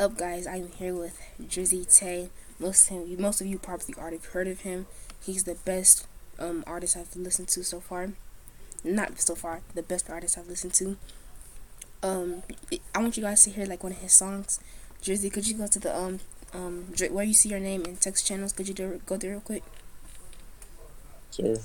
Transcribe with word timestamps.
Okay. 0.00 0.08
What 0.08 0.12
is 0.12 0.12
up, 0.12 0.18
guys? 0.18 0.46
I'm 0.46 0.68
here 0.72 0.94
with 0.94 1.20
Drizzy 1.42 1.84
Tae. 1.98 2.30
Most 2.58 2.90
of 2.90 3.06
you, 3.06 3.18
most 3.18 3.42
of 3.42 3.46
you 3.46 3.58
probably 3.58 3.94
already 3.98 4.18
heard 4.32 4.48
of 4.48 4.60
him. 4.60 4.86
He's 5.22 5.44
the 5.44 5.56
best 5.56 6.06
um, 6.38 6.64
artist 6.66 6.96
I've 6.96 7.14
listened 7.14 7.48
to 7.48 7.62
so 7.62 7.80
far. 7.80 8.12
Not 8.82 9.20
so 9.20 9.34
far, 9.34 9.60
the 9.74 9.82
best 9.82 10.08
artist 10.08 10.38
I've 10.38 10.48
listened 10.48 10.72
to. 10.74 10.96
Um, 12.02 12.42
I 12.94 12.98
want 13.00 13.18
you 13.18 13.22
guys 13.22 13.42
to 13.42 13.50
hear 13.50 13.66
like 13.66 13.82
one 13.82 13.92
of 13.92 13.98
his 13.98 14.14
songs. 14.14 14.58
Drizzy, 15.02 15.30
could 15.30 15.46
you 15.46 15.54
go 15.54 15.66
to 15.66 15.78
the 15.78 15.94
um 15.94 16.20
um 16.54 16.94
where 17.10 17.24
you 17.24 17.34
see 17.34 17.50
your 17.50 17.60
name 17.60 17.84
in 17.84 17.96
text 17.96 18.26
channels? 18.26 18.52
Could 18.54 18.68
you 18.68 18.74
do, 18.74 19.00
go 19.04 19.18
there 19.18 19.32
real 19.32 19.40
quick? 19.40 19.64
Sure. 21.30 21.58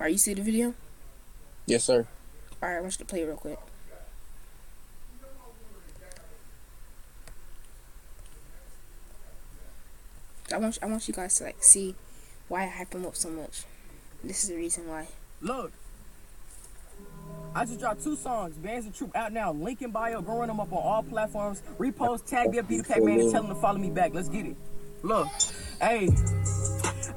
Are 0.00 0.08
you 0.08 0.18
see 0.18 0.32
the 0.32 0.42
video? 0.42 0.72
Yes, 1.66 1.84
sir. 1.84 2.06
All 2.62 2.68
right, 2.70 2.78
I 2.78 2.80
want 2.80 2.94
you 2.94 2.98
to 2.98 3.04
play 3.04 3.20
it 3.22 3.26
real 3.26 3.36
quick. 3.36 3.58
I 10.52 10.58
want 10.58 10.78
I 10.82 10.86
want 10.86 11.06
you 11.08 11.14
guys 11.14 11.38
to 11.38 11.44
like 11.44 11.62
see 11.62 11.94
why 12.48 12.64
I 12.64 12.66
hype 12.66 12.94
him 12.94 13.06
up 13.06 13.16
so 13.16 13.30
much. 13.30 13.64
This 14.22 14.42
is 14.42 14.50
the 14.50 14.56
reason 14.56 14.88
why. 14.88 15.06
Look, 15.40 15.72
I 17.54 17.64
just 17.64 17.80
dropped 17.80 18.04
two 18.04 18.16
songs. 18.16 18.56
Bands 18.56 18.86
of 18.86 18.96
Troop 18.96 19.14
out 19.16 19.32
now. 19.32 19.52
Link 19.52 19.82
in 19.82 19.90
bio. 19.90 20.20
Run 20.20 20.48
them 20.48 20.60
up 20.60 20.72
on 20.72 20.78
all 20.78 21.02
platforms. 21.02 21.62
Repost, 21.78 22.26
tag 22.26 22.50
me 22.50 22.58
up, 22.58 22.68
the 22.68 22.82
Pac 22.82 23.02
Man, 23.02 23.20
and 23.20 23.30
tell 23.30 23.42
them 23.42 23.54
to 23.54 23.60
follow 23.60 23.78
me 23.78 23.90
back. 23.90 24.12
Let's 24.14 24.28
get 24.28 24.46
it. 24.46 24.56
Look, 25.02 25.28
hey. 25.80 26.08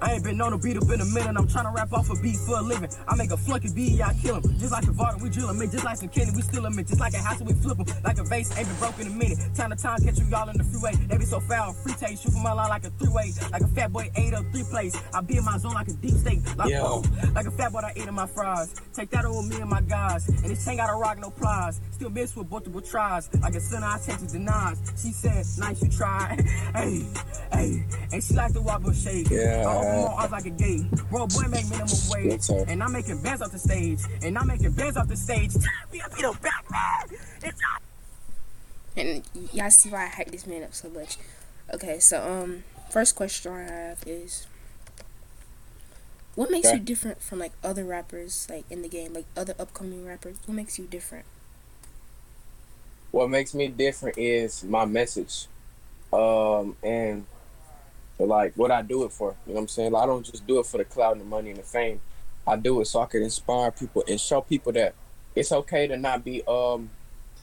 I 0.01 0.13
ain't 0.13 0.23
been 0.23 0.37
known 0.37 0.51
to 0.51 0.57
beat 0.57 0.77
up 0.77 0.89
in 0.89 1.01
a 1.01 1.05
minute. 1.05 1.35
I'm 1.37 1.47
trying 1.47 1.65
to 1.65 1.71
rap 1.71 1.93
off 1.93 2.09
a 2.09 2.15
beat 2.15 2.37
for 2.37 2.57
a 2.57 2.61
living. 2.61 2.89
I 3.07 3.15
make 3.15 3.31
a 3.31 3.37
flunky 3.37 3.69
beat, 3.73 4.01
I 4.01 4.13
kill 4.13 4.35
him. 4.35 4.43
Just 4.59 4.71
like 4.71 4.83
a 4.83 4.91
Varda, 4.91 5.21
we 5.21 5.29
drill 5.29 5.49
him. 5.49 5.59
Just 5.71 5.83
like 5.83 5.97
some 5.97 6.09
Kenny, 6.09 6.31
we 6.35 6.41
steal 6.41 6.65
him. 6.65 6.73
Just 6.85 6.99
like 6.99 7.13
a 7.13 7.17
house, 7.17 7.41
we 7.41 7.53
flip 7.53 7.77
him. 7.77 7.85
Like 8.03 8.17
a 8.17 8.23
vase, 8.23 8.55
ain't 8.57 8.67
been 8.67 8.77
broken 8.77 9.07
in 9.07 9.13
a 9.13 9.15
minute. 9.15 9.39
Time 9.55 9.69
to 9.71 9.75
time, 9.75 9.99
catch 10.03 10.17
you 10.19 10.25
y'all 10.25 10.49
in 10.49 10.57
the 10.57 10.63
freeway. 10.63 10.95
They 11.07 11.17
be 11.17 11.25
so 11.25 11.39
foul, 11.39 11.73
free 11.73 11.93
taste. 11.93 12.23
Shoot 12.23 12.33
from 12.33 12.43
my 12.43 12.53
line 12.53 12.69
like 12.69 12.85
a 12.85 12.89
three-way. 12.91 13.31
Like 13.51 13.61
a 13.61 13.67
fat 13.67 13.91
boy 13.91 14.11
ate 14.15 14.33
up 14.33 14.45
three 14.51 14.63
plays. 14.63 14.95
I 15.13 15.21
be 15.21 15.37
in 15.37 15.45
my 15.45 15.57
zone 15.57 15.73
like 15.73 15.87
a 15.87 15.93
deep 15.93 16.15
steak. 16.15 16.39
Like, 16.57 16.69
Yo. 16.69 16.83
Oh, 16.83 17.03
like 17.33 17.45
a 17.45 17.51
fat 17.51 17.71
boy 17.71 17.79
I 17.79 17.93
ate 17.95 18.07
in 18.07 18.13
my 18.13 18.27
fries. 18.27 18.73
Take 18.93 19.09
that 19.11 19.25
on 19.25 19.49
me 19.49 19.57
and 19.57 19.69
my 19.69 19.81
guys. 19.81 20.27
And 20.27 20.45
this 20.45 20.65
chain 20.65 20.77
got 20.77 20.89
a 20.89 20.95
rock, 20.95 21.19
no 21.19 21.29
plies. 21.29 21.81
Still 21.91 22.09
miss 22.09 22.35
with 22.35 22.49
multiple 22.49 22.81
tries. 22.81 23.29
Like 23.41 23.55
a 23.55 23.59
son, 23.59 23.83
I 23.83 23.99
take 24.05 24.17
the 24.17 24.27
denies. 24.27 24.81
She 25.01 25.11
said, 25.11 25.45
nice 25.57 25.81
you 25.81 25.89
try. 25.89 26.37
hey, 26.75 27.05
hey. 27.51 27.85
And 28.11 28.23
she 28.23 28.33
like 28.33 28.53
to 28.53 28.61
walk 28.61 28.83
with 28.83 29.01
shake. 29.01 29.29
Yeah. 29.29 29.63
I 29.73 29.77
open 29.77 30.15
my 30.15 30.27
like 30.27 30.45
a 30.45 30.49
gate. 30.49 30.91
Bro, 31.09 31.27
boy 31.27 31.43
make 31.49 31.69
minimum 31.69 31.89
wage. 32.09 32.49
And 32.67 32.83
I'm 32.83 32.91
making 32.91 33.21
bands 33.21 33.41
off 33.41 33.51
the 33.51 33.59
stage. 33.59 33.99
And 34.23 34.37
I'm 34.37 34.47
making 34.47 34.71
bands 34.71 34.97
off 34.97 35.07
the 35.07 35.15
stage. 35.15 35.53
Time 35.53 35.63
me 35.91 36.01
up, 36.01 36.11
you 36.17 36.23
know, 36.23 36.33
Batman. 36.33 37.19
It's 37.43 37.61
not. 37.61 37.81
And 38.95 39.23
y'all 39.53 39.69
see 39.69 39.89
why 39.89 40.05
I 40.05 40.07
hype 40.07 40.31
this 40.31 40.45
man 40.45 40.63
up 40.63 40.73
so 40.73 40.89
much. 40.89 41.17
Okay, 41.73 41.99
so 41.99 42.21
um, 42.21 42.63
first 42.89 43.15
question 43.15 43.51
I 43.53 43.63
have 43.63 44.03
is, 44.05 44.45
what 46.35 46.49
makes 46.51 46.67
Okay. 46.67 46.77
you 46.77 46.83
different 46.83 47.21
from 47.21 47.39
like 47.39 47.51
other 47.63 47.83
rappers 47.83 48.47
like 48.49 48.65
in 48.69 48.81
the 48.81 48.87
game, 48.87 49.13
like 49.13 49.25
other 49.37 49.53
upcoming 49.59 50.05
rappers? 50.05 50.37
What 50.45 50.55
makes 50.55 50.77
you 50.77 50.85
different? 50.85 51.25
What 53.11 53.29
makes 53.29 53.53
me 53.53 53.67
different 53.67 54.17
is 54.17 54.63
my 54.63 54.85
message, 54.85 55.45
um, 56.11 56.75
and 56.83 57.25
like 58.19 58.53
what 58.55 58.71
I 58.71 58.81
do 58.81 59.03
it 59.03 59.11
for. 59.11 59.35
You 59.45 59.53
know 59.53 59.55
what 59.55 59.61
I'm 59.61 59.67
saying? 59.67 59.91
Like, 59.91 60.03
I 60.03 60.05
don't 60.05 60.25
just 60.25 60.45
do 60.45 60.59
it 60.59 60.65
for 60.65 60.77
the 60.77 60.85
clout 60.85 61.13
and 61.13 61.21
the 61.21 61.25
money 61.25 61.49
and 61.49 61.59
the 61.59 61.63
fame. 61.63 62.01
I 62.45 62.55
do 62.57 62.81
it 62.81 62.85
so 62.85 63.01
I 63.01 63.05
can 63.05 63.23
inspire 63.23 63.71
people 63.71 64.03
and 64.07 64.19
show 64.19 64.41
people 64.41 64.71
that 64.73 64.95
it's 65.35 65.51
okay 65.51 65.87
to 65.87 65.97
not 65.97 66.23
be 66.23 66.43
um 66.47 66.89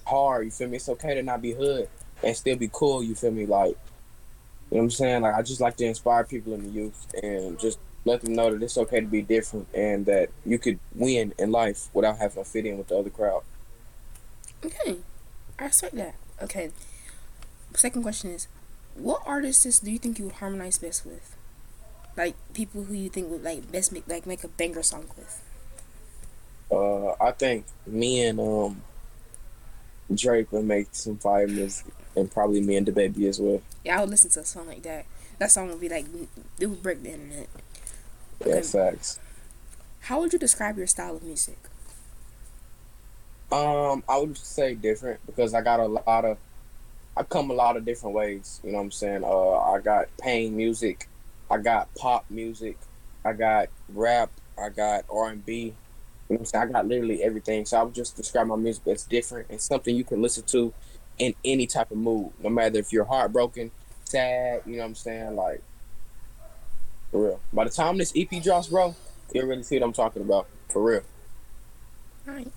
hard. 0.07 0.45
You 0.45 0.51
feel 0.51 0.69
me? 0.69 0.77
It's 0.77 0.89
okay 0.89 1.15
to 1.15 1.23
not 1.23 1.43
be 1.43 1.53
hood 1.53 1.89
and 2.23 2.37
still 2.37 2.57
be 2.57 2.71
cool. 2.73 3.03
You 3.03 3.15
feel 3.15 3.31
me? 3.31 3.47
Like, 3.47 3.71
you 3.71 4.77
know 4.77 4.79
what 4.79 4.83
I'm 4.83 4.91
saying? 4.91 5.23
Like, 5.23 5.35
I 5.35 5.43
just 5.43 5.61
like 5.61 5.77
to 5.77 5.85
inspire 5.85 6.25
people 6.25 6.55
in 6.55 6.63
the 6.63 6.71
youth 6.71 7.15
and 7.23 7.59
just 7.59 7.79
let 8.05 8.23
them 8.23 8.35
know 8.35 8.51
that 8.51 8.63
it's 8.63 8.79
okay 8.79 9.01
to 9.01 9.07
be 9.07 9.23
different 9.23 9.69
and 9.75 10.07
that 10.07 10.31
you 10.45 10.59
could 10.59 10.79
win 10.95 11.35
in 11.39 11.51
life 11.51 11.89
without 11.93 12.19
having 12.19 12.43
to 12.43 12.49
fit 12.49 12.67
in 12.67 12.79
with 12.79 12.89
the 12.89 12.97
other 12.97 13.11
crowd. 13.11 13.43
Okay, 14.65 14.99
I 15.59 15.65
respect 15.65 15.95
that. 15.97 16.15
Okay, 16.43 16.71
second 17.75 18.03
question 18.03 18.31
is, 18.31 18.49
what 18.95 19.23
artists 19.27 19.79
do 19.81 19.91
you 19.91 19.99
think 19.99 20.19
you 20.19 20.27
would 20.27 20.35
harmonize 20.35 20.79
best 20.79 21.05
with? 21.07 21.37
Like 22.17 22.35
people 22.55 22.85
who 22.85 22.95
you 22.95 23.09
think 23.09 23.31
would 23.31 23.43
like 23.43 23.71
best 23.71 23.93
make 23.93 24.07
like 24.09 24.27
make 24.27 24.45
a 24.45 24.49
banger 24.49 24.83
song 24.83 25.07
with. 25.17 25.43
Uh, 26.71 27.13
I 27.21 27.33
think 27.33 27.65
me 27.87 28.23
and 28.27 28.39
um 28.41 28.83
Drake 30.13 30.51
would 30.53 30.65
make 30.65 30.89
some 30.93 31.19
fire 31.19 31.47
music, 31.47 31.87
and 32.17 32.31
probably 32.31 32.61
me 32.61 32.77
and 32.77 32.87
DaBaby 32.87 33.29
as 33.29 33.41
well. 33.41 33.63
Yeah, 33.85 33.99
I 33.99 34.01
would 34.01 34.11
listen 34.11 34.31
to 34.33 34.41
a 34.41 34.45
song 34.45 34.67
like 34.67 34.83
that. 34.83 35.07
That 35.39 35.51
song 35.53 35.69
would 35.69 35.81
be 35.81 35.89
like 35.89 36.07
it 36.59 36.67
would 36.67 36.83
break 36.83 37.03
the 37.03 37.13
internet. 37.13 37.49
Yeah, 38.45 38.55
Okay. 38.55 38.63
facts. 38.63 39.21
How 40.03 40.21
would 40.21 40.33
you 40.33 40.39
describe 40.39 40.77
your 40.79 40.87
style 40.87 41.17
of 41.17 41.23
music? 41.23 41.59
Um, 43.53 44.03
I 44.09 44.19
would 44.19 44.37
say 44.37 44.75
different 44.75 45.21
because 45.27 45.55
I 45.55 45.61
got 45.61 45.81
a 45.81 45.87
lot 45.87 46.25
of, 46.25 46.39
I 47.21 47.23
come 47.25 47.51
a 47.51 47.55
lot 47.55 47.77
of 47.77 47.85
different 47.85 48.17
ways. 48.17 48.61
You 48.65 48.73
know 48.73 48.79
what 48.79 48.85
I'm 48.85 48.91
saying? 48.91 49.25
Uh, 49.25 49.59
I 49.59 49.81
got 49.81 50.07
pain 50.17 50.57
music, 50.57 51.07
I 51.51 51.59
got 51.59 51.95
pop 51.95 52.25
music, 52.31 52.79
I 53.27 53.35
got 53.35 53.69
rap, 53.91 54.31
I 54.59 54.71
got 54.71 55.05
R 55.13 55.29
and 55.29 55.45
B. 55.45 55.53
You 55.55 55.67
know 55.67 55.75
what 56.29 56.39
I'm 56.41 56.45
saying? 56.47 56.69
I 56.71 56.73
got 56.73 56.87
literally 56.89 57.23
everything. 57.23 57.67
So 57.67 57.79
I 57.79 57.83
would 57.83 57.95
just 57.95 58.17
describe 58.17 58.47
my 58.47 58.57
music 58.57 58.87
as 58.87 59.05
different 59.05 59.51
and 59.51 59.61
something 59.61 59.95
you 59.95 60.03
can 60.03 60.23
listen 60.23 60.45
to 60.45 60.73
in 61.19 61.35
any 61.45 61.67
type 61.67 61.91
of 61.91 61.99
mood, 61.99 62.31
no 62.43 62.49
matter 62.49 62.79
if 62.79 62.91
you're 62.91 63.05
heartbroken, 63.05 63.71
sad. 64.05 64.63
You 64.65 64.77
know 64.77 64.79
what 64.79 64.87
I'm 64.87 64.95
saying? 64.95 65.37
Like, 65.37 65.61
for 67.11 67.23
real. 67.23 67.41
By 67.53 67.65
the 67.65 67.71
time 67.71 67.99
this 67.99 68.15
EP 68.17 68.43
drops, 68.43 68.69
bro, 68.69 68.95
you'll 69.35 69.47
really 69.47 69.63
see 69.63 69.79
what 69.79 69.85
I'm 69.85 69.93
talking 69.93 70.23
about. 70.23 70.47
For 70.71 70.83
real. 70.83 71.03
Alright. 72.27 72.51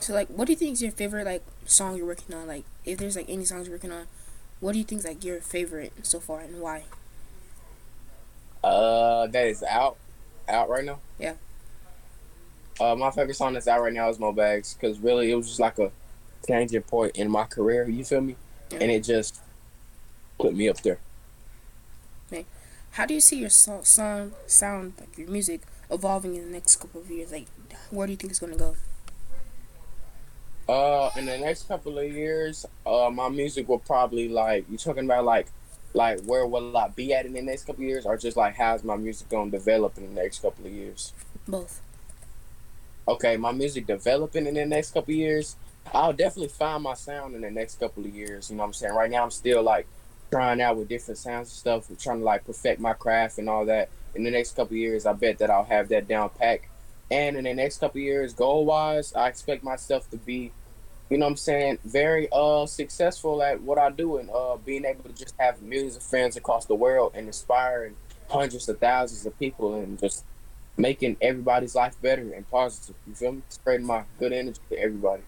So 0.00 0.14
like, 0.14 0.28
what 0.28 0.46
do 0.46 0.52
you 0.52 0.56
think 0.56 0.72
is 0.72 0.82
your 0.82 0.92
favorite 0.92 1.26
like 1.26 1.42
song 1.64 1.96
you're 1.96 2.06
working 2.06 2.34
on? 2.34 2.46
Like, 2.46 2.64
if 2.84 2.98
there's 2.98 3.16
like 3.16 3.28
any 3.28 3.44
songs 3.44 3.66
you're 3.66 3.76
working 3.76 3.92
on, 3.92 4.06
what 4.60 4.72
do 4.72 4.78
you 4.78 4.84
think 4.84 5.00
is 5.00 5.04
like 5.06 5.24
your 5.24 5.40
favorite 5.40 5.92
so 6.02 6.20
far 6.20 6.40
and 6.40 6.60
why? 6.60 6.84
Uh, 8.62 9.26
that 9.26 9.46
is 9.46 9.62
out, 9.62 9.96
out 10.48 10.68
right 10.68 10.84
now. 10.84 11.00
Yeah. 11.18 11.34
Uh, 12.80 12.94
my 12.94 13.10
favorite 13.10 13.34
song 13.34 13.52
that's 13.52 13.68
out 13.68 13.82
right 13.82 13.92
now 13.92 14.08
is 14.08 14.18
Mo 14.18 14.32
Bags 14.32 14.74
because 14.74 14.98
really 14.98 15.30
it 15.30 15.34
was 15.34 15.48
just 15.48 15.60
like 15.60 15.78
a 15.78 15.90
changing 16.46 16.82
point 16.82 17.16
in 17.16 17.30
my 17.30 17.44
career. 17.44 17.88
You 17.88 18.04
feel 18.04 18.20
me? 18.20 18.36
Yeah. 18.70 18.78
And 18.80 18.90
it 18.90 19.04
just 19.04 19.40
put 20.38 20.54
me 20.54 20.68
up 20.68 20.80
there. 20.82 20.98
Okay. 22.32 22.46
How 22.92 23.06
do 23.06 23.14
you 23.14 23.20
see 23.20 23.38
your 23.38 23.50
so- 23.50 23.82
song 23.82 24.32
sound 24.46 24.94
like 24.98 25.18
your 25.18 25.28
music 25.28 25.62
evolving 25.90 26.34
in 26.34 26.44
the 26.44 26.50
next 26.50 26.76
couple 26.76 27.00
of 27.00 27.10
years? 27.10 27.32
Like, 27.32 27.46
where 27.90 28.06
do 28.06 28.12
you 28.12 28.16
think 28.16 28.30
it's 28.30 28.40
gonna 28.40 28.56
go? 28.56 28.76
Uh, 30.72 31.10
in 31.18 31.26
the 31.26 31.36
next 31.36 31.68
couple 31.68 31.98
of 31.98 32.10
years, 32.10 32.64
uh, 32.86 33.10
my 33.12 33.28
music 33.28 33.68
will 33.68 33.78
probably 33.78 34.26
like 34.26 34.64
you 34.70 34.78
talking 34.78 35.04
about 35.04 35.22
like, 35.22 35.48
like 35.92 36.18
where 36.24 36.46
will 36.46 36.74
I 36.74 36.88
be 36.88 37.12
at 37.12 37.26
in 37.26 37.34
the 37.34 37.42
next 37.42 37.64
couple 37.64 37.84
of 37.84 37.88
years, 37.90 38.06
or 38.06 38.16
just 38.16 38.38
like 38.38 38.54
how's 38.54 38.82
my 38.82 38.96
music 38.96 39.28
gonna 39.28 39.50
develop 39.50 39.98
in 39.98 40.14
the 40.14 40.22
next 40.22 40.40
couple 40.40 40.64
of 40.64 40.72
years? 40.72 41.12
Both. 41.46 41.82
okay, 43.06 43.36
my 43.36 43.52
music 43.52 43.86
developing 43.86 44.46
in 44.46 44.54
the 44.54 44.64
next 44.64 44.92
couple 44.94 45.12
of 45.12 45.18
years, 45.18 45.56
I'll 45.92 46.14
definitely 46.14 46.48
find 46.48 46.82
my 46.82 46.94
sound 46.94 47.34
in 47.34 47.42
the 47.42 47.50
next 47.50 47.78
couple 47.78 48.06
of 48.06 48.14
years. 48.14 48.48
You 48.48 48.56
know 48.56 48.62
what 48.62 48.68
I'm 48.68 48.72
saying? 48.72 48.94
Right 48.94 49.10
now, 49.10 49.24
I'm 49.24 49.30
still 49.30 49.62
like 49.62 49.86
trying 50.30 50.62
out 50.62 50.78
with 50.78 50.88
different 50.88 51.18
sounds 51.18 51.48
and 51.48 51.84
stuff, 51.88 51.98
trying 51.98 52.20
to 52.20 52.24
like 52.24 52.46
perfect 52.46 52.80
my 52.80 52.94
craft 52.94 53.36
and 53.36 53.50
all 53.50 53.66
that. 53.66 53.90
In 54.14 54.24
the 54.24 54.30
next 54.30 54.56
couple 54.56 54.74
of 54.74 54.78
years, 54.78 55.04
I 55.04 55.12
bet 55.12 55.36
that 55.38 55.50
I'll 55.50 55.64
have 55.64 55.90
that 55.90 56.08
down 56.08 56.30
pack. 56.30 56.70
And 57.10 57.36
in 57.36 57.44
the 57.44 57.52
next 57.52 57.76
couple 57.76 57.98
of 57.98 58.04
years, 58.04 58.32
goal 58.32 58.64
wise, 58.64 59.12
I 59.14 59.28
expect 59.28 59.62
myself 59.62 60.08
to 60.12 60.16
be, 60.16 60.50
you 61.12 61.18
know 61.18 61.26
what 61.26 61.32
I'm 61.32 61.36
saying, 61.36 61.78
very 61.84 62.26
uh 62.32 62.64
successful 62.64 63.42
at 63.42 63.60
what 63.60 63.76
I 63.78 63.90
do 63.90 64.16
and 64.16 64.30
uh 64.30 64.56
being 64.56 64.86
able 64.86 65.04
to 65.04 65.12
just 65.12 65.34
have 65.38 65.60
millions 65.60 65.94
of 65.94 66.02
fans 66.02 66.36
across 66.36 66.64
the 66.64 66.74
world 66.74 67.12
and 67.14 67.26
inspiring 67.26 67.96
hundreds 68.30 68.66
of 68.70 68.78
thousands 68.78 69.26
of 69.26 69.38
people 69.38 69.74
and 69.74 69.98
just 69.98 70.24
making 70.78 71.18
everybody's 71.20 71.74
life 71.74 72.00
better 72.00 72.32
and 72.32 72.50
positive. 72.50 72.96
You 73.06 73.14
feel 73.14 73.32
me? 73.32 73.42
Spreading 73.50 73.86
my 73.86 74.04
good 74.18 74.32
energy 74.32 74.60
to 74.70 74.78
everybody. 74.78 75.22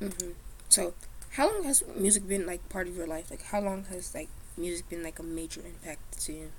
hmm 0.00 0.30
So, 0.70 0.94
how 1.32 1.52
long 1.52 1.64
has 1.64 1.84
music 1.94 2.26
been 2.26 2.46
like 2.46 2.66
part 2.70 2.88
of 2.88 2.96
your 2.96 3.06
life? 3.06 3.30
Like, 3.30 3.42
how 3.42 3.60
long 3.60 3.84
has 3.90 4.14
like 4.14 4.30
music 4.56 4.88
been 4.88 5.02
like 5.02 5.18
a 5.18 5.22
major 5.22 5.60
impact 5.60 6.18
to 6.22 6.32
you? 6.32 6.50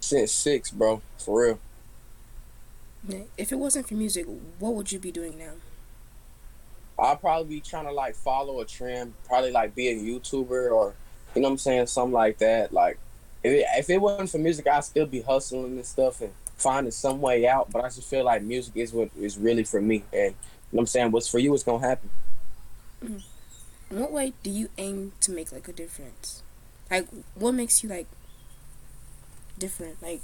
Since 0.00 0.32
six, 0.32 0.72
bro, 0.72 1.00
for 1.16 1.42
real. 1.46 1.58
If 3.38 3.52
it 3.52 3.56
wasn't 3.56 3.88
for 3.88 3.94
music, 3.94 4.26
what 4.58 4.74
would 4.74 4.92
you 4.92 4.98
be 4.98 5.12
doing 5.12 5.38
now? 5.38 5.54
I'll 7.00 7.16
probably 7.16 7.56
be 7.56 7.60
trying 7.60 7.86
to 7.86 7.92
like 7.92 8.14
follow 8.14 8.60
a 8.60 8.64
trend, 8.64 9.14
probably 9.26 9.50
like 9.50 9.74
be 9.74 9.88
a 9.88 9.96
YouTuber 9.96 10.70
or 10.70 10.94
you 11.34 11.42
know 11.42 11.48
what 11.48 11.52
I'm 11.52 11.58
saying, 11.58 11.86
something 11.86 12.12
like 12.12 12.38
that. 12.38 12.72
Like 12.72 12.98
if 13.42 13.52
it, 13.52 13.66
if 13.76 13.90
it 13.90 13.98
wasn't 13.98 14.30
for 14.30 14.38
music, 14.38 14.66
I'd 14.66 14.84
still 14.84 15.06
be 15.06 15.22
hustling 15.22 15.76
and 15.76 15.86
stuff 15.86 16.20
and 16.20 16.32
finding 16.56 16.90
some 16.90 17.20
way 17.20 17.46
out. 17.46 17.70
But 17.70 17.84
I 17.84 17.88
just 17.88 18.08
feel 18.08 18.24
like 18.24 18.42
music 18.42 18.76
is 18.76 18.92
what 18.92 19.10
is 19.18 19.38
really 19.38 19.64
for 19.64 19.80
me, 19.80 20.04
and 20.12 20.12
you 20.12 20.28
know 20.28 20.34
what 20.70 20.80
I'm 20.82 20.86
saying? 20.86 21.10
What's 21.10 21.28
for 21.28 21.38
you 21.38 21.54
is 21.54 21.62
gonna 21.62 21.86
happen. 21.86 22.10
In 23.02 23.22
what 23.98 24.12
way 24.12 24.34
do 24.42 24.50
you 24.50 24.68
aim 24.78 25.12
to 25.20 25.32
make 25.32 25.52
like 25.52 25.68
a 25.68 25.72
difference? 25.72 26.42
Like, 26.90 27.08
what 27.34 27.52
makes 27.52 27.82
you 27.82 27.88
like 27.88 28.06
different? 29.58 30.02
Like, 30.02 30.20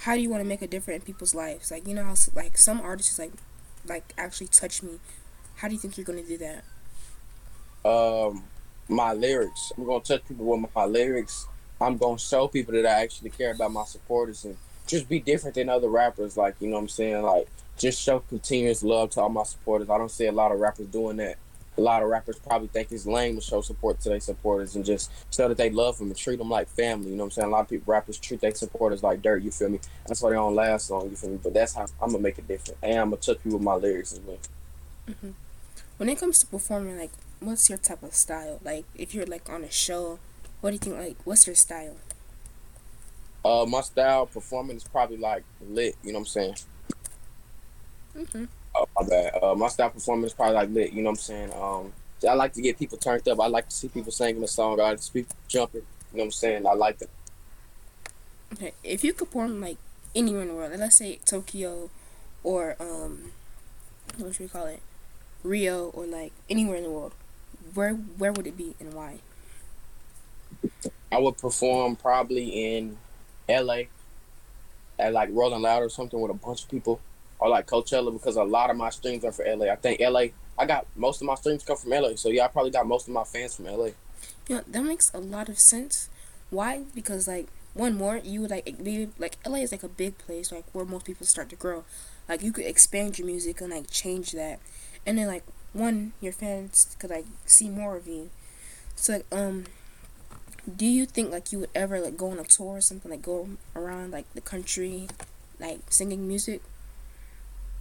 how 0.00 0.14
do 0.14 0.20
you 0.20 0.30
want 0.30 0.42
to 0.42 0.48
make 0.48 0.62
a 0.62 0.66
difference 0.66 1.02
in 1.02 1.06
people's 1.06 1.34
lives? 1.34 1.70
Like, 1.70 1.86
you 1.86 1.94
know 1.94 2.04
how 2.04 2.14
like 2.34 2.56
some 2.56 2.80
artists 2.80 3.18
like 3.18 3.32
like 3.86 4.14
actually 4.16 4.48
touch 4.48 4.82
me. 4.82 4.98
How 5.62 5.68
do 5.68 5.74
you 5.74 5.80
think 5.80 5.96
you're 5.96 6.04
gonna 6.04 6.24
do 6.24 6.38
that? 6.38 6.64
Um, 7.88 8.42
my 8.88 9.12
lyrics. 9.12 9.70
I'm 9.78 9.84
gonna 9.84 10.02
touch 10.02 10.26
people 10.26 10.44
with 10.44 10.68
my 10.74 10.84
lyrics. 10.86 11.46
I'm 11.80 11.96
gonna 11.98 12.18
show 12.18 12.48
people 12.48 12.74
that 12.74 12.84
I 12.84 13.00
actually 13.00 13.30
care 13.30 13.52
about 13.52 13.70
my 13.70 13.84
supporters 13.84 14.44
and 14.44 14.56
just 14.88 15.08
be 15.08 15.20
different 15.20 15.54
than 15.54 15.68
other 15.68 15.88
rappers. 15.88 16.36
Like, 16.36 16.56
you 16.58 16.66
know 16.66 16.74
what 16.74 16.82
I'm 16.82 16.88
saying? 16.88 17.22
Like, 17.22 17.46
just 17.78 18.02
show 18.02 18.18
continuous 18.18 18.82
love 18.82 19.10
to 19.10 19.20
all 19.20 19.28
my 19.28 19.44
supporters. 19.44 19.88
I 19.88 19.98
don't 19.98 20.10
see 20.10 20.26
a 20.26 20.32
lot 20.32 20.50
of 20.50 20.58
rappers 20.58 20.88
doing 20.88 21.18
that. 21.18 21.36
A 21.78 21.80
lot 21.80 22.02
of 22.02 22.08
rappers 22.08 22.40
probably 22.40 22.66
think 22.66 22.90
it's 22.90 23.06
lame 23.06 23.36
to 23.36 23.40
show 23.40 23.60
support 23.60 24.00
to 24.00 24.08
their 24.08 24.18
supporters 24.18 24.74
and 24.74 24.84
just 24.84 25.12
show 25.32 25.46
that 25.46 25.58
they 25.58 25.70
love 25.70 25.96
them 25.96 26.08
and 26.08 26.16
treat 26.16 26.40
them 26.40 26.50
like 26.50 26.68
family. 26.70 27.10
You 27.10 27.16
know 27.16 27.22
what 27.22 27.26
I'm 27.26 27.30
saying? 27.30 27.48
A 27.48 27.52
lot 27.52 27.60
of 27.60 27.68
people, 27.68 27.92
rappers 27.92 28.18
treat 28.18 28.40
their 28.40 28.52
supporters 28.52 29.04
like 29.04 29.22
dirt. 29.22 29.44
You 29.44 29.52
feel 29.52 29.68
me? 29.68 29.78
That's 30.08 30.22
why 30.22 30.30
they 30.30 30.36
don't 30.36 30.56
last 30.56 30.90
long. 30.90 31.08
You 31.08 31.14
feel 31.14 31.30
me? 31.30 31.38
But 31.40 31.54
that's 31.54 31.74
how 31.76 31.86
I'm 32.02 32.10
gonna 32.10 32.18
make 32.18 32.38
it 32.38 32.48
different, 32.48 32.80
and 32.82 32.98
I'm 32.98 33.10
gonna 33.10 33.22
touch 33.22 33.38
you 33.44 33.52
with 33.52 33.62
my 33.62 33.74
lyrics 33.74 34.12
as 34.12 34.20
well. 34.22 34.38
Mm-hmm. 35.08 35.30
When 36.02 36.08
it 36.08 36.18
comes 36.18 36.40
to 36.40 36.46
performing, 36.46 36.98
like, 36.98 37.12
what's 37.38 37.68
your 37.68 37.78
type 37.78 38.02
of 38.02 38.12
style? 38.12 38.58
Like, 38.64 38.86
if 38.96 39.14
you're 39.14 39.24
like 39.24 39.48
on 39.48 39.62
a 39.62 39.70
show, 39.70 40.18
what 40.60 40.70
do 40.70 40.74
you 40.74 40.78
think? 40.80 40.96
Like, 40.96 41.16
what's 41.22 41.46
your 41.46 41.54
style? 41.54 41.94
Uh, 43.44 43.66
my 43.68 43.82
style 43.82 44.26
performing 44.26 44.76
is 44.76 44.82
probably 44.82 45.16
like 45.16 45.44
lit. 45.64 45.94
You 46.02 46.10
know 46.10 46.18
what 46.18 46.22
I'm 46.22 46.26
saying? 46.26 46.54
Mm-hmm. 48.16 48.44
Oh, 48.74 48.88
my 48.98 49.08
bad. 49.08 49.38
Uh, 49.40 49.54
my 49.54 49.68
style 49.68 49.90
performance 49.90 50.32
is 50.32 50.34
probably 50.34 50.56
like 50.56 50.70
lit. 50.70 50.92
You 50.92 51.02
know 51.02 51.10
what 51.10 51.18
I'm 51.20 51.22
saying? 51.22 51.52
Um, 51.52 51.92
I 52.28 52.34
like 52.34 52.52
to 52.54 52.62
get 52.62 52.80
people 52.80 52.98
turned 52.98 53.28
up. 53.28 53.38
I 53.38 53.46
like 53.46 53.68
to 53.68 53.76
see 53.76 53.86
people 53.86 54.10
singing 54.10 54.42
a 54.42 54.48
song. 54.48 54.80
I 54.80 54.82
like 54.82 54.96
to 54.96 55.04
see 55.04 55.12
people 55.20 55.36
jumping. 55.46 55.82
You 55.82 56.18
know 56.18 56.22
what 56.22 56.24
I'm 56.24 56.30
saying? 56.32 56.66
I 56.66 56.72
like 56.72 56.98
that. 56.98 57.10
Okay, 58.54 58.72
if 58.82 59.04
you 59.04 59.12
could 59.12 59.28
perform 59.28 59.60
like 59.60 59.76
anywhere 60.16 60.42
in 60.42 60.48
the 60.48 60.54
world, 60.54 60.72
let's 60.76 60.96
say 60.96 61.20
Tokyo, 61.24 61.90
or 62.42 62.74
um, 62.80 63.30
what 64.16 64.34
should 64.34 64.40
we 64.40 64.48
call 64.48 64.66
it, 64.66 64.82
Rio, 65.42 65.88
or 65.90 66.06
like 66.06 66.32
anywhere 66.48 66.76
in 66.76 66.84
the 66.84 66.90
world, 66.90 67.12
where 67.74 67.92
where 67.92 68.32
would 68.32 68.46
it 68.46 68.56
be 68.56 68.74
and 68.80 68.94
why? 68.94 69.18
I 71.10 71.18
would 71.18 71.36
perform 71.36 71.96
probably 71.96 72.76
in 72.76 72.96
L.A. 73.48 73.88
at 74.98 75.12
like 75.12 75.28
Rolling 75.32 75.62
Loud 75.62 75.82
or 75.82 75.90
something 75.90 76.20
with 76.20 76.30
a 76.30 76.34
bunch 76.34 76.62
of 76.64 76.70
people 76.70 77.00
or 77.42 77.48
like 77.48 77.66
Coachella 77.66 78.12
because 78.12 78.36
a 78.36 78.44
lot 78.44 78.70
of 78.70 78.76
my 78.76 78.88
streams 78.90 79.24
are 79.24 79.32
for 79.32 79.44
LA. 79.44 79.66
I 79.66 79.76
think 79.76 80.00
LA. 80.00 80.26
I 80.56 80.64
got 80.64 80.86
most 80.94 81.20
of 81.20 81.26
my 81.26 81.34
streams 81.34 81.64
come 81.64 81.76
from 81.76 81.90
LA, 81.90 82.14
so 82.14 82.28
yeah, 82.28 82.44
I 82.44 82.48
probably 82.48 82.70
got 82.70 82.86
most 82.86 83.08
of 83.08 83.14
my 83.14 83.24
fans 83.24 83.56
from 83.56 83.64
LA. 83.64 83.88
Yeah, 84.46 84.60
that 84.68 84.82
makes 84.82 85.10
a 85.12 85.18
lot 85.18 85.48
of 85.48 85.58
sense. 85.58 86.08
Why? 86.50 86.84
Because 86.94 87.26
like 87.26 87.48
one 87.74 87.96
more, 87.96 88.18
you 88.18 88.42
would 88.42 88.50
like 88.50 88.82
be 88.82 89.08
like 89.18 89.38
LA 89.44 89.58
is 89.58 89.72
like 89.72 89.82
a 89.82 89.88
big 89.88 90.18
place, 90.18 90.52
like 90.52 90.64
where 90.72 90.84
most 90.84 91.04
people 91.04 91.26
start 91.26 91.48
to 91.48 91.56
grow. 91.56 91.84
Like 92.28 92.42
you 92.42 92.52
could 92.52 92.66
expand 92.66 93.18
your 93.18 93.26
music 93.26 93.60
and 93.60 93.72
like 93.72 93.90
change 93.90 94.32
that, 94.32 94.60
and 95.06 95.18
then 95.18 95.26
like 95.26 95.44
one, 95.72 96.12
your 96.20 96.32
fans 96.32 96.96
could 96.98 97.10
like 97.10 97.26
see 97.46 97.68
more 97.68 97.96
of 97.96 98.06
you. 98.06 98.30
So 98.94 99.14
like 99.14 99.26
um, 99.32 99.64
do 100.76 100.86
you 100.86 101.06
think 101.06 101.30
like 101.30 101.52
you 101.52 101.58
would 101.60 101.70
ever 101.74 102.00
like 102.00 102.16
go 102.16 102.30
on 102.30 102.38
a 102.38 102.44
tour 102.44 102.76
or 102.76 102.80
something 102.80 103.10
like 103.10 103.22
go 103.22 103.48
around 103.74 104.12
like 104.12 104.32
the 104.34 104.40
country, 104.40 105.08
like 105.58 105.80
singing 105.90 106.28
music? 106.28 106.62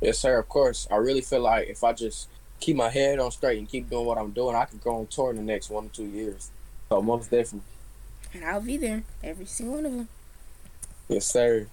Yes, 0.01 0.17
sir. 0.17 0.39
Of 0.39 0.49
course. 0.49 0.87
I 0.89 0.95
really 0.95 1.21
feel 1.21 1.41
like 1.41 1.69
if 1.69 1.83
I 1.83 1.93
just 1.93 2.27
keep 2.59 2.75
my 2.75 2.89
head 2.89 3.19
on 3.19 3.31
straight 3.31 3.59
and 3.59 3.69
keep 3.69 3.89
doing 3.89 4.05
what 4.05 4.17
I'm 4.17 4.31
doing, 4.31 4.55
I 4.55 4.65
could 4.65 4.81
go 4.81 4.95
on 4.95 5.07
tour 5.07 5.29
in 5.29 5.35
the 5.35 5.43
next 5.43 5.69
one 5.69 5.85
or 5.85 5.89
two 5.89 6.05
years. 6.05 6.49
So 6.89 7.01
most 7.01 7.29
definitely. 7.29 7.61
And 8.33 8.45
I'll 8.45 8.61
be 8.61 8.77
there 8.77 9.03
every 9.23 9.45
single 9.45 9.75
one 9.75 9.85
of 9.85 9.91
them. 9.91 10.09
Yes, 11.07 11.25
sir. 11.25 11.67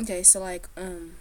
Okay, 0.00 0.22
so 0.22 0.40
like, 0.40 0.68
um, 0.76 1.12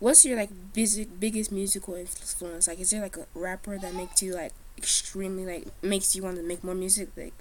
what's 0.00 0.24
your 0.24 0.36
like 0.36 0.50
biggest 0.72 1.20
biggest 1.20 1.52
musical 1.52 1.94
influence? 1.94 2.66
Like, 2.66 2.80
is 2.80 2.90
there 2.90 3.00
like 3.00 3.16
a 3.16 3.26
rapper 3.34 3.78
that 3.78 3.94
makes 3.94 4.22
you 4.22 4.34
like 4.34 4.52
extremely 4.76 5.46
like 5.46 5.68
makes 5.82 6.16
you 6.16 6.22
want 6.22 6.36
to 6.36 6.42
make 6.42 6.64
more 6.64 6.74
music? 6.74 7.10
Like, 7.16 7.34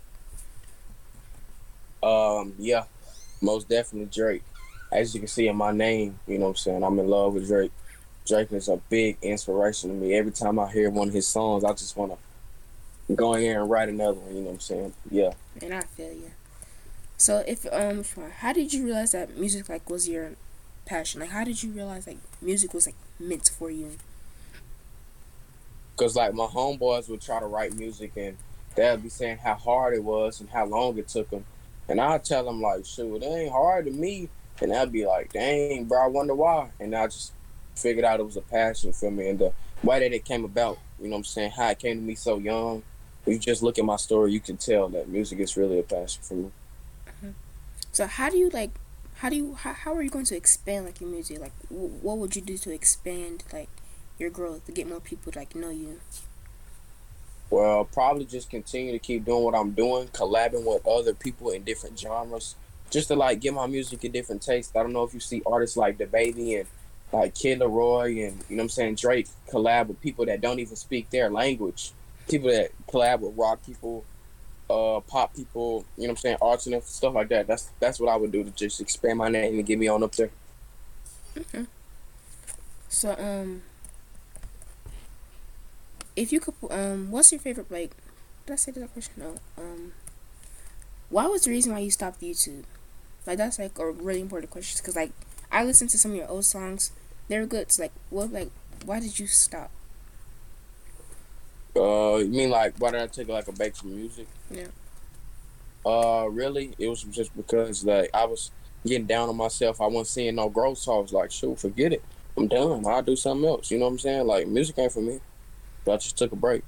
um, 2.04 2.54
yeah, 2.60 2.84
most 3.42 3.68
definitely 3.68 4.10
Drake 4.14 4.44
as 4.92 5.14
you 5.14 5.22
can 5.22 5.28
see 5.28 5.48
in 5.48 5.56
my 5.56 5.72
name, 5.72 6.20
you 6.28 6.38
know 6.38 6.46
what 6.46 6.50
I'm 6.52 6.56
saying, 6.56 6.84
I'm 6.84 6.98
in 7.00 7.08
love 7.08 7.34
with 7.34 7.48
Drake. 7.48 7.72
Drake 8.26 8.52
is 8.52 8.68
a 8.68 8.78
big 8.90 9.18
inspiration 9.22 9.90
to 9.90 9.96
me. 9.96 10.14
Every 10.14 10.32
time 10.32 10.60
I 10.60 10.72
hear 10.72 10.90
one 10.90 11.08
of 11.08 11.14
his 11.14 11.28
songs, 11.28 11.64
I 11.64 11.72
just 11.74 11.96
want 11.98 12.14
to 13.08 13.16
go 13.16 13.34
in 13.34 13.42
here 13.42 13.62
and 13.62 13.70
write 13.70 13.90
another 13.90 14.20
one, 14.20 14.36
you 14.36 14.42
know 14.42 14.48
what 14.48 14.54
I'm 14.54 14.60
saying? 14.60 14.94
Yeah. 15.10 15.32
And 15.62 15.74
I 15.74 15.82
feel 15.82 16.12
you. 16.12 16.32
So 17.18 17.44
if 17.48 17.66
um 17.72 18.04
how 18.38 18.54
did 18.54 18.72
you 18.72 18.86
realize 18.86 19.12
that 19.12 19.38
music 19.38 19.68
like 19.68 19.90
was 19.90 20.08
your 20.08 20.32
passion? 20.90 21.22
Like 21.22 21.30
how 21.30 21.44
did 21.44 21.62
you 21.62 21.72
realize 21.72 22.08
like 22.08 22.18
music 22.42 22.74
was 22.74 22.88
like 22.88 22.96
meant 23.20 23.50
for 23.58 23.70
you? 23.70 23.92
Cause 25.96 26.16
like 26.16 26.34
my 26.34 26.46
homeboys 26.46 27.08
would 27.10 27.22
try 27.22 27.40
to 27.40 27.46
write 27.46 27.74
music 27.76 28.14
and 28.18 28.38
they'd 28.76 29.04
be 29.04 29.10
saying 29.10 29.38
how 29.38 29.56
hard 29.56 29.94
it 29.94 30.04
was 30.04 30.42
and 30.42 30.50
how 30.50 30.66
long 30.66 30.98
it 30.98 31.08
took 31.08 31.30
them, 31.30 31.46
and 31.88 32.02
I'd 32.02 32.24
tell 32.24 32.44
them 32.44 32.62
like, 32.62 32.86
shoot, 32.86 33.22
it 33.22 33.26
ain't 33.26 33.52
hard 33.52 33.86
to 33.86 33.92
me. 33.92 34.30
And 34.62 34.74
I'd 34.74 34.92
be 34.92 35.06
like, 35.06 35.32
dang, 35.32 35.86
bro, 35.86 36.04
I 36.04 36.08
wonder 36.08 36.36
why. 36.36 36.70
And 36.82 36.94
I 36.94 37.08
just 37.08 37.32
figured 37.76 38.04
out 38.04 38.20
it 38.20 38.26
was 38.26 38.36
a 38.36 38.42
passion 38.42 38.92
for 38.92 39.10
me. 39.10 39.30
And 39.30 39.40
the 39.40 39.54
way 39.84 40.00
that 40.00 40.14
it 40.14 40.26
came 40.26 40.44
about, 40.44 40.78
you 41.00 41.06
know 41.06 41.12
what 41.12 41.20
I'm 41.20 41.24
saying, 41.24 41.52
how 41.52 41.70
it 41.70 41.80
came 41.80 41.98
to 41.98 42.04
me 42.04 42.16
so 42.16 42.38
young. 42.38 42.84
If 43.26 43.34
you 43.34 43.40
just 43.40 43.64
look 43.64 43.80
at 43.80 43.86
my 43.86 43.96
story, 43.96 44.34
you 44.34 44.42
can 44.42 44.58
tell 44.58 44.90
that 44.90 45.08
music 45.08 45.40
is 45.40 45.56
really 45.56 45.80
a 45.80 45.84
passion 45.84 46.22
for 46.24 46.34
me. 46.34 46.52
Mm-hmm. 47.08 47.30
So 47.94 48.06
how 48.06 48.30
do 48.30 48.38
you 48.38 48.50
like, 48.50 48.72
how 49.20 49.30
do 49.30 49.36
you, 49.36 49.54
how, 49.56 49.74
how 49.74 49.94
are 49.94 50.02
you 50.02 50.10
going 50.10 50.26
to 50.26 50.36
expand 50.36 50.86
like 50.86 51.02
your 51.02 51.10
music? 51.10 51.40
Like, 51.40 51.52
w- 51.70 51.90
what 52.02 52.18
would 52.18 52.36
you 52.36 52.42
do 52.42 52.58
to 52.58 52.74
expand 52.74 53.44
like 53.52 53.70
your 54.18 54.30
growth, 54.30 54.66
to 54.66 54.72
get 54.72 54.88
more 54.88 55.02
people 55.02 55.32
to 55.32 55.40
like 55.40 55.56
know 55.56 55.70
you? 55.70 56.00
Well, 57.50 57.86
probably 57.86 58.26
just 58.26 58.50
continue 58.50 58.92
to 58.94 59.00
keep 59.00 59.26
doing 59.26 59.44
what 59.44 59.56
I'm 59.56 59.72
doing, 59.72 60.08
collabing 60.10 60.64
with 60.66 60.88
other 60.88 61.14
people 61.14 61.50
in 61.50 61.64
different 61.64 62.00
genres 62.00 62.56
just 62.90 63.10
to 63.10 63.16
like 63.16 63.40
give 63.40 63.54
my 63.54 63.68
music 63.68 64.04
a 64.04 64.10
different 64.10 64.42
taste. 64.42 64.76
I 64.76 64.84
don't 64.84 64.94
know 64.94 65.04
if 65.04 65.14
you 65.14 65.20
see 65.20 65.42
artists 65.46 65.76
like 65.76 65.98
DaBaby 65.98 66.60
and 66.60 66.68
like 67.12 67.36
Kid 67.36 67.60
LAROI 67.60 68.28
and 68.28 68.44
you 68.50 68.56
know 68.56 68.62
what 68.62 68.64
I'm 68.64 68.70
saying 68.70 68.96
Drake 68.96 69.28
collab 69.52 69.88
with 69.88 70.00
people 70.00 70.26
that 70.26 70.42
don't 70.42 70.60
even 70.60 70.76
speak 70.76 71.10
their 71.10 71.30
language. 71.30 71.92
People 72.30 72.52
that 72.52 72.72
collab 72.88 73.20
with 73.20 73.36
rock 73.36 73.66
people, 73.66 74.06
uh, 74.70 75.00
pop 75.02 75.36
people, 75.36 75.86
you 75.98 76.04
know 76.04 76.12
what 76.12 76.20
I'm 76.20 76.22
saying, 76.22 76.38
arts 76.42 76.68
and 76.68 76.84
stuff 76.84 77.14
like 77.14 77.30
that. 77.30 77.48
That's 77.48 77.72
that's 77.80 78.00
what 78.00 78.10
I 78.10 78.16
would 78.16 78.32
do 78.32 78.44
to 78.44 78.52
just 78.52 78.80
expand 78.80 79.18
my 79.18 79.30
name 79.30 79.56
and 79.56 79.66
get 79.66 79.80
me 79.80 79.88
on 79.88 80.04
up 80.04 80.16
there. 80.16 80.30
Mm-hmm. 81.36 81.64
So 82.90 83.16
um, 83.18 83.64
if 86.16 86.32
you 86.32 86.40
could 86.40 86.56
um, 86.70 87.12
what's 87.12 87.32
your 87.32 87.40
favorite 87.40 87.72
like? 87.72 87.92
Did 88.46 88.54
I 88.54 88.56
say 88.56 88.72
that 88.72 88.94
question? 88.94 89.14
No. 89.18 89.36
Um, 89.58 89.94
why 91.10 91.26
was 91.26 91.44
the 91.44 91.52
reason 91.52 91.74
why 91.74 91.80
you 91.80 91.92
stopped 91.92 92.22
YouTube? 92.22 92.64
Like 93.26 93.38
that's 93.38 93.60
like 93.60 93.78
a 93.80 93.92
really 93.92 94.22
important 94.22 94.52
question 94.52 94.80
because 94.82 94.96
like 94.96 95.12
I 95.52 95.64
listened 95.64 95.90
to 95.92 95.98
some 95.98 96.12
of 96.12 96.18
your 96.18 96.30
old 96.30 96.46
songs, 96.46 96.92
they 97.28 97.40
were 97.40 97.46
good. 97.46 97.72
So 97.72 97.84
like 97.84 97.92
what 98.10 98.32
like 98.32 98.50
why 98.86 99.00
did 99.00 99.20
you 99.20 99.28
stop? 99.28 99.72
Uh, 101.80 102.18
you 102.18 102.28
mean 102.28 102.50
like 102.50 102.76
why 102.78 102.92
did 102.92 103.02
I 103.02 103.08
take 103.08 103.30
like 103.30 103.48
a 103.48 103.54
break 103.54 103.76
from 103.76 103.96
music? 103.96 104.28
Yeah. 104.52 104.68
Uh, 105.86 106.28
really, 106.30 106.74
it 106.78 106.90
was 106.90 107.04
just 107.04 107.36
because 107.38 107.86
like 107.86 108.10
I 108.14 108.26
was 108.26 108.52
getting 108.86 109.08
down 109.08 109.30
on 109.30 109.38
myself. 109.38 109.80
I 109.80 109.88
wasn't 109.88 110.08
seeing 110.08 110.36
no 110.36 110.50
growth, 110.50 110.80
so 110.80 110.98
I 110.98 111.02
was 111.02 111.14
like, 111.14 111.32
shoot, 111.32 111.60
forget 111.60 111.94
it. 111.94 112.04
I'm 112.36 112.48
done. 112.48 112.86
I'll 112.86 113.02
do 113.02 113.16
something 113.16 113.48
else. 113.48 113.72
You 113.72 113.80
know 113.80 113.86
what 113.86 113.92
I'm 113.92 114.00
saying? 114.00 114.28
Like 114.28 114.48
music 114.48 114.78
ain't 114.78 114.92
for 114.92 115.02
me. 115.02 115.20
So 115.86 115.94
I 115.94 115.98
just 115.98 116.18
took 116.18 116.32
a 116.34 116.36
break. 116.36 116.64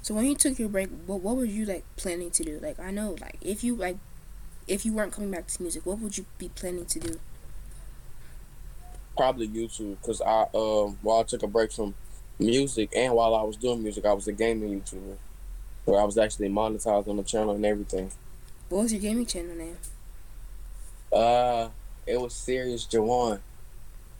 So 0.00 0.14
when 0.14 0.24
you 0.24 0.34
took 0.34 0.58
your 0.58 0.70
break, 0.70 0.88
what 1.06 1.20
what 1.20 1.36
were 1.36 1.44
you 1.44 1.66
like 1.66 1.84
planning 1.96 2.30
to 2.30 2.42
do? 2.42 2.58
Like 2.62 2.80
I 2.80 2.90
know, 2.90 3.16
like 3.20 3.36
if 3.42 3.62
you 3.62 3.76
like 3.76 3.98
if 4.66 4.86
you 4.86 4.92
weren't 4.94 5.12
coming 5.12 5.30
back 5.30 5.46
to 5.48 5.62
music, 5.62 5.84
what 5.84 5.98
would 5.98 6.16
you 6.16 6.24
be 6.38 6.48
planning 6.48 6.86
to 6.86 6.98
do? 6.98 7.20
Probably 9.16 9.48
YouTube, 9.48 9.96
because 10.00 10.22
I 10.22 10.42
um 10.54 10.98
while 11.02 11.20
I 11.20 11.22
took 11.24 11.42
a 11.42 11.46
break 11.46 11.72
from 11.72 11.94
music 12.38 12.90
and 12.94 13.14
while 13.14 13.34
I 13.34 13.42
was 13.42 13.56
doing 13.56 13.82
music, 13.82 14.04
I 14.04 14.12
was 14.12 14.28
a 14.28 14.32
gaming 14.32 14.80
YouTuber, 14.80 15.16
where 15.84 16.00
I 16.00 16.04
was 16.04 16.18
actually 16.18 16.48
monetized 16.48 17.08
on 17.08 17.16
the 17.16 17.22
channel 17.22 17.54
and 17.54 17.64
everything. 17.64 18.10
What 18.68 18.82
was 18.82 18.92
your 18.92 19.00
gaming 19.00 19.26
channel 19.26 19.56
name? 19.56 19.76
Uh, 21.12 21.68
it 22.06 22.20
was 22.20 22.34
Serious 22.34 22.86
Jawan. 22.86 23.40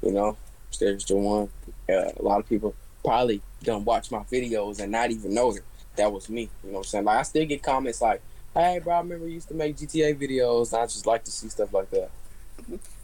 You 0.03 0.13
know, 0.13 0.37
Serious 0.71 1.05
Jawan. 1.05 1.49
Uh, 1.89 2.13
a 2.17 2.23
lot 2.23 2.41
of 2.41 2.49
people 2.49 2.75
probably 3.05 3.41
don't 3.63 3.85
watch 3.85 4.11
my 4.11 4.21
videos 4.21 4.81
and 4.81 4.93
not 4.93 5.11
even 5.11 5.35
know 5.35 5.53
that 5.53 5.63
that 5.97 6.13
was 6.13 6.29
me. 6.29 6.49
You 6.65 6.71
know 6.71 6.73
what 6.75 6.79
I'm 6.79 6.85
saying? 6.85 7.05
Like 7.05 7.19
I 7.19 7.23
still 7.23 7.47
get 7.47 7.63
comments 7.63 8.01
like, 8.01 8.23
hey, 8.55 8.81
bro, 8.83 8.95
I 8.95 8.99
remember 9.01 9.27
you 9.27 9.35
used 9.35 9.49
to 9.49 9.55
make 9.55 9.77
GTA 9.77 10.19
videos. 10.19 10.77
I 10.77 10.85
just 10.87 11.07
like 11.07 11.25
to 11.25 11.31
see 11.31 11.49
stuff 11.49 11.73
like 11.73 11.91
that. 11.91 12.11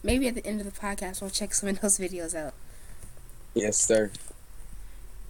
Maybe 0.02 0.28
at 0.28 0.34
the 0.34 0.46
end 0.46 0.60
of 0.60 0.66
the 0.66 0.78
podcast, 0.78 1.20
we'll 1.20 1.30
check 1.30 1.54
some 1.54 1.68
of 1.68 1.80
those 1.80 1.98
videos 2.04 2.34
out. 2.34 2.54
Yes, 3.54 3.76
sir. 3.76 4.10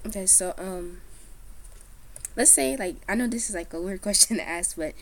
Okay, 0.07 0.27
so 0.27 0.55
um, 0.59 1.01
let's 2.37 2.51
say 2.51 2.77
like 2.77 2.97
I 3.09 3.15
know 3.15 3.27
this 3.27 3.49
is 3.49 3.55
like 3.55 3.73
a 3.73 3.81
weird 3.81 4.03
question 4.09 4.37
to 4.37 4.49
ask, 4.49 4.77
but 4.77 4.95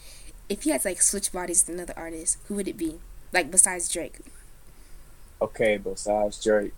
if 0.48 0.64
you 0.64 0.72
had 0.72 0.84
like 0.84 1.02
switch 1.02 1.32
bodies 1.32 1.64
with 1.66 1.74
another 1.74 1.94
artist, 1.96 2.38
who 2.46 2.54
would 2.54 2.68
it 2.68 2.76
be? 2.76 2.98
Like 3.32 3.50
besides 3.50 3.90
Drake. 3.92 4.18
Okay, 5.40 5.76
besides 5.76 6.42
Drake, 6.42 6.72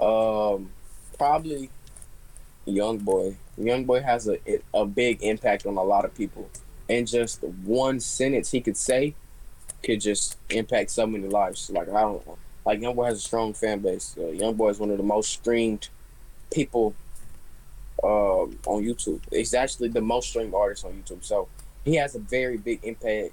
um, 0.00 0.70
probably 1.18 1.68
Young 2.64 2.98
Boy. 2.98 3.36
Young 3.58 3.84
Boy 3.84 4.00
has 4.00 4.26
a 4.28 4.38
a 4.72 4.86
big 4.86 5.22
impact 5.22 5.66
on 5.66 5.76
a 5.76 5.82
lot 5.82 6.04
of 6.04 6.14
people, 6.14 6.48
and 6.88 7.06
just 7.06 7.42
one 7.42 8.00
sentence 8.00 8.50
he 8.52 8.60
could 8.60 8.76
say 8.76 9.14
could 9.82 10.00
just 10.00 10.38
impact 10.48 10.90
so 10.90 11.06
many 11.06 11.28
lives. 11.28 11.68
Like 11.68 11.88
I 11.88 12.00
don't 12.00 12.26
like 12.64 12.80
Young 12.80 12.94
Boy 12.94 13.04
has 13.04 13.18
a 13.18 13.20
strong 13.20 13.52
fan 13.52 13.80
base. 13.80 14.16
Uh, 14.18 14.28
Young 14.28 14.54
Boy 14.54 14.70
is 14.70 14.78
one 14.78 14.90
of 14.90 14.96
the 14.96 15.02
most 15.02 15.30
streamed 15.30 15.88
people 16.50 16.94
um, 18.02 18.58
on 18.66 18.82
YouTube. 18.82 19.20
He's 19.30 19.54
actually 19.54 19.88
the 19.88 20.00
most 20.00 20.28
streamed 20.28 20.54
artist 20.54 20.84
on 20.84 20.92
YouTube. 20.92 21.24
So 21.24 21.48
he 21.84 21.94
has 21.96 22.14
a 22.14 22.18
very 22.18 22.56
big 22.58 22.80
impact 22.82 23.32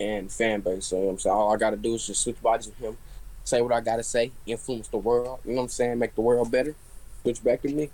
and 0.00 0.30
fan 0.30 0.60
base. 0.60 0.86
So 0.86 0.96
you 0.96 1.04
know 1.04 1.10
I'm 1.10 1.18
saying 1.18 1.34
all 1.34 1.54
I 1.54 1.56
gotta 1.56 1.76
do 1.76 1.94
is 1.94 2.06
just 2.06 2.22
switch 2.22 2.40
bodies 2.42 2.66
with 2.66 2.78
him, 2.78 2.96
say 3.44 3.62
what 3.62 3.72
I 3.72 3.80
gotta 3.80 4.02
say, 4.02 4.32
influence 4.46 4.88
the 4.88 4.98
world. 4.98 5.40
You 5.44 5.52
know 5.52 5.58
what 5.58 5.62
I'm 5.64 5.68
saying? 5.68 5.98
Make 5.98 6.14
the 6.14 6.20
world 6.20 6.50
better. 6.50 6.74
Switch 7.22 7.42
back 7.42 7.62
to 7.62 7.68
me. 7.68 7.90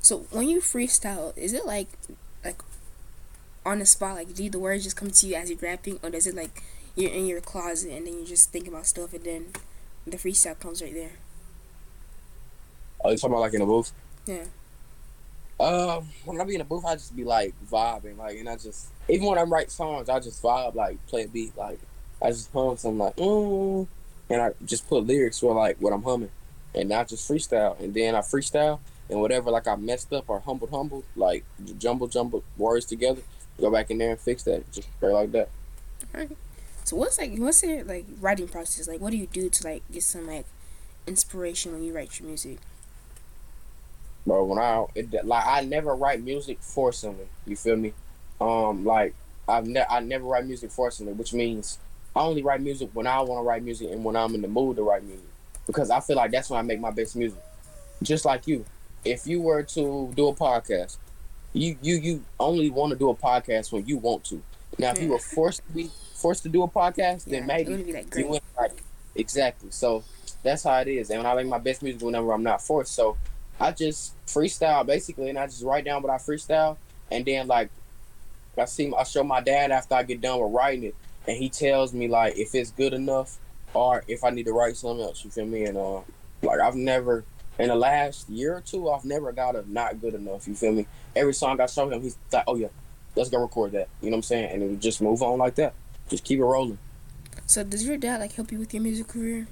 So 0.00 0.18
when 0.30 0.48
you 0.48 0.60
freestyle, 0.60 1.36
is 1.36 1.52
it 1.52 1.64
like 1.64 1.88
like 2.44 2.62
on 3.64 3.78
the 3.78 3.86
spot? 3.86 4.16
Like 4.16 4.34
do 4.34 4.50
the 4.50 4.58
words 4.58 4.84
just 4.84 4.96
come 4.96 5.10
to 5.10 5.26
you 5.26 5.34
as 5.34 5.50
you're 5.50 5.58
rapping, 5.60 5.98
or 6.02 6.10
does 6.10 6.26
it 6.26 6.34
like 6.34 6.62
you're 6.94 7.10
in 7.10 7.26
your 7.26 7.40
closet 7.40 7.92
and 7.92 8.06
then 8.06 8.18
you 8.18 8.24
just 8.24 8.50
think 8.50 8.66
about 8.66 8.86
stuff 8.86 9.12
and 9.12 9.24
then 9.24 9.46
the 10.06 10.16
freestyle 10.16 10.58
comes 10.58 10.82
right 10.82 10.94
there? 10.94 11.12
Oh, 13.04 13.10
you 13.10 13.16
talking 13.16 13.32
about 13.32 13.40
like 13.40 13.54
in 13.54 13.62
a 13.62 13.66
booth? 13.66 13.92
Yeah. 14.26 14.44
Um, 15.58 16.08
when 16.24 16.38
I 16.40 16.44
be 16.44 16.54
in 16.54 16.58
the 16.58 16.64
booth, 16.64 16.84
I 16.84 16.94
just 16.94 17.16
be 17.16 17.24
like 17.24 17.54
vibing, 17.70 18.18
like, 18.18 18.36
and 18.38 18.48
I 18.48 18.56
just 18.56 18.88
even 19.08 19.26
when 19.26 19.38
I 19.38 19.42
write 19.42 19.70
songs, 19.70 20.08
I 20.08 20.20
just 20.20 20.42
vibe, 20.42 20.74
like 20.74 21.04
play 21.06 21.24
a 21.24 21.28
beat, 21.28 21.56
like 21.56 21.78
I 22.20 22.30
just 22.30 22.52
hum 22.52 22.76
something 22.76 22.98
like, 22.98 23.16
mm, 23.16 23.86
and 24.28 24.42
I 24.42 24.50
just 24.64 24.86
put 24.88 25.06
lyrics 25.06 25.38
for 25.38 25.54
like 25.54 25.78
what 25.80 25.94
I'm 25.94 26.02
humming, 26.02 26.30
and 26.74 26.92
I 26.92 27.04
just 27.04 27.28
freestyle, 27.28 27.80
and 27.80 27.94
then 27.94 28.14
I 28.14 28.18
freestyle, 28.18 28.80
and 29.08 29.20
whatever 29.20 29.50
like 29.50 29.66
I 29.66 29.76
messed 29.76 30.12
up 30.12 30.24
or 30.28 30.40
humbled, 30.40 30.70
humbled, 30.70 31.04
like 31.14 31.44
jumble, 31.78 32.08
jumble 32.08 32.44
words 32.58 32.84
together, 32.84 33.22
go 33.58 33.70
back 33.70 33.90
in 33.90 33.96
there 33.96 34.10
and 34.10 34.20
fix 34.20 34.42
that, 34.42 34.70
just 34.72 34.88
like 35.00 35.32
that. 35.32 35.48
Alright. 36.14 36.36
So 36.84 36.96
what's 36.96 37.18
like 37.18 37.36
what's 37.38 37.62
your 37.62 37.82
like 37.84 38.04
writing 38.20 38.48
process? 38.48 38.86
Like 38.86 39.00
what 39.00 39.10
do 39.10 39.16
you 39.16 39.26
do 39.26 39.48
to 39.48 39.66
like 39.66 39.82
get 39.90 40.02
some 40.02 40.26
like 40.26 40.46
inspiration 41.06 41.72
when 41.72 41.82
you 41.82 41.94
write 41.94 42.20
your 42.20 42.28
music? 42.28 42.58
Bro. 44.26 44.44
When 44.44 44.58
I 44.58 44.84
it, 44.94 45.24
like 45.24 45.46
I 45.46 45.62
never 45.62 45.94
write 45.94 46.22
music 46.22 46.60
forcingly. 46.60 47.26
You 47.46 47.56
feel 47.56 47.76
me? 47.76 47.92
Um, 48.40 48.84
like 48.84 49.14
I've 49.48 49.66
ne- 49.66 49.86
I 49.88 50.00
never 50.00 50.24
write 50.24 50.46
music 50.46 50.70
forcingly, 50.70 51.14
which 51.14 51.32
means 51.32 51.78
I 52.14 52.20
only 52.20 52.42
write 52.42 52.60
music 52.60 52.90
when 52.92 53.06
I 53.06 53.20
want 53.20 53.40
to 53.40 53.48
write 53.48 53.62
music 53.62 53.90
and 53.90 54.04
when 54.04 54.16
I'm 54.16 54.34
in 54.34 54.42
the 54.42 54.48
mood 54.48 54.76
to 54.76 54.82
write 54.82 55.04
music, 55.04 55.28
because 55.66 55.90
I 55.90 56.00
feel 56.00 56.16
like 56.16 56.30
that's 56.30 56.50
when 56.50 56.58
I 56.58 56.62
make 56.62 56.80
my 56.80 56.90
best 56.90 57.16
music. 57.16 57.38
Just 58.02 58.24
like 58.24 58.46
you, 58.46 58.64
if 59.04 59.26
you 59.26 59.40
were 59.40 59.62
to 59.62 60.12
do 60.14 60.28
a 60.28 60.34
podcast, 60.34 60.96
you 61.52 61.76
you 61.80 61.96
you 61.96 62.24
only 62.40 62.68
want 62.70 62.92
to 62.92 62.98
do 62.98 63.08
a 63.10 63.14
podcast 63.14 63.72
when 63.72 63.86
you 63.86 63.96
want 63.98 64.24
to. 64.24 64.42
Now, 64.78 64.90
if 64.90 65.00
you 65.00 65.08
were 65.08 65.18
forced 65.18 65.66
to 65.66 65.72
be 65.72 65.90
forced 66.14 66.42
to 66.42 66.50
do 66.50 66.62
a 66.62 66.68
podcast, 66.68 67.24
then 67.24 67.42
Yeah, 67.42 67.46
maybe 67.46 67.72
would 67.76 67.86
be, 67.86 67.92
like, 67.94 68.14
you 68.14 68.26
wouldn't 68.26 68.44
write 68.58 68.72
it. 68.72 68.82
Exactly. 69.14 69.70
So 69.70 70.04
that's 70.42 70.64
how 70.64 70.78
it 70.80 70.88
is. 70.88 71.08
And 71.08 71.22
when 71.22 71.26
I 71.26 71.34
make 71.34 71.46
my 71.46 71.58
best 71.58 71.82
music 71.82 72.02
whenever 72.02 72.32
I'm 72.32 72.42
not 72.42 72.60
forced. 72.60 72.94
So 72.94 73.16
I 73.60 73.72
just 73.72 74.14
freestyle 74.26 74.84
basically, 74.84 75.30
and 75.30 75.38
I 75.38 75.46
just 75.46 75.62
write 75.62 75.84
down 75.84 76.02
what 76.02 76.12
I 76.12 76.16
freestyle, 76.16 76.76
and 77.10 77.24
then 77.24 77.46
like 77.46 77.70
I 78.58 78.64
see, 78.64 78.92
I 78.96 79.04
show 79.04 79.22
my 79.22 79.40
dad 79.40 79.70
after 79.70 79.94
I 79.94 80.02
get 80.02 80.20
done 80.20 80.40
with 80.40 80.52
writing 80.52 80.84
it, 80.84 80.94
and 81.26 81.36
he 81.36 81.48
tells 81.48 81.92
me 81.92 82.08
like 82.08 82.36
if 82.36 82.54
it's 82.54 82.70
good 82.70 82.92
enough 82.92 83.38
or 83.74 84.02
if 84.08 84.24
I 84.24 84.30
need 84.30 84.46
to 84.46 84.52
write 84.52 84.76
something 84.76 85.04
else. 85.04 85.24
You 85.24 85.30
feel 85.30 85.46
me? 85.46 85.64
And 85.64 85.76
uh, 85.76 86.00
like 86.42 86.60
I've 86.60 86.74
never 86.74 87.24
in 87.58 87.68
the 87.68 87.74
last 87.74 88.28
year 88.28 88.56
or 88.56 88.60
two, 88.60 88.90
I've 88.90 89.04
never 89.04 89.32
got 89.32 89.56
a 89.56 89.70
not 89.70 90.00
good 90.00 90.14
enough. 90.14 90.46
You 90.46 90.54
feel 90.54 90.72
me? 90.72 90.86
Every 91.14 91.34
song 91.34 91.60
I 91.60 91.66
show 91.66 91.88
him, 91.88 92.02
he's 92.02 92.18
like, 92.32 92.44
oh 92.46 92.56
yeah, 92.56 92.68
let's 93.14 93.30
go 93.30 93.40
record 93.40 93.72
that. 93.72 93.88
You 94.00 94.10
know 94.10 94.16
what 94.16 94.18
I'm 94.18 94.22
saying? 94.22 94.50
And 94.52 94.62
it 94.62 94.80
just 94.80 95.00
move 95.00 95.22
on 95.22 95.38
like 95.38 95.54
that. 95.56 95.74
Just 96.08 96.24
keep 96.24 96.38
it 96.38 96.44
rolling. 96.44 96.78
So 97.46 97.64
does 97.64 97.86
your 97.86 97.96
dad 97.96 98.20
like 98.20 98.32
help 98.32 98.52
you 98.52 98.58
with 98.58 98.74
your 98.74 98.82
music 98.82 99.08
career? 99.08 99.46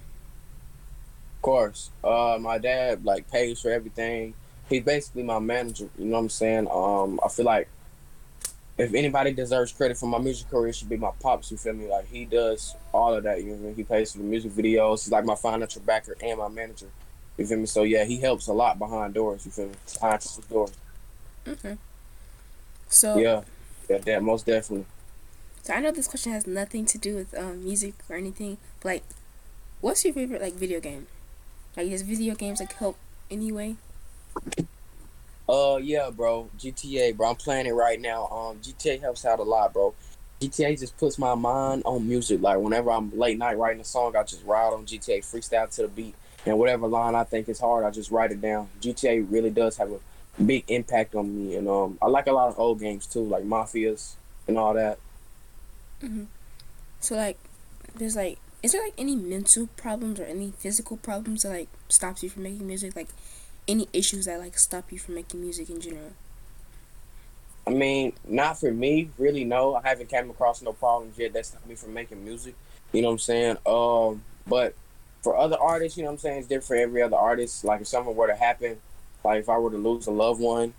Course. 1.44 1.90
Uh, 2.02 2.38
my 2.40 2.56
dad 2.56 3.04
like 3.04 3.30
pays 3.30 3.60
for 3.60 3.70
everything. 3.70 4.32
He's 4.66 4.82
basically 4.82 5.24
my 5.24 5.40
manager. 5.40 5.90
You 5.98 6.06
know 6.06 6.12
what 6.12 6.20
I'm 6.20 6.28
saying? 6.30 6.68
Um, 6.70 7.20
I 7.22 7.28
feel 7.28 7.44
like 7.44 7.68
if 8.78 8.94
anybody 8.94 9.34
deserves 9.34 9.70
credit 9.70 9.98
for 9.98 10.06
my 10.06 10.16
music 10.16 10.48
career, 10.48 10.68
it 10.68 10.76
should 10.76 10.88
be 10.88 10.96
my 10.96 11.10
pops. 11.20 11.50
You 11.50 11.58
feel 11.58 11.74
me? 11.74 11.86
Like 11.86 12.08
he 12.08 12.24
does 12.24 12.74
all 12.94 13.12
of 13.12 13.24
that. 13.24 13.40
You 13.40 13.50
know 13.50 13.52
what 13.56 13.58
I 13.58 13.66
mean? 13.66 13.74
He 13.74 13.84
pays 13.84 14.12
for 14.12 14.18
the 14.18 14.24
music 14.24 14.52
videos. 14.52 15.04
He's 15.04 15.12
like 15.12 15.26
my 15.26 15.34
financial 15.34 15.82
backer 15.82 16.16
and 16.22 16.38
my 16.38 16.48
manager. 16.48 16.86
You 17.36 17.44
feel 17.44 17.58
me? 17.58 17.66
So 17.66 17.82
yeah, 17.82 18.04
he 18.04 18.16
helps 18.16 18.46
a 18.46 18.54
lot 18.54 18.78
behind 18.78 19.12
doors. 19.12 19.44
You 19.44 19.52
feel 19.52 19.66
me? 19.66 19.74
Behind 20.00 20.22
closed 20.22 20.48
doors. 20.48 20.72
Okay. 21.46 21.76
So 22.88 23.18
Yeah, 23.18 23.42
yeah, 23.90 23.98
that 23.98 24.22
most 24.22 24.46
definitely. 24.46 24.86
So 25.62 25.74
I 25.74 25.80
know 25.80 25.90
this 25.90 26.08
question 26.08 26.32
has 26.32 26.46
nothing 26.46 26.86
to 26.86 26.96
do 26.96 27.16
with 27.16 27.36
um, 27.36 27.62
music 27.62 27.96
or 28.08 28.16
anything, 28.16 28.56
but 28.80 28.88
like, 28.88 29.02
what's 29.82 30.06
your 30.06 30.14
favorite 30.14 30.40
like 30.40 30.54
video 30.54 30.80
game? 30.80 31.06
Like, 31.76 31.90
does 31.90 32.02
video 32.02 32.34
games 32.34 32.60
like 32.60 32.72
help 32.74 32.96
anyway? 33.30 33.76
Uh, 35.48 35.78
yeah, 35.82 36.10
bro. 36.10 36.48
GTA, 36.58 37.16
bro. 37.16 37.30
I'm 37.30 37.36
playing 37.36 37.66
it 37.66 37.72
right 37.72 38.00
now. 38.00 38.26
Um, 38.28 38.58
GTA 38.58 39.00
helps 39.00 39.24
out 39.24 39.38
a 39.38 39.42
lot, 39.42 39.72
bro. 39.72 39.94
GTA 40.40 40.78
just 40.78 40.96
puts 40.98 41.18
my 41.18 41.34
mind 41.34 41.82
on 41.84 42.06
music. 42.06 42.40
Like 42.40 42.58
whenever 42.58 42.90
I'm 42.90 43.16
late 43.18 43.38
night 43.38 43.58
writing 43.58 43.80
a 43.80 43.84
song, 43.84 44.16
I 44.16 44.22
just 44.22 44.44
ride 44.44 44.72
on 44.72 44.86
GTA, 44.86 45.20
freestyle 45.20 45.72
to 45.76 45.82
the 45.82 45.88
beat, 45.88 46.14
and 46.44 46.58
whatever 46.58 46.86
line 46.86 47.14
I 47.14 47.24
think 47.24 47.48
is 47.48 47.60
hard, 47.60 47.84
I 47.84 47.90
just 47.90 48.10
write 48.10 48.32
it 48.32 48.40
down. 48.40 48.68
GTA 48.80 49.26
really 49.30 49.50
does 49.50 49.76
have 49.76 49.90
a 49.92 50.00
big 50.42 50.64
impact 50.68 51.14
on 51.14 51.34
me, 51.34 51.56
and 51.56 51.68
um, 51.68 51.98
I 52.02 52.06
like 52.06 52.26
a 52.26 52.32
lot 52.32 52.48
of 52.48 52.58
old 52.58 52.80
games 52.80 53.06
too, 53.06 53.24
like 53.24 53.44
Mafias 53.44 54.14
and 54.46 54.58
all 54.58 54.74
that. 54.74 54.98
So 57.00 57.16
like, 57.16 57.38
there's 57.94 58.16
like, 58.16 58.38
is 58.64 58.72
there 58.72 58.82
like 58.82 58.94
any 58.96 59.14
mental 59.14 59.66
problems 59.76 60.18
or 60.18 60.24
any 60.24 60.54
physical 60.56 60.96
problems 60.96 61.42
that 61.42 61.50
like 61.50 61.68
stops 61.90 62.22
you 62.22 62.30
from 62.30 62.44
making 62.44 62.66
music? 62.66 62.96
Like, 62.96 63.10
any 63.68 63.88
issues 63.92 64.24
that 64.24 64.40
like 64.40 64.56
stop 64.56 64.90
you 64.90 64.98
from 64.98 65.16
making 65.16 65.42
music 65.42 65.68
in 65.68 65.82
general? 65.82 66.12
I 67.66 67.70
mean, 67.70 68.14
not 68.26 68.58
for 68.58 68.72
me, 68.72 69.10
really. 69.18 69.44
No, 69.44 69.74
I 69.74 69.86
haven't 69.86 70.08
came 70.08 70.30
across 70.30 70.62
no 70.62 70.72
problems 70.72 71.18
yet 71.18 71.34
that 71.34 71.44
stop 71.44 71.66
me 71.66 71.74
from 71.74 71.92
making 71.92 72.24
music. 72.24 72.54
You 72.92 73.02
know 73.02 73.08
what 73.08 73.12
I'm 73.12 73.18
saying? 73.18 73.56
Um, 73.66 74.22
but 74.46 74.74
for 75.20 75.36
other 75.36 75.58
artists, 75.60 75.98
you 75.98 76.04
know 76.04 76.08
what 76.08 76.14
I'm 76.14 76.18
saying, 76.20 76.38
it's 76.38 76.48
different 76.48 76.66
for 76.66 76.76
every 76.76 77.02
other 77.02 77.16
artist. 77.16 77.66
Like 77.66 77.82
if 77.82 77.86
something 77.86 78.16
were 78.16 78.28
to 78.28 78.34
happen, 78.34 78.78
like 79.22 79.40
if 79.40 79.50
I 79.50 79.58
were 79.58 79.72
to 79.72 79.76
lose 79.76 80.06
a 80.06 80.10
loved 80.10 80.40
one, 80.40 80.72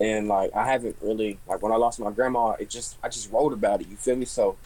and 0.00 0.28
like 0.28 0.54
I 0.54 0.64
haven't 0.64 0.94
really 1.02 1.40
like 1.48 1.60
when 1.60 1.72
I 1.72 1.76
lost 1.76 1.98
my 1.98 2.12
grandma, 2.12 2.50
it 2.52 2.70
just 2.70 2.98
I 3.02 3.08
just 3.08 3.32
wrote 3.32 3.52
about 3.52 3.80
it. 3.80 3.88
You 3.88 3.96
feel 3.96 4.14
me? 4.14 4.26
So, 4.26 4.56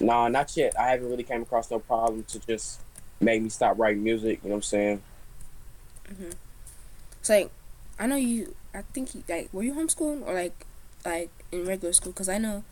nah, 0.00 0.28
not 0.28 0.56
yet. 0.56 0.78
I 0.78 0.90
haven't 0.90 1.10
really 1.10 1.22
came 1.22 1.42
across 1.42 1.70
no 1.70 1.78
problem 1.78 2.24
to 2.24 2.38
just 2.40 2.80
make 3.20 3.42
me 3.42 3.48
stop 3.48 3.78
writing 3.78 4.02
music. 4.02 4.40
You 4.42 4.50
know 4.50 4.54
what 4.54 4.58
I'm 4.58 4.62
saying? 4.62 5.02
So 7.22 7.34
like, 7.34 7.50
I 7.98 8.06
know 8.06 8.16
you. 8.16 8.54
I 8.74 8.82
think 8.92 9.14
you, 9.14 9.22
like, 9.28 9.48
were 9.52 9.62
you 9.62 9.72
homeschooled 9.74 10.26
or 10.26 10.34
like, 10.34 10.66
like 11.04 11.30
in 11.52 11.64
regular 11.66 11.92
school? 11.92 12.12
Because 12.12 12.28
I 12.28 12.38
know 12.38 12.64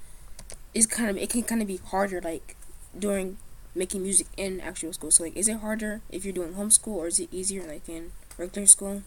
it's 0.74 0.86
kind 0.86 1.10
of 1.10 1.16
it 1.16 1.30
can 1.30 1.42
kind 1.42 1.60
of 1.62 1.68
be 1.68 1.76
harder 1.76 2.20
like 2.20 2.56
during 2.98 3.38
making 3.74 4.02
music 4.02 4.26
in 4.36 4.60
actual 4.60 4.92
school. 4.92 5.10
So 5.10 5.24
like, 5.24 5.36
is 5.36 5.48
it 5.48 5.58
harder 5.58 6.00
if 6.10 6.24
you're 6.24 6.34
doing 6.34 6.54
homeschool 6.54 6.94
or 6.94 7.06
is 7.06 7.18
it 7.18 7.28
easier 7.32 7.62
like 7.66 7.88
in 7.88 8.12
regular 8.36 8.66
school? 8.66 9.02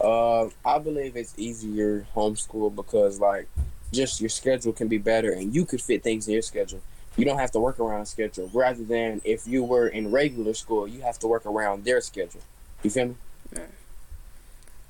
Uh, 0.00 0.48
I 0.64 0.78
believe 0.78 1.16
it's 1.16 1.34
easier 1.36 2.06
homeschool 2.14 2.74
because 2.74 3.20
like 3.20 3.48
just 3.92 4.20
your 4.20 4.30
schedule 4.30 4.72
can 4.72 4.88
be 4.88 4.98
better 4.98 5.32
and 5.32 5.54
you 5.54 5.64
could 5.64 5.80
fit 5.80 6.02
things 6.02 6.26
in 6.26 6.34
your 6.34 6.42
schedule. 6.42 6.80
You 7.16 7.24
don't 7.24 7.38
have 7.38 7.50
to 7.52 7.60
work 7.60 7.80
around 7.80 8.02
a 8.02 8.06
schedule. 8.06 8.50
Rather 8.52 8.84
than 8.84 9.20
if 9.24 9.46
you 9.46 9.64
were 9.64 9.88
in 9.88 10.10
regular 10.10 10.54
school, 10.54 10.86
you 10.86 11.00
have 11.02 11.18
to 11.20 11.26
work 11.26 11.46
around 11.46 11.84
their 11.84 12.00
schedule. 12.00 12.42
You 12.82 12.90
feel 12.90 13.08
me? 13.08 13.14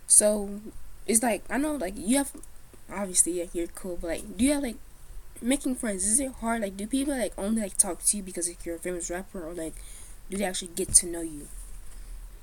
So 0.06 0.60
it's 1.06 1.22
like 1.22 1.44
I 1.48 1.58
know 1.58 1.74
like 1.74 1.94
you 1.96 2.18
have 2.18 2.32
obviously 2.92 3.38
yeah 3.38 3.44
you're 3.52 3.66
cool, 3.68 3.98
but 4.00 4.08
like 4.08 4.36
do 4.36 4.44
you 4.44 4.52
have 4.54 4.62
like 4.62 4.76
making 5.40 5.76
friends? 5.76 6.04
Is 6.06 6.20
it 6.20 6.32
hard? 6.40 6.62
Like 6.62 6.76
do 6.76 6.86
people 6.86 7.16
like 7.16 7.32
only 7.38 7.62
like 7.62 7.76
talk 7.76 8.02
to 8.02 8.16
you 8.16 8.22
because 8.22 8.48
like, 8.48 8.64
you're 8.64 8.76
a 8.76 8.78
famous 8.78 9.10
rapper 9.10 9.46
or 9.46 9.52
like 9.52 9.74
do 10.28 10.36
they 10.36 10.44
actually 10.44 10.72
get 10.74 10.92
to 10.94 11.06
know 11.06 11.22
you? 11.22 11.48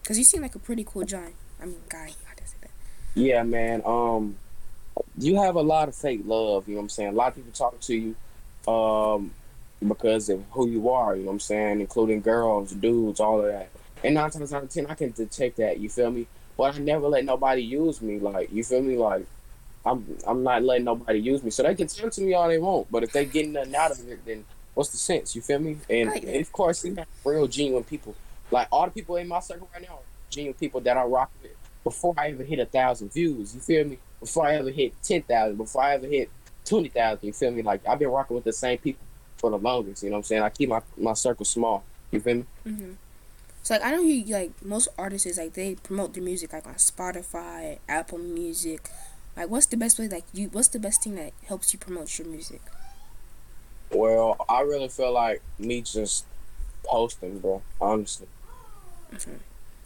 Cause 0.07 0.17
you 0.17 0.23
seem 0.23 0.41
like 0.41 0.55
a 0.55 0.59
pretty 0.59 0.83
cool 0.83 1.03
guy. 1.03 1.33
I 1.61 1.65
mean 1.65 1.81
guy. 1.89 2.13
I 2.31 2.35
didn't 2.35 2.49
say 2.49 2.57
that. 2.61 2.71
Yeah, 3.15 3.43
man. 3.43 3.81
Um, 3.85 4.37
you 5.17 5.41
have 5.41 5.55
a 5.55 5.61
lot 5.61 5.87
of 5.87 5.95
fake 5.95 6.21
love. 6.25 6.67
You 6.67 6.75
know 6.75 6.79
what 6.79 6.83
I'm 6.85 6.89
saying? 6.89 7.09
A 7.09 7.13
lot 7.13 7.29
of 7.29 7.35
people 7.35 7.51
talk 7.51 7.79
to 7.81 7.95
you, 7.95 8.15
um, 8.71 9.31
because 9.85 10.29
of 10.29 10.43
who 10.51 10.67
you 10.67 10.89
are. 10.89 11.15
You 11.15 11.21
know 11.23 11.27
what 11.27 11.33
I'm 11.33 11.39
saying? 11.39 11.81
Including 11.81 12.21
girls, 12.21 12.71
dudes, 12.71 13.19
all 13.19 13.41
of 13.41 13.47
that. 13.47 13.69
And 14.03 14.15
nine 14.15 14.29
times 14.29 14.53
out 14.53 14.63
of 14.63 14.69
ten, 14.69 14.85
I 14.87 14.93
can 14.95 15.11
detect 15.11 15.57
that. 15.57 15.79
You 15.79 15.89
feel 15.89 16.11
me? 16.11 16.27
But 16.57 16.75
I 16.75 16.77
never 16.79 17.07
let 17.07 17.25
nobody 17.25 17.61
use 17.61 18.01
me. 18.01 18.19
Like 18.19 18.51
you 18.51 18.63
feel 18.63 18.81
me? 18.81 18.97
Like 18.97 19.25
I'm 19.85 20.17
I'm 20.27 20.43
not 20.43 20.63
letting 20.63 20.85
nobody 20.85 21.19
use 21.19 21.43
me. 21.43 21.51
So 21.51 21.63
they 21.63 21.75
can 21.75 21.87
tell 21.87 22.09
to 22.09 22.21
me 22.21 22.33
all 22.33 22.47
they 22.47 22.57
want. 22.57 22.91
But 22.91 23.03
if 23.03 23.11
they 23.11 23.25
get 23.25 23.47
nothing 23.49 23.75
out 23.75 23.91
of 23.91 24.07
it, 24.07 24.25
then 24.25 24.45
what's 24.73 24.89
the 24.89 24.97
sense? 24.97 25.35
You 25.35 25.41
feel 25.41 25.59
me? 25.59 25.77
And, 25.89 26.09
Right. 26.09 26.23
and 26.23 26.41
of 26.41 26.51
course, 26.51 26.83
you 26.85 26.95
have 26.95 27.07
real 27.23 27.47
genuine 27.47 27.83
people. 27.83 28.15
Like 28.51 28.67
all 28.71 28.85
the 28.85 28.91
people 28.91 29.15
in 29.17 29.27
my 29.27 29.39
circle 29.39 29.67
right 29.73 29.81
now, 29.81 29.95
are 29.95 29.99
genuine 30.29 30.57
people 30.57 30.81
that 30.81 30.97
I 30.97 31.03
rock 31.03 31.31
with. 31.41 31.51
Before 31.83 32.13
I 32.17 32.29
even 32.29 32.45
hit 32.45 32.59
a 32.59 32.65
thousand 32.65 33.11
views, 33.13 33.53
you 33.53 33.61
feel 33.61 33.85
me? 33.85 33.99
Before 34.25 34.47
I 34.47 34.55
ever 34.55 34.71
hit 34.71 34.93
ten 35.03 35.21
thousand, 35.21 35.57
before 35.57 35.83
I 35.83 35.93
ever 35.93 36.07
hit 36.07 36.31
twenty 36.65 36.89
thousand, 36.89 37.19
you 37.27 37.31
feel 37.31 37.51
me? 37.51 37.61
Like 37.61 37.87
I've 37.87 37.99
been 37.99 38.09
rocking 38.09 38.33
with 38.33 38.43
the 38.43 38.53
same 38.53 38.79
people 38.79 39.05
for 39.37 39.51
the 39.51 39.57
longest. 39.59 40.01
You 40.01 40.09
know 40.09 40.15
what 40.15 40.17
I'm 40.17 40.23
saying? 40.23 40.41
I 40.41 40.49
keep 40.49 40.69
my 40.69 40.81
my 40.97 41.13
circle 41.13 41.45
small. 41.45 41.83
You 42.09 42.19
feel 42.19 42.35
me? 42.37 42.45
hmm 42.63 42.93
So 43.61 43.75
like 43.75 43.83
I 43.83 43.91
know 43.91 44.01
you 44.01 44.25
like 44.33 44.51
most 44.65 44.87
artists 44.97 45.27
is 45.27 45.37
like 45.37 45.53
they 45.53 45.75
promote 45.75 46.15
their 46.15 46.23
music 46.23 46.53
like 46.53 46.65
on 46.65 46.73
Spotify, 46.73 47.77
Apple 47.87 48.17
Music. 48.17 48.89
Like 49.37 49.49
what's 49.49 49.67
the 49.67 49.77
best 49.77 49.99
way 49.99 50.07
like 50.07 50.25
you 50.33 50.49
what's 50.49 50.69
the 50.69 50.79
best 50.79 51.03
thing 51.03 51.13
that 51.15 51.33
helps 51.45 51.71
you 51.71 51.77
promote 51.77 52.17
your 52.17 52.27
music? 52.27 52.61
Well, 53.91 54.43
I 54.49 54.61
really 54.61 54.89
feel 54.89 55.11
like 55.11 55.43
me 55.59 55.81
just 55.81 56.25
posting, 56.83 57.37
bro. 57.37 57.61
Honestly. 57.79 58.27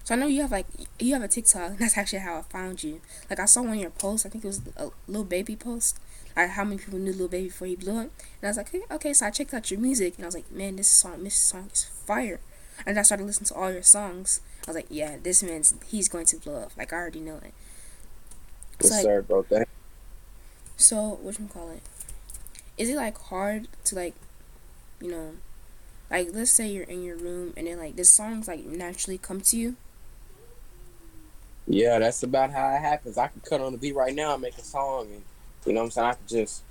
So 0.09 0.15
I 0.15 0.17
know 0.17 0.25
you 0.25 0.41
have 0.41 0.51
like 0.51 0.65
you 0.97 1.13
have 1.13 1.21
a 1.21 1.27
TikTok. 1.27 1.69
And 1.69 1.77
that's 1.77 1.95
actually 1.95 2.17
how 2.19 2.39
I 2.39 2.41
found 2.41 2.83
you. 2.83 2.99
Like 3.29 3.39
I 3.39 3.45
saw 3.45 3.61
one 3.61 3.73
of 3.73 3.77
your 3.77 3.91
posts. 3.91 4.25
I 4.25 4.29
think 4.29 4.43
it 4.43 4.47
was 4.47 4.59
a 4.75 4.89
Lil 5.07 5.23
Baby 5.23 5.55
post. 5.55 5.99
Like 6.35 6.49
how 6.49 6.63
many 6.63 6.79
people 6.79 6.97
knew 6.97 7.13
Lil 7.13 7.27
Baby 7.27 7.49
before 7.49 7.67
he 7.67 7.75
blew 7.75 7.91
up. 7.91 8.09
And 8.41 8.41
I 8.41 8.47
was 8.47 8.57
like, 8.57 8.69
okay, 8.69 8.81
okay. 8.89 9.13
So 9.13 9.27
I 9.27 9.29
checked 9.29 9.53
out 9.53 9.69
your 9.69 9.79
music 9.79 10.15
and 10.15 10.25
I 10.25 10.27
was 10.27 10.33
like, 10.33 10.51
man, 10.51 10.77
this 10.77 10.87
song, 10.87 11.23
this 11.23 11.35
song 11.35 11.69
is 11.71 11.83
fire. 11.83 12.39
And 12.87 12.97
I 12.97 13.03
started 13.03 13.27
listening 13.27 13.49
to 13.49 13.53
all 13.53 13.71
your 13.71 13.83
songs. 13.83 14.41
I 14.67 14.71
was 14.71 14.77
like, 14.77 14.87
yeah, 14.89 15.17
this 15.21 15.43
man's 15.43 15.75
he's 15.85 16.09
going 16.09 16.25
to 16.25 16.37
blow 16.37 16.55
up. 16.55 16.71
Like 16.75 16.91
I 16.91 16.95
already 16.95 17.19
know 17.19 17.37
it. 17.45 17.53
Yes, 18.81 18.89
So 18.89 18.95
like, 18.95 19.03
sir, 19.03 19.21
bro. 19.21 19.43
Thank 19.43 19.69
so 20.75 21.19
what 21.21 21.37
you 21.37 21.45
call 21.45 21.69
it? 21.69 21.83
Is 22.79 22.89
it 22.89 22.95
like 22.95 23.15
hard 23.15 23.67
to 23.83 23.95
like, 23.95 24.15
you 24.99 25.11
know, 25.11 25.33
like 26.09 26.29
let's 26.33 26.49
say 26.49 26.67
you're 26.67 26.85
in 26.85 27.03
your 27.03 27.15
room 27.15 27.53
and 27.55 27.67
then 27.67 27.77
like 27.77 27.95
the 27.95 28.05
songs 28.05 28.47
like 28.47 28.65
naturally 28.65 29.19
come 29.19 29.41
to 29.41 29.55
you. 29.55 29.75
Yeah, 31.71 31.99
that's 31.99 32.23
about 32.23 32.49
how 32.49 32.73
it 32.73 32.79
happens. 32.79 33.19
I 33.19 33.27
can 33.27 33.41
cut 33.41 33.61
on 33.61 33.71
the 33.71 33.77
beat 33.77 33.95
right 33.95 34.13
now 34.13 34.33
and 34.33 34.41
make 34.41 34.57
a 34.57 34.63
song, 34.63 35.07
and 35.13 35.21
you 35.67 35.73
know 35.73 35.81
what 35.81 35.85
I'm 35.85 35.91
saying. 35.91 36.07
I 36.07 36.13
can 36.13 36.27
just, 36.27 36.63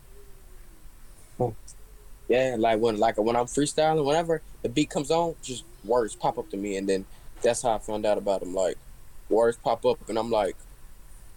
yeah, 2.29 2.57
like 2.59 2.81
when 2.81 2.99
like 2.99 3.17
when 3.17 3.37
I'm 3.37 3.47
freestyling, 3.47 4.05
whenever 4.05 4.43
the 4.63 4.69
beat 4.69 4.91
comes 4.91 5.13
on, 5.13 5.37
just 5.41 5.63
words 5.85 6.17
pop 6.17 6.37
up 6.37 6.51
to 6.51 6.57
me, 6.57 6.77
and 6.77 6.89
then 6.89 7.05
that's 7.43 7.63
how 7.63 7.77
I 7.77 7.79
found 7.79 8.07
out 8.07 8.19
about 8.19 8.41
them. 8.41 8.53
Like 8.53 8.77
words 9.29 9.57
pop 9.57 9.87
up, 9.87 10.01
and 10.09 10.19
I'm 10.19 10.33
like, 10.33 10.57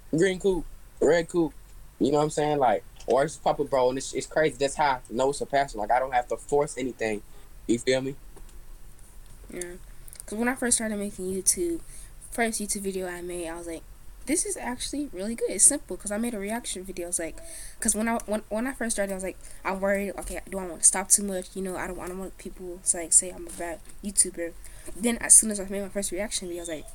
green 0.10 0.39
coupe, 0.39 0.65
red 1.00 1.30
coupe. 1.30 1.53
You 2.00 2.12
know 2.12 2.18
what 2.18 2.24
I'm 2.24 2.30
saying? 2.32 2.58
Like 2.58 2.84
words 3.08 3.38
pop 3.38 3.60
up, 3.60 3.70
bro, 3.70 3.89
and 3.89 3.98
it's 4.00 4.12
it's 4.13 4.25
crazy. 4.25 4.58
That's 4.60 4.74
how 4.74 4.86
I 4.86 5.00
know 5.12 5.30
it's 5.30 5.41
a 5.41 5.46
passion. 5.46 5.80
Like 5.80 5.91
I 5.91 6.00
don't 6.00 6.15
have 6.15 6.27
to 6.30 6.38
force 6.38 6.80
anything. 6.80 7.22
You 7.68 7.77
feel 7.77 8.01
me? 8.01 8.15
Yeah. 9.53 9.74
Because 10.18 10.38
when 10.39 10.48
I 10.48 10.56
first 10.56 10.77
started 10.77 10.98
making 10.98 11.25
YouTube, 11.25 11.82
first 12.31 12.61
YouTube 12.61 12.81
video 12.81 13.07
I 13.07 13.21
made, 13.21 13.47
I 13.47 13.57
was 13.57 13.67
like, 13.67 13.83
this 14.25 14.45
is 14.45 14.55
actually 14.55 15.09
really 15.11 15.35
good. 15.35 15.50
It's 15.50 15.63
simple 15.63 15.97
because 15.97 16.11
I 16.11 16.17
made 16.17 16.33
a 16.33 16.39
reaction 16.39 16.83
video. 16.83 17.07
It's 17.07 17.19
like, 17.19 17.38
because 17.77 17.95
when 17.95 18.07
I 18.07 18.20
when, 18.27 18.44
when 18.50 18.67
I 18.67 18.74
first 18.74 18.96
started, 18.96 19.11
I 19.11 19.15
was 19.15 19.24
like, 19.24 19.37
I'm 19.65 19.79
worried. 19.81 20.13
Okay, 20.20 20.39
do 20.50 20.59
I 20.59 20.65
want 20.67 20.81
to 20.81 20.87
stop 20.87 21.09
too 21.09 21.24
much? 21.24 21.48
You 21.55 21.63
know, 21.63 21.75
I 21.75 21.87
don't, 21.87 22.00
I 22.00 22.07
don't 22.07 22.20
want 22.20 22.37
people 22.37 22.79
to 22.85 22.98
like 22.98 23.13
say 23.13 23.29
I'm 23.31 23.48
a 23.48 23.51
bad 23.51 23.79
YouTuber. 24.03 24.53
Then 24.96 25.17
as 25.17 25.33
soon 25.33 25.51
as 25.51 25.59
I 25.59 25.65
made 25.65 25.81
my 25.81 25.89
first 25.89 26.11
reaction 26.11 26.48
video, 26.48 26.61
I 26.61 26.63
was 26.63 26.70
like, 26.70 26.85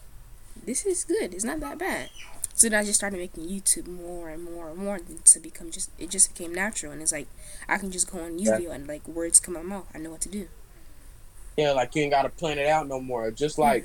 this 0.65 0.87
is 0.87 1.05
good. 1.05 1.35
It's 1.35 1.45
not 1.45 1.61
that 1.61 1.79
bad. 1.79 2.11
So 2.55 2.69
then 2.71 2.81
I 2.81 2.85
just 2.85 2.95
started 2.99 3.19
making 3.19 3.49
YouTube 3.49 3.87
more 3.87 4.31
and 4.31 4.43
more 4.43 4.71
and 4.71 4.79
more 4.79 4.99
to 4.99 5.41
become 5.41 5.71
just 5.71 5.91
it 5.99 6.09
just 6.09 6.33
became 6.35 6.55
natural 6.55 6.91
and 6.93 7.03
it's 7.03 7.13
like 7.13 7.27
I 7.69 7.77
can 7.77 7.91
just 7.91 8.11
go 8.11 8.21
on 8.21 8.39
Yeah. 8.39 8.59
YouTube 8.59 8.71
and 8.71 8.87
like 8.87 9.07
words 9.07 9.41
come 9.41 9.57
out 9.57 9.65
my 9.67 9.77
mouth. 9.77 9.87
I 9.95 9.99
know 9.99 10.11
what 10.11 10.23
to 10.23 10.31
do. 10.31 10.49
Yeah, 11.57 11.73
like 11.73 11.95
you 11.95 12.03
ain't 12.03 12.13
gotta 12.13 12.31
plan 12.31 12.59
it 12.59 12.67
out 12.67 12.89
no 12.89 13.01
more. 13.01 13.31
Just 13.31 13.59
like 13.59 13.85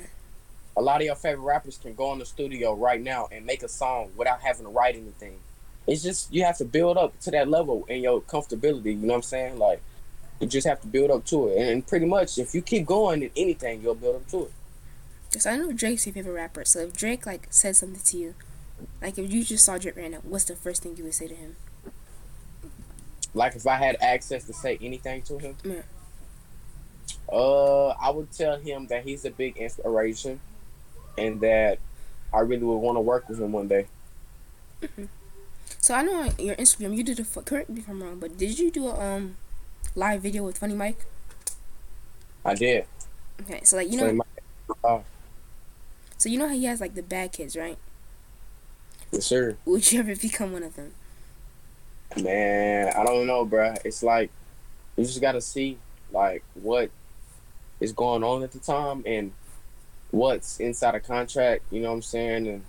a 0.76 0.82
lot 0.82 1.00
of 1.00 1.06
your 1.06 1.14
favorite 1.14 1.44
rappers 1.44 1.78
can 1.78 1.94
go 1.94 2.12
in 2.12 2.18
the 2.18 2.26
studio 2.26 2.74
right 2.74 3.00
now 3.00 3.28
and 3.30 3.44
make 3.44 3.62
a 3.62 3.68
song 3.68 4.10
without 4.16 4.40
having 4.40 4.64
to 4.64 4.70
write 4.70 4.96
anything. 4.96 5.38
It's 5.86 6.02
just 6.02 6.32
you 6.32 6.44
have 6.44 6.58
to 6.58 6.64
build 6.64 6.96
up 6.96 7.18
to 7.20 7.30
that 7.32 7.48
level 7.48 7.84
in 7.88 8.02
your 8.02 8.20
comfortability. 8.22 8.86
You 8.86 8.94
know 8.96 9.08
what 9.08 9.14
I'm 9.16 9.22
saying? 9.22 9.58
Like 9.58 9.82
you 10.40 10.46
just 10.46 10.66
have 10.66 10.80
to 10.82 10.86
build 10.86 11.10
up 11.10 11.24
to 11.26 11.48
it, 11.48 11.58
and, 11.58 11.68
and 11.70 11.86
pretty 11.86 12.06
much 12.06 12.38
if 12.38 12.54
you 12.54 12.62
keep 12.62 12.86
going 12.86 13.22
in 13.22 13.30
anything, 13.36 13.82
you'll 13.82 13.94
build 13.94 14.16
up 14.16 14.28
to 14.28 14.44
it. 14.44 14.52
Because 15.30 15.46
I 15.46 15.56
know 15.56 15.72
Drake's 15.72 16.06
your 16.06 16.12
favorite 16.14 16.32
rapper. 16.34 16.64
So 16.64 16.80
if 16.80 16.92
Drake 16.96 17.26
like 17.26 17.46
said 17.50 17.74
something 17.76 18.00
to 18.02 18.16
you, 18.16 18.34
like 19.00 19.18
if 19.18 19.32
you 19.32 19.44
just 19.44 19.64
saw 19.64 19.78
Drake 19.78 19.96
right 19.96 20.10
now, 20.10 20.18
what's 20.22 20.44
the 20.44 20.56
first 20.56 20.82
thing 20.82 20.96
you 20.96 21.04
would 21.04 21.14
say 21.14 21.26
to 21.28 21.34
him? 21.34 21.56
Like 23.34 23.56
if 23.56 23.66
I 23.66 23.76
had 23.76 23.96
access 24.00 24.44
to 24.44 24.52
say 24.52 24.78
anything 24.82 25.22
to 25.22 25.38
him, 25.38 25.56
Yeah. 25.64 25.82
uh, 27.32 27.88
I 28.00 28.10
would 28.10 28.30
tell 28.30 28.58
him 28.58 28.86
that 28.88 29.04
he's 29.04 29.24
a 29.24 29.30
big 29.30 29.56
inspiration, 29.56 30.40
and 31.18 31.40
that 31.40 31.78
I 32.32 32.40
really 32.40 32.64
would 32.64 32.76
want 32.78 32.96
to 32.96 33.00
work 33.00 33.28
with 33.28 33.40
him 33.40 33.52
one 33.52 33.68
day. 33.68 33.88
So 35.80 35.94
I 35.94 36.02
know 36.02 36.22
on 36.22 36.30
your 36.38 36.56
Instagram 36.56 36.96
you 36.96 37.04
did 37.04 37.20
a 37.20 37.24
correct 37.42 37.68
me 37.68 37.80
if 37.80 37.88
I'm 37.88 38.02
wrong, 38.02 38.18
but 38.18 38.38
did 38.38 38.58
you 38.58 38.70
do 38.70 38.86
a 38.88 38.98
um 38.98 39.36
live 39.94 40.22
video 40.22 40.44
with 40.44 40.58
Funny 40.58 40.74
Mike? 40.74 41.06
I 42.44 42.54
did. 42.54 42.86
Okay, 43.40 43.60
so 43.64 43.76
like 43.76 43.90
you 43.90 43.96
So 43.96 44.12
know, 44.12 44.14
uh, 44.84 45.02
so 46.16 46.28
you 46.28 46.38
know 46.38 46.48
how 46.48 46.54
he 46.54 46.64
has 46.64 46.80
like 46.80 46.94
the 46.94 47.02
bad 47.02 47.32
kids, 47.32 47.56
right? 47.56 47.78
yes, 49.12 49.26
sir. 49.26 49.58
Would 49.64 49.90
you 49.90 49.98
ever 49.98 50.14
become 50.20 50.52
one 50.52 50.62
of 50.62 50.76
them? 50.76 50.94
Man, 52.20 52.92
I 52.94 53.04
don't 53.04 53.26
know, 53.26 53.46
bruh. 53.46 53.76
It's 53.84 54.02
like 54.02 54.30
you 54.96 55.04
just 55.04 55.20
gotta 55.20 55.40
see 55.40 55.80
like 56.10 56.44
what 56.54 56.90
is 57.80 57.92
going 57.92 58.24
on 58.24 58.42
at 58.42 58.52
the 58.52 58.60
time 58.60 59.02
and 59.06 59.34
what's 60.12 60.60
inside 60.60 60.94
a 60.94 61.00
contract. 61.00 61.64
You 61.72 61.80
know 61.80 61.88
what 61.88 61.96
I'm 61.96 62.02
saying? 62.02 62.46
And 62.46 62.62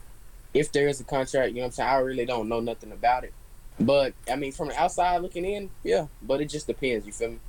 if 0.54 0.72
there 0.72 0.88
is 0.88 1.00
a 1.00 1.04
contract, 1.04 1.50
you 1.50 1.58
know 1.58 1.62
what 1.62 1.66
I'm 1.68 1.72
saying. 1.74 1.90
I 1.90 1.98
really 1.98 2.26
don't 2.26 2.50
know 2.50 2.60
nothing 2.60 2.92
about 2.92 3.24
it. 3.24 3.34
But 3.80 4.14
I 4.32 4.36
mean, 4.36 4.52
from 4.52 4.70
the 4.70 4.80
outside 4.80 5.22
looking 5.22 5.46
in, 5.46 5.70
yeah. 5.84 6.08
But 6.22 6.42
it 6.42 6.46
just 6.46 6.66
depends. 6.66 7.06
You 7.06 7.12
feel 7.12 7.32
me? 7.32 7.40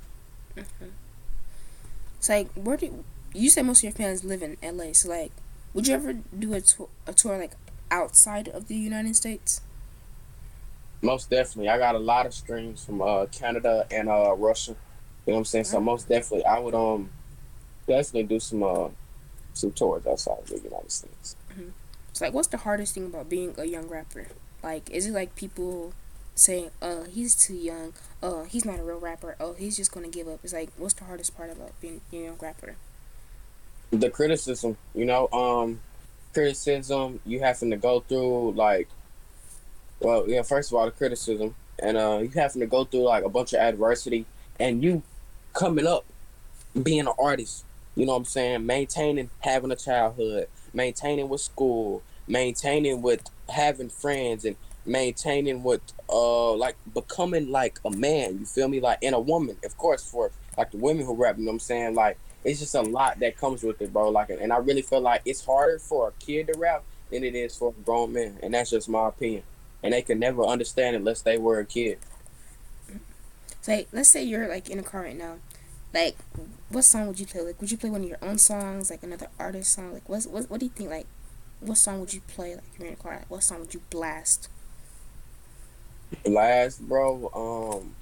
It's 2.17 2.29
like 2.29 2.51
where 2.53 2.77
do 2.77 3.03
you 3.33 3.49
say 3.49 3.61
most 3.61 3.79
of 3.79 3.83
your 3.83 3.91
fans 3.93 4.23
live 4.23 4.43
in 4.43 4.57
LA? 4.63 4.93
So 4.93 5.09
like, 5.09 5.31
would 5.73 5.87
you 5.87 5.95
ever 5.95 6.13
do 6.13 6.53
a 6.53 6.61
tour, 6.61 6.89
a 7.07 7.13
tour 7.13 7.37
like 7.37 7.53
outside 7.91 8.47
of 8.47 8.67
the 8.67 8.75
United 8.75 9.15
States? 9.15 9.61
Most 11.01 11.29
definitely. 11.29 11.69
I 11.69 11.77
got 11.77 11.95
a 11.95 11.99
lot 11.99 12.25
of 12.25 12.33
streams 12.33 12.83
from 12.83 13.01
uh 13.01 13.27
Canada 13.27 13.85
and 13.91 14.09
uh 14.09 14.33
Russia. 14.35 14.71
You 15.25 15.31
know 15.31 15.33
what 15.33 15.37
I'm 15.39 15.45
saying? 15.45 15.65
So 15.65 15.79
most 15.79 16.09
definitely, 16.09 16.45
I 16.45 16.59
would 16.59 16.73
um 16.73 17.09
definitely 17.87 18.23
do 18.23 18.39
some 18.39 18.63
uh 18.63 18.89
some 19.55 19.71
tours 19.71 20.05
outside 20.05 20.37
of 20.39 20.49
the 20.49 20.59
United 20.59 20.91
States. 20.91 21.35
So 22.13 22.25
like, 22.25 22.33
what's 22.33 22.47
the 22.47 22.57
hardest 22.57 22.93
thing 22.93 23.05
about 23.05 23.27
being 23.27 23.55
a 23.57 23.65
young 23.65 23.87
rapper? 23.87 24.27
Like, 24.63 24.89
is 24.91 25.07
it 25.07 25.11
like 25.11 25.35
people 25.35 25.93
saying, 26.35 26.69
"Uh, 26.81 27.05
he's 27.05 27.33
too 27.35 27.55
young. 27.55 27.93
Uh, 28.21 28.43
he's 28.43 28.63
not 28.63 28.79
a 28.79 28.83
real 28.83 28.99
rapper. 28.99 29.35
Oh, 29.39 29.53
he's 29.53 29.75
just 29.75 29.91
gonna 29.91 30.07
give 30.07 30.27
up." 30.27 30.39
It's 30.43 30.53
like, 30.53 30.69
what's 30.77 30.93
the 30.93 31.05
hardest 31.05 31.35
part 31.35 31.49
about 31.49 31.79
being 31.81 32.01
a 32.13 32.15
young 32.15 32.37
rapper? 32.39 32.75
the 33.91 34.09
criticism, 34.09 34.77
you 34.93 35.05
know, 35.05 35.27
um, 35.31 35.79
criticism 36.33 37.19
you 37.25 37.39
having 37.39 37.71
to 37.71 37.77
go 37.77 38.01
through 38.01 38.51
like, 38.53 38.87
well, 39.99 40.25
yeah, 40.27 40.41
first 40.41 40.71
of 40.71 40.77
all, 40.77 40.85
the 40.85 40.91
criticism, 40.91 41.55
and 41.79 41.97
uh, 41.97 42.19
you 42.21 42.29
having 42.29 42.59
to 42.59 42.67
go 42.67 42.83
through 42.83 43.03
like 43.03 43.23
a 43.23 43.29
bunch 43.29 43.53
of 43.53 43.59
adversity, 43.59 44.25
and 44.59 44.83
you 44.83 45.01
coming 45.53 45.87
up, 45.87 46.05
being 46.81 47.01
an 47.01 47.13
artist, 47.17 47.63
you 47.95 48.05
know 48.05 48.13
what 48.13 48.19
I'm 48.19 48.25
saying, 48.25 48.65
maintaining 48.65 49.29
having 49.39 49.71
a 49.71 49.75
childhood, 49.75 50.47
maintaining 50.73 51.29
with 51.29 51.41
school, 51.41 52.03
maintaining 52.27 53.01
with 53.01 53.21
having 53.49 53.89
friends, 53.89 54.45
and 54.45 54.55
maintaining 54.85 55.63
with 55.63 55.81
uh 56.09 56.53
like 56.53 56.75
becoming 56.93 57.51
like 57.51 57.79
a 57.85 57.91
man. 57.91 58.39
You 58.39 58.45
feel 58.45 58.67
me? 58.67 58.79
Like 58.79 58.99
and 59.01 59.15
a 59.15 59.19
woman, 59.19 59.57
of 59.63 59.77
course, 59.77 60.03
for 60.03 60.31
like 60.57 60.71
the 60.71 60.77
women 60.77 61.05
who 61.05 61.15
rap. 61.15 61.37
You 61.37 61.45
know 61.45 61.49
what 61.49 61.55
I'm 61.55 61.59
saying? 61.59 61.95
Like 61.95 62.17
it's 62.45 62.59
just 62.59 62.75
a 62.75 62.81
lot 62.81 63.19
that 63.19 63.37
comes 63.37 63.63
with 63.63 63.81
it, 63.81 63.91
bro. 63.91 64.09
Like, 64.09 64.29
and 64.29 64.53
I 64.53 64.57
really 64.57 64.83
feel 64.83 65.01
like 65.01 65.23
it's 65.25 65.43
harder 65.43 65.79
for 65.79 66.09
a 66.09 66.11
kid 66.23 66.47
to 66.47 66.59
rap 66.59 66.83
than 67.09 67.23
it 67.23 67.35
is 67.35 67.57
for 67.57 67.69
a 67.69 67.83
grown 67.83 68.13
man, 68.13 68.37
and 68.43 68.53
that's 68.53 68.69
just 68.69 68.87
my 68.87 69.09
opinion. 69.09 69.43
And 69.81 69.93
they 69.93 70.01
can 70.01 70.19
never 70.19 70.43
understand 70.43 70.95
unless 70.95 71.21
they 71.21 71.37
were 71.37 71.59
a 71.59 71.65
kid. 71.65 71.97
So 73.61 73.71
like, 73.71 73.87
let's 73.91 74.09
say 74.09 74.23
you're 74.23 74.47
like 74.47 74.69
in 74.69 74.79
a 74.79 74.83
car 74.83 75.01
right 75.01 75.17
now. 75.17 75.37
Like, 75.95 76.17
what 76.67 76.83
song 76.83 77.07
would 77.07 77.21
you 77.21 77.25
play? 77.25 77.39
Like, 77.39 77.61
would 77.61 77.71
you 77.71 77.77
play 77.77 77.89
one 77.89 78.03
of 78.03 78.09
your 78.09 78.17
own 78.21 78.37
songs, 78.37 78.89
like 78.89 79.01
another 79.01 79.29
artist 79.39 79.71
song? 79.71 79.93
Like, 79.93 80.09
what's 80.09 80.27
what? 80.27 80.49
What 80.49 80.59
do 80.59 80.65
you 80.65 80.71
think? 80.71 80.89
Like, 80.89 81.07
what 81.61 81.77
song 81.77 82.01
would 82.01 82.13
you 82.13 82.19
play? 82.27 82.53
Like, 82.55 82.65
you're 82.77 82.89
in 82.89 82.93
a 82.95 82.97
car. 82.97 83.13
Like, 83.13 83.31
what 83.31 83.43
song 83.43 83.61
would 83.61 83.73
you 83.73 83.81
blast? 83.89 84.49
Last, 86.25 86.87
bro, 86.87 87.31
um, 87.33 87.95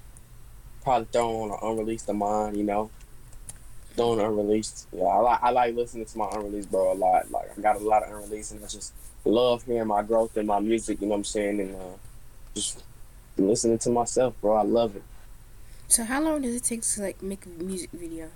probably 0.82 1.08
throw 1.12 1.42
on 1.42 1.50
an 1.52 1.58
unreleased 1.62 2.08
of 2.08 2.16
mine, 2.16 2.56
you 2.56 2.64
know. 2.64 2.90
doing 3.96 4.20
unreleased. 4.20 4.88
Yeah, 4.92 5.04
I 5.04 5.18
like 5.18 5.42
I 5.42 5.50
like 5.50 5.74
listening 5.74 6.06
to 6.06 6.18
my 6.18 6.28
unreleased 6.32 6.70
bro 6.70 6.92
a 6.92 6.94
lot. 6.94 7.30
Like 7.30 7.56
I 7.56 7.60
got 7.60 7.76
a 7.76 7.78
lot 7.78 8.02
of 8.02 8.10
unreleased, 8.10 8.52
and 8.52 8.64
I 8.64 8.66
just 8.66 8.92
love 9.24 9.64
hearing 9.64 9.88
my 9.88 10.02
growth 10.02 10.36
in 10.36 10.46
my 10.46 10.60
music. 10.60 11.00
You 11.00 11.06
know 11.06 11.12
what 11.12 11.18
I'm 11.18 11.24
saying? 11.24 11.60
And 11.60 11.74
uh, 11.76 11.96
just 12.54 12.82
listening 13.36 13.78
to 13.78 13.90
myself, 13.90 14.34
bro. 14.40 14.56
I 14.56 14.62
love 14.62 14.96
it. 14.96 15.02
So 15.88 16.04
how 16.04 16.22
long 16.22 16.42
does 16.42 16.54
it 16.54 16.64
take 16.64 16.82
to 16.82 17.02
like 17.02 17.22
make 17.22 17.46
a 17.46 17.48
music 17.48 17.90
video? 17.92 18.30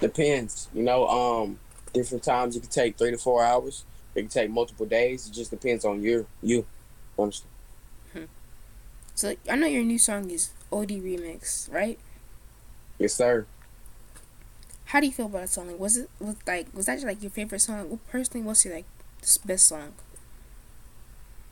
Depends. 0.00 0.68
You 0.74 0.82
know, 0.82 1.06
um, 1.06 1.58
different 1.92 2.24
times 2.24 2.56
it 2.56 2.60
can 2.60 2.70
take 2.70 2.96
three 2.96 3.10
to 3.10 3.18
four 3.18 3.44
hours. 3.44 3.84
It 4.14 4.22
can 4.22 4.30
take 4.30 4.50
multiple 4.50 4.86
days. 4.86 5.28
It 5.28 5.32
just 5.32 5.50
depends 5.50 5.84
on 5.84 6.02
your 6.02 6.26
you. 6.42 6.66
Honestly. 7.18 7.46
So 9.20 9.34
I 9.50 9.56
know 9.56 9.66
your 9.66 9.82
new 9.82 9.98
song 9.98 10.30
is 10.30 10.48
OD 10.72 10.92
remix, 10.92 11.70
right? 11.70 11.98
Yes, 12.98 13.12
sir. 13.12 13.44
How 14.86 15.00
do 15.00 15.04
you 15.04 15.12
feel 15.12 15.26
about 15.26 15.42
that 15.42 15.50
song? 15.50 15.66
Like, 15.66 15.78
was 15.78 15.98
it 15.98 16.08
was 16.18 16.36
like 16.46 16.68
was 16.72 16.86
that 16.86 17.02
like 17.02 17.20
your 17.22 17.30
favorite 17.30 17.60
song? 17.60 17.90
What 17.90 18.08
personally, 18.08 18.46
what's 18.46 18.64
your 18.64 18.76
like 18.76 18.86
best 19.44 19.68
song? 19.68 19.92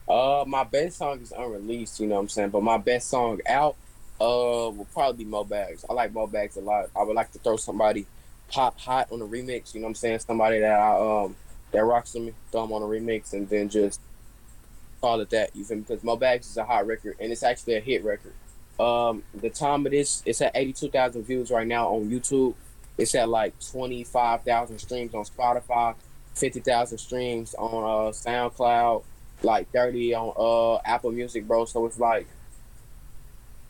Uh, 0.09 0.45
my 0.47 0.65
best 0.65 0.97
song 0.97 1.21
is 1.21 1.31
unreleased. 1.31 2.01
You 2.01 2.07
know 2.07 2.15
what 2.15 2.23
I'm 2.23 2.29
saying, 2.31 2.49
but 2.49 2.63
my 2.63 2.79
best 2.79 3.09
song 3.09 3.39
out 3.47 3.77
uh 4.21 4.71
will 4.71 4.89
probably 4.93 5.25
be 5.25 5.31
Mo 5.31 5.45
Bags. 5.45 5.85
I 5.89 5.93
like 5.93 6.13
Mo 6.13 6.27
Bags 6.27 6.57
a 6.57 6.61
lot. 6.61 6.91
I 6.97 7.03
would 7.03 7.17
like 7.17 7.33
to 7.33 7.39
throw 7.39 7.57
somebody 7.57 8.07
pop 8.49 8.79
hot 8.81 9.13
on 9.13 9.21
a 9.23 9.27
remix. 9.27 9.75
You 9.75 9.81
know 9.81 9.85
what 9.85 9.91
I'm 9.91 9.95
saying? 9.97 10.19
Somebody 10.21 10.61
that 10.61 10.79
I 10.79 11.25
um 11.25 11.37
that 11.71 11.85
rocks 11.85 12.15
with 12.15 12.25
me, 12.25 12.33
throw 12.51 12.63
them 12.63 12.73
on 12.73 12.83
a 12.83 12.87
remix, 12.87 13.33
and 13.33 13.49
then 13.49 13.69
just 13.69 14.01
call 15.01 15.21
it 15.21 15.31
that. 15.31 15.55
You? 15.55 15.65
Because 15.65 16.03
Mo 16.03 16.17
Bags 16.17 16.51
is 16.51 16.57
a 16.57 16.65
hot 16.65 16.87
record, 16.87 17.17
and 17.21 17.31
it's 17.31 17.43
actually 17.43 17.75
a 17.75 17.81
hit 17.81 18.05
record. 18.05 18.33
Um, 18.79 19.25
the 19.35 19.51
time 19.51 19.85
of 19.87 19.93
this, 19.93 20.23
it's 20.25 20.41
at 20.41 20.53
82,000 20.55 21.25
views 21.25 21.51
right 21.51 21.67
now 21.67 21.89
on 21.89 22.09
YouTube. 22.09 22.55
It's 22.97 23.15
at 23.15 23.29
like 23.29 23.55
25,000 23.71 24.79
streams 24.79 25.15
on 25.15 25.25
Spotify, 25.25 25.95
50,000 26.35 26.99
streams 26.99 27.55
on 27.55 27.85
uh, 27.85 28.13
SoundCloud, 28.13 29.05
like 29.43 29.71
30 29.73 30.15
on 30.15 30.33
uh, 30.37 30.81
Apple 30.85 31.11
Music, 31.11 31.47
bro. 31.47 31.65
So 31.65 31.87
it's 31.87 31.99
like, 31.99 32.27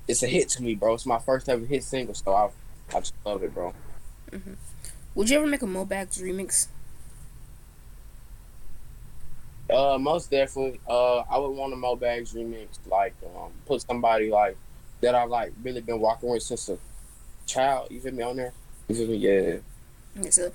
it's 0.08 0.22
a 0.22 0.26
hit 0.26 0.48
to 0.50 0.62
me, 0.62 0.74
bro. 0.74 0.94
It's 0.94 1.06
my 1.06 1.18
first 1.18 1.48
ever 1.48 1.64
hit 1.64 1.84
single, 1.84 2.14
so 2.14 2.34
I, 2.34 2.48
I 2.96 3.00
just 3.00 3.14
love 3.24 3.42
it, 3.42 3.54
bro. 3.54 3.74
Mm-hmm. 4.32 4.54
Would 5.14 5.30
you 5.30 5.38
ever 5.38 5.46
make 5.46 5.62
a 5.62 5.66
Mo 5.66 5.84
Bags 5.84 6.20
remix? 6.20 6.68
Uh, 9.70 9.98
most 9.98 10.30
definitely. 10.30 10.80
Uh, 10.88 11.18
I 11.18 11.38
would 11.38 11.50
want 11.50 11.72
a 11.74 11.76
Mo 11.76 11.94
Bags 11.94 12.32
remix, 12.32 12.78
like 12.86 13.14
um, 13.36 13.52
put 13.66 13.82
somebody 13.82 14.30
like 14.30 14.56
that 15.02 15.14
I 15.14 15.24
like 15.24 15.52
really 15.62 15.82
been 15.82 16.00
walking 16.00 16.30
with 16.30 16.42
since 16.42 16.68
a 16.70 16.78
child. 17.46 17.88
You 17.90 18.00
feel 18.00 18.14
me 18.14 18.22
on 18.22 18.36
there? 18.36 18.52
You 18.88 18.94
feel 18.94 19.08
me? 19.08 19.16
Yeah. 19.16 19.58
Okay, 20.18 20.30
so, 20.30 20.52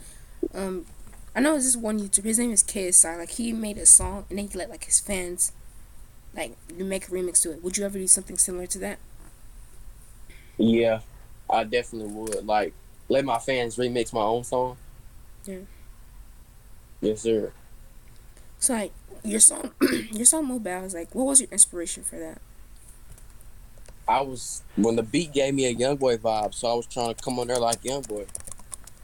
um, 0.53 0.85
I 1.35 1.39
know 1.39 1.55
this 1.55 1.65
is 1.65 1.77
one 1.77 1.99
YouTuber. 1.99 2.25
His 2.25 2.39
name 2.39 2.51
is 2.51 2.63
KSI. 2.63 3.19
Like 3.19 3.31
he 3.31 3.53
made 3.53 3.77
a 3.77 3.85
song 3.85 4.25
and 4.29 4.39
then 4.39 4.47
he 4.47 4.57
let 4.57 4.69
like 4.69 4.85
his 4.85 4.99
fans, 4.99 5.51
like, 6.35 6.57
make 6.75 7.07
a 7.07 7.11
remix 7.11 7.43
to 7.43 7.51
it. 7.51 7.63
Would 7.63 7.77
you 7.77 7.85
ever 7.85 7.99
do 7.99 8.07
something 8.07 8.37
similar 8.37 8.65
to 8.67 8.79
that? 8.79 8.97
Yeah, 10.57 11.01
I 11.49 11.63
definitely 11.63 12.13
would. 12.13 12.45
Like, 12.45 12.73
let 13.09 13.25
my 13.25 13.39
fans 13.39 13.77
remix 13.77 14.13
my 14.13 14.21
own 14.21 14.43
song. 14.43 14.77
Yeah. 15.45 15.59
Yes, 17.01 17.21
sir. 17.21 17.51
So 18.59 18.73
like 18.73 18.93
your 19.23 19.39
song, 19.39 19.71
your 20.11 20.25
song 20.25 20.47
Mobile 20.47 20.85
is 20.85 20.93
like, 20.93 21.13
what 21.13 21.25
was 21.25 21.41
your 21.41 21.49
inspiration 21.51 22.03
for 22.03 22.17
that? 22.17 22.41
I 24.07 24.21
was 24.21 24.63
when 24.75 24.95
the 24.95 25.03
beat 25.03 25.33
gave 25.33 25.53
me 25.53 25.65
a 25.65 25.69
young 25.69 25.97
boy 25.97 26.17
vibe, 26.17 26.53
so 26.53 26.69
I 26.69 26.73
was 26.73 26.87
trying 26.87 27.13
to 27.13 27.23
come 27.23 27.39
on 27.39 27.47
there 27.47 27.59
like 27.59 27.83
young 27.83 28.01
boy. 28.01 28.25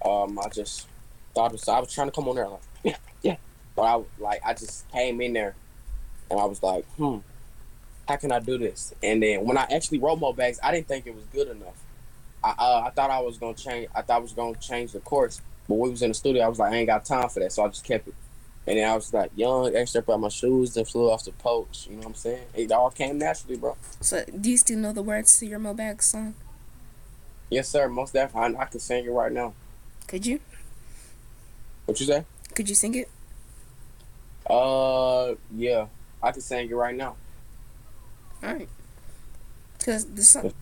Um, 0.04 0.40
I 0.40 0.50
just 0.50 0.88
thought 1.34 1.48
it 1.48 1.54
was, 1.54 1.68
I 1.68 1.80
was 1.80 1.94
trying 1.94 2.08
to 2.08 2.12
come 2.12 2.28
on 2.28 2.36
there 2.36 2.48
like 2.48 2.62
yeah, 2.84 2.98
yeah, 3.22 3.36
but 3.76 3.82
I 3.84 4.02
like 4.18 4.42
I 4.46 4.54
just 4.54 4.90
came 4.92 5.22
in 5.22 5.34
there, 5.34 5.56
and 6.30 6.40
I 6.40 6.46
was 6.46 6.62
like, 6.62 6.86
hmm, 6.92 7.18
how 8.10 8.16
can 8.16 8.32
I 8.32 8.40
do 8.40 8.58
this? 8.58 8.92
And 9.04 9.22
then 9.22 9.46
when 9.46 9.56
I 9.56 9.68
actually 9.72 10.00
wrote 10.00 10.20
Mo 10.20 10.34
Bags, 10.34 10.60
I 10.64 10.72
didn't 10.72 10.88
think 10.88 11.06
it 11.06 11.14
was 11.14 11.26
good 11.26 11.48
enough. 11.48 11.80
I 12.44 12.56
uh, 12.58 12.84
I 12.88 12.90
thought 12.90 13.12
I 13.12 13.20
was 13.20 13.38
gonna 13.38 13.54
change. 13.54 13.88
I 13.94 14.02
thought 14.02 14.16
I 14.16 14.20
was 14.20 14.32
gonna 14.32 14.58
change 14.58 14.94
the 14.94 15.00
course, 15.00 15.42
but 15.68 15.76
when 15.76 15.90
we 15.90 15.92
was 15.92 16.02
in 16.02 16.10
the 16.10 16.16
studio, 16.16 16.44
I 16.44 16.48
was 16.48 16.58
like, 16.58 16.74
I 16.74 16.78
ain't 16.78 16.88
got 16.88 17.06
time 17.06 17.30
for 17.30 17.40
that, 17.40 17.52
so 17.52 17.64
I 17.64 17.68
just 17.68 17.84
kept 17.84 18.08
it. 18.08 18.16
And 18.66 18.80
then 18.80 18.90
I 18.90 18.96
was 18.96 19.14
like 19.14 19.30
young, 19.36 19.76
extra 19.76 20.04
out 20.12 20.20
my 20.20 20.30
shoes, 20.30 20.74
then 20.74 20.86
flew 20.86 21.12
off 21.12 21.24
the 21.24 21.34
poach. 21.34 21.86
You 21.88 21.98
know 21.98 22.00
what 22.00 22.08
I'm 22.08 22.14
saying? 22.16 22.46
It 22.56 22.72
all 22.72 22.90
came 22.90 23.20
naturally, 23.20 23.58
bro. 23.58 23.78
So, 24.02 24.26
do 24.26 24.50
you 24.50 24.58
still 24.58 24.80
know 24.80 24.92
the 24.92 25.04
words 25.04 25.38
to 25.38 25.46
your 25.46 25.60
Mo 25.60 25.76
Bags 25.76 26.06
song? 26.06 26.34
Yes, 27.52 27.70
sir. 27.70 27.88
Most 27.90 28.14
definitely. 28.14 28.58
I, 28.58 28.62
I 28.64 28.66
can 28.66 28.80
sing 28.80 29.06
it 29.06 29.12
right 29.12 29.32
now. 29.32 29.54
Could 30.08 30.26
you? 30.26 30.40
What 31.86 32.00
you 32.00 32.08
say? 32.08 32.26
Could 32.56 32.70
you 32.70 32.76
sing 32.76 32.96
it? 32.96 33.10
Uh, 34.50 35.36
yeah. 35.56 35.86
I 36.24 36.32
can 36.32 36.42
sing 36.42 36.70
it 36.70 36.74
right 36.74 36.96
now. 36.96 37.16
All 38.44 38.54
right. 38.54 38.70
Because 39.78 40.06
the 40.06 40.24
song 40.24 40.54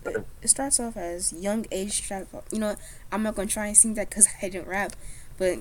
it 0.42 0.48
starts 0.48 0.78
off 0.78 0.96
as 0.96 1.32
young 1.32 1.66
age 1.72 2.02
trap. 2.02 2.26
You 2.52 2.60
know, 2.60 2.76
I'm 3.10 3.22
not 3.22 3.34
gonna 3.34 3.48
try 3.48 3.66
and 3.66 3.76
sing 3.76 3.94
that 3.94 4.08
because 4.08 4.28
I 4.42 4.48
didn't 4.48 4.68
rap, 4.68 4.94
but 5.36 5.58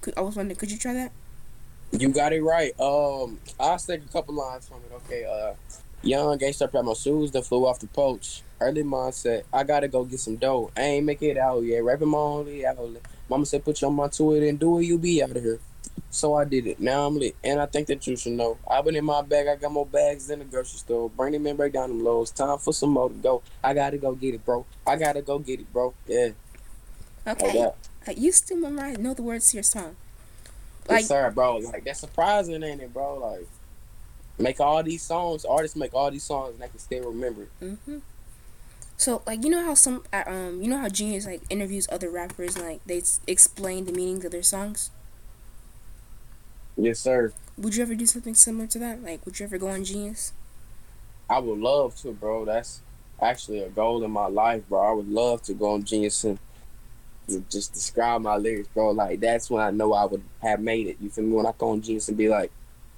could, 0.00 0.14
I 0.16 0.20
was 0.20 0.36
wondering, 0.36 0.56
could 0.56 0.70
you 0.70 0.78
try 0.78 0.92
that? 0.94 1.12
You 1.92 2.08
got 2.08 2.32
it 2.32 2.42
right. 2.42 2.78
Um, 2.80 3.38
I'll 3.58 3.78
take 3.78 4.04
a 4.04 4.08
couple 4.08 4.34
lines 4.34 4.68
from 4.68 4.78
it. 4.78 4.92
Okay. 5.04 5.24
Uh, 5.24 5.54
young 6.02 6.36
gangster 6.38 6.64
up 6.64 6.84
my 6.84 6.92
shoes 6.94 7.30
that 7.32 7.44
flew 7.44 7.66
off 7.66 7.80
the 7.80 7.86
poach. 7.88 8.42
Early 8.60 8.82
mindset. 8.82 9.44
I 9.52 9.64
gotta 9.64 9.88
go 9.88 10.04
get 10.04 10.20
some 10.20 10.36
dough. 10.36 10.70
I 10.76 10.80
ain't 10.80 11.06
make 11.06 11.22
it 11.22 11.36
out 11.36 11.62
yet. 11.62 11.84
Rapping 11.84 12.08
my 12.08 12.18
only 12.18 12.64
outlet. 12.64 13.02
Mama 13.28 13.44
said 13.44 13.64
put 13.64 13.80
your 13.80 13.90
mind 13.90 14.12
to 14.12 14.32
it 14.34 14.48
and 14.48 14.58
do 14.58 14.78
it. 14.78 14.84
You 14.84 14.98
be 14.98 15.22
out 15.22 15.30
of 15.30 15.42
here. 15.42 15.58
So 16.10 16.34
I 16.34 16.44
did 16.44 16.66
it. 16.66 16.80
Now 16.80 17.06
I'm 17.06 17.18
lit, 17.18 17.36
and 17.44 17.60
I 17.60 17.66
think 17.66 17.88
that 17.88 18.06
you 18.06 18.16
should 18.16 18.32
know. 18.32 18.58
I've 18.68 18.84
been 18.84 18.96
in 18.96 19.04
my 19.04 19.22
bag. 19.22 19.48
I 19.48 19.56
got 19.56 19.72
more 19.72 19.86
bags 19.86 20.28
than 20.28 20.38
the 20.38 20.44
grocery 20.44 20.78
store. 20.78 21.10
Bring 21.10 21.32
them 21.32 21.46
in, 21.46 21.56
break 21.56 21.72
down 21.74 21.90
them 21.90 22.02
lows. 22.02 22.30
Time 22.30 22.58
for 22.58 22.72
some 22.72 22.90
more 22.90 23.08
to 23.08 23.14
go. 23.14 23.42
I 23.62 23.74
gotta 23.74 23.98
go 23.98 24.14
get 24.14 24.34
it, 24.34 24.44
bro. 24.44 24.64
I 24.86 24.96
gotta 24.96 25.22
go 25.22 25.38
get 25.38 25.60
it, 25.60 25.72
bro. 25.72 25.94
Yeah. 26.06 26.30
Okay. 27.26 27.60
Like 27.60 27.74
uh, 28.08 28.12
you 28.16 28.32
still 28.32 28.58
memorize, 28.58 28.98
know 28.98 29.14
the 29.14 29.22
words 29.22 29.50
to 29.50 29.56
your 29.56 29.64
song. 29.64 29.96
Like, 30.88 31.00
yes, 31.00 31.08
sir, 31.08 31.30
bro. 31.30 31.56
Like 31.56 31.84
that's 31.84 32.00
surprising, 32.00 32.62
ain't 32.62 32.80
it, 32.80 32.94
bro? 32.94 33.18
Like 33.18 33.46
make 34.38 34.60
all 34.60 34.82
these 34.82 35.02
songs, 35.02 35.44
artists 35.44 35.76
make 35.76 35.94
all 35.94 36.10
these 36.10 36.22
songs, 36.22 36.54
and 36.54 36.60
they 36.60 36.68
can 36.68 36.78
still 36.78 37.10
remember 37.10 37.42
it. 37.42 37.50
Mm-hmm. 37.62 37.98
So, 38.98 39.22
like, 39.26 39.44
you 39.44 39.50
know 39.50 39.62
how 39.62 39.74
some, 39.74 40.04
uh, 40.12 40.22
um, 40.26 40.62
you 40.62 40.68
know 40.68 40.78
how 40.78 40.88
Genius 40.88 41.26
like 41.26 41.42
interviews 41.50 41.86
other 41.92 42.10
rappers, 42.10 42.56
and, 42.56 42.66
like 42.66 42.84
they 42.86 43.02
explain 43.26 43.84
the 43.84 43.92
meanings 43.92 44.24
of 44.24 44.32
their 44.32 44.42
songs. 44.42 44.90
Yes, 46.76 47.00
sir. 47.00 47.32
Would 47.58 47.74
you 47.74 47.82
ever 47.82 47.94
do 47.94 48.06
something 48.06 48.34
similar 48.34 48.66
to 48.68 48.78
that? 48.80 49.02
Like, 49.02 49.24
would 49.24 49.38
you 49.40 49.46
ever 49.46 49.58
go 49.58 49.68
on 49.68 49.84
Genius? 49.84 50.32
I 51.28 51.38
would 51.38 51.58
love 51.58 51.96
to, 52.02 52.12
bro. 52.12 52.44
That's 52.44 52.80
actually 53.20 53.60
a 53.60 53.68
goal 53.68 54.04
in 54.04 54.10
my 54.10 54.26
life, 54.26 54.68
bro. 54.68 54.80
I 54.80 54.92
would 54.92 55.08
love 55.08 55.42
to 55.42 55.54
go 55.54 55.72
on 55.72 55.84
Genius 55.84 56.22
and 56.24 56.38
just 57.50 57.72
describe 57.72 58.22
my 58.22 58.36
lyrics, 58.36 58.68
bro. 58.68 58.90
Like 58.90 59.20
that's 59.20 59.50
when 59.50 59.62
I 59.62 59.70
know 59.70 59.92
I 59.92 60.04
would 60.04 60.22
have 60.42 60.60
made 60.60 60.86
it. 60.86 60.98
You 61.00 61.10
feel 61.10 61.24
me? 61.24 61.32
When 61.32 61.46
I 61.46 61.52
go 61.56 61.70
on 61.70 61.80
Genius 61.80 62.08
and 62.08 62.16
be 62.16 62.28
like, 62.28 62.52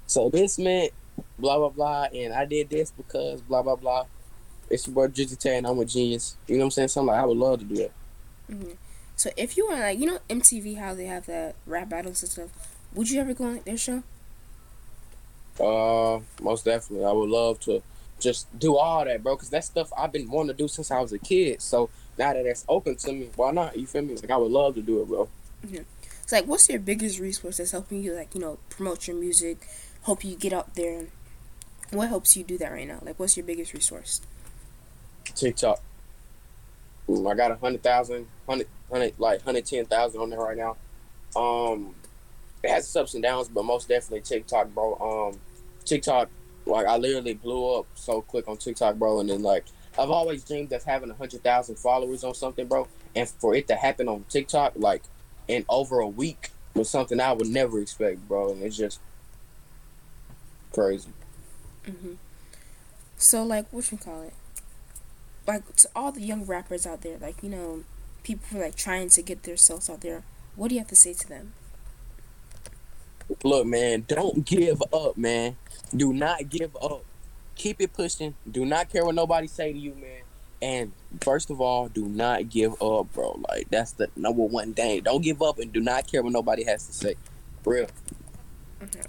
so 0.07 0.29
this 0.29 0.59
meant 0.59 0.91
blah 1.37 1.57
blah 1.57 1.69
blah, 1.69 2.03
and 2.13 2.33
I 2.33 2.45
did 2.45 2.69
this 2.69 2.91
because 2.91 3.41
blah 3.41 3.61
blah 3.61 3.75
blah. 3.75 4.05
It's 4.69 4.85
your 4.85 4.93
boy 4.93 5.07
Drizzy 5.07 5.37
Tae, 5.37 5.57
and 5.57 5.65
I'm 5.65 5.79
a 5.79 5.85
genius. 5.85 6.37
You 6.47 6.55
know 6.55 6.61
what 6.61 6.65
I'm 6.65 6.71
saying? 6.71 6.87
Something 6.89 7.07
like 7.07 7.23
I 7.23 7.25
would 7.25 7.37
love 7.37 7.59
to 7.59 7.65
do 7.65 7.75
that. 7.75 7.91
Mm-hmm. 8.51 8.71
So 9.15 9.31
if 9.35 9.57
you 9.57 9.67
want, 9.67 9.81
like, 9.81 9.99
you 9.99 10.05
know, 10.05 10.19
MTV, 10.29 10.77
how 10.77 10.93
they 10.93 11.05
have 11.05 11.25
the 11.25 11.53
rap 11.65 11.89
battles 11.89 12.21
and 12.21 12.31
stuff, 12.31 12.49
would 12.93 13.09
you 13.09 13.19
ever 13.19 13.33
go 13.33 13.45
on 13.45 13.61
their 13.65 13.77
show? 13.77 14.03
Uh, 15.59 16.21
most 16.41 16.65
definitely. 16.65 17.05
I 17.05 17.11
would 17.11 17.29
love 17.29 17.59
to 17.61 17.83
just 18.19 18.47
do 18.57 18.77
all 18.77 19.05
that, 19.05 19.23
bro. 19.23 19.35
Cause 19.35 19.49
that 19.49 19.63
stuff 19.63 19.91
I've 19.97 20.11
been 20.11 20.29
wanting 20.29 20.55
to 20.55 20.63
do 20.63 20.67
since 20.67 20.91
I 20.91 20.99
was 20.99 21.11
a 21.13 21.19
kid. 21.19 21.61
So 21.61 21.89
now 22.17 22.33
that 22.33 22.45
it's 22.45 22.65
open 22.67 22.95
to 22.95 23.11
me, 23.11 23.29
why 23.35 23.51
not? 23.51 23.77
You 23.77 23.85
feel 23.87 24.01
me? 24.01 24.15
Like 24.15 24.31
I 24.31 24.37
would 24.37 24.51
love 24.51 24.75
to 24.75 24.81
do 24.81 25.01
it, 25.01 25.07
bro. 25.07 25.29
Yeah. 25.67 25.81
It's 26.23 26.31
like, 26.31 26.45
what's 26.45 26.69
your 26.69 26.79
biggest 26.79 27.19
resource 27.19 27.57
that's 27.57 27.71
helping 27.71 28.03
you, 28.03 28.13
like, 28.13 28.35
you 28.35 28.41
know, 28.41 28.59
promote 28.69 29.07
your 29.07 29.17
music, 29.17 29.67
help 30.03 30.23
you 30.23 30.35
get 30.35 30.53
out 30.53 30.75
there? 30.75 31.07
What 31.89 32.09
helps 32.09 32.37
you 32.37 32.43
do 32.43 32.55
that 32.59 32.71
right 32.71 32.87
now? 32.87 32.99
Like, 33.01 33.19
what's 33.19 33.35
your 33.35 33.45
biggest 33.45 33.73
resource? 33.73 34.21
TikTok. 35.23 35.81
I 37.09 37.33
got 37.33 37.49
a 37.49 37.55
hundred 37.55 37.81
thousand, 37.81 38.27
hundred, 38.47 38.67
hundred, 38.91 39.13
like 39.17 39.41
hundred 39.41 39.65
ten 39.65 39.85
thousand 39.85 40.21
on 40.21 40.29
there 40.29 40.39
right 40.39 40.55
now. 40.55 40.77
Um, 41.35 41.95
it 42.63 42.69
has 42.69 42.85
its 42.85 42.95
ups 42.95 43.13
and 43.13 43.23
downs, 43.23 43.49
but 43.49 43.63
most 43.63 43.87
definitely 43.87 44.21
TikTok, 44.21 44.73
bro. 44.73 45.31
Um, 45.31 45.39
TikTok, 45.85 46.29
like 46.65 46.85
I 46.85 46.97
literally 46.97 47.33
blew 47.33 47.79
up 47.79 47.87
so 47.95 48.21
quick 48.21 48.47
on 48.47 48.57
TikTok, 48.57 48.95
bro, 48.95 49.19
and 49.19 49.29
then 49.29 49.41
like 49.41 49.65
I've 49.97 50.11
always 50.11 50.43
dreamed 50.43 50.71
of 50.71 50.83
having 50.83 51.09
a 51.09 51.13
hundred 51.13 51.43
thousand 51.43 51.77
followers 51.77 52.23
on 52.23 52.33
something, 52.33 52.67
bro, 52.67 52.87
and 53.15 53.27
for 53.27 53.55
it 53.55 53.67
to 53.67 53.75
happen 53.75 54.07
on 54.07 54.25
TikTok, 54.29 54.73
like 54.75 55.03
in 55.47 55.65
over 55.69 55.99
a 55.99 56.07
week, 56.07 56.51
was 56.73 56.89
something 56.89 57.19
I 57.19 57.33
would 57.33 57.47
never 57.47 57.79
expect, 57.79 58.27
bro, 58.27 58.51
and 58.51 58.61
it's 58.61 58.77
just 58.77 58.99
crazy. 60.71 61.09
Mm-hmm. 61.85 62.13
So, 63.17 63.43
like, 63.43 63.71
what 63.71 63.91
you 63.91 63.97
call 63.97 64.23
it? 64.23 64.33
Like 65.47 65.75
to 65.77 65.89
all 65.95 66.11
the 66.11 66.21
young 66.21 66.45
rappers 66.45 66.85
out 66.85 67.01
there, 67.01 67.17
like 67.17 67.41
you 67.41 67.49
know, 67.49 67.83
people 68.23 68.45
who 68.51 68.59
are 68.59 68.65
like 68.65 68.75
trying 68.75 69.09
to 69.09 69.21
get 69.21 69.43
themselves 69.43 69.89
out 69.89 70.01
there, 70.01 70.23
what 70.55 70.69
do 70.69 70.75
you 70.75 70.79
have 70.79 70.89
to 70.89 70.95
say 70.95 71.13
to 71.13 71.27
them? 71.27 71.53
Look, 73.43 73.67
man, 73.67 74.05
don't 74.07 74.45
give 74.45 74.81
up, 74.93 75.17
man. 75.17 75.57
Do 75.95 76.13
not 76.13 76.49
give 76.49 76.75
up. 76.77 77.03
Keep 77.55 77.81
it 77.81 77.93
pushing. 77.93 78.35
Do 78.49 78.65
not 78.65 78.89
care 78.89 79.05
what 79.05 79.15
nobody 79.15 79.47
say 79.47 79.73
to 79.73 79.77
you, 79.77 79.95
man. 79.95 80.21
And 80.61 80.91
first 81.21 81.49
of 81.49 81.61
all, 81.61 81.87
do 81.87 82.05
not 82.07 82.49
give 82.49 82.81
up, 82.81 83.13
bro. 83.13 83.39
Like 83.49 83.69
that's 83.69 83.93
the 83.93 84.09
number 84.15 84.43
one 84.43 84.73
thing. 84.73 85.03
Don't 85.03 85.21
give 85.21 85.41
up 85.41 85.59
and 85.59 85.71
do 85.71 85.79
not 85.79 86.07
care 86.07 86.21
what 86.21 86.33
nobody 86.33 86.63
has 86.65 86.85
to 86.87 86.93
say. 86.93 87.15
Real. 87.65 87.87
Okay. 88.81 89.01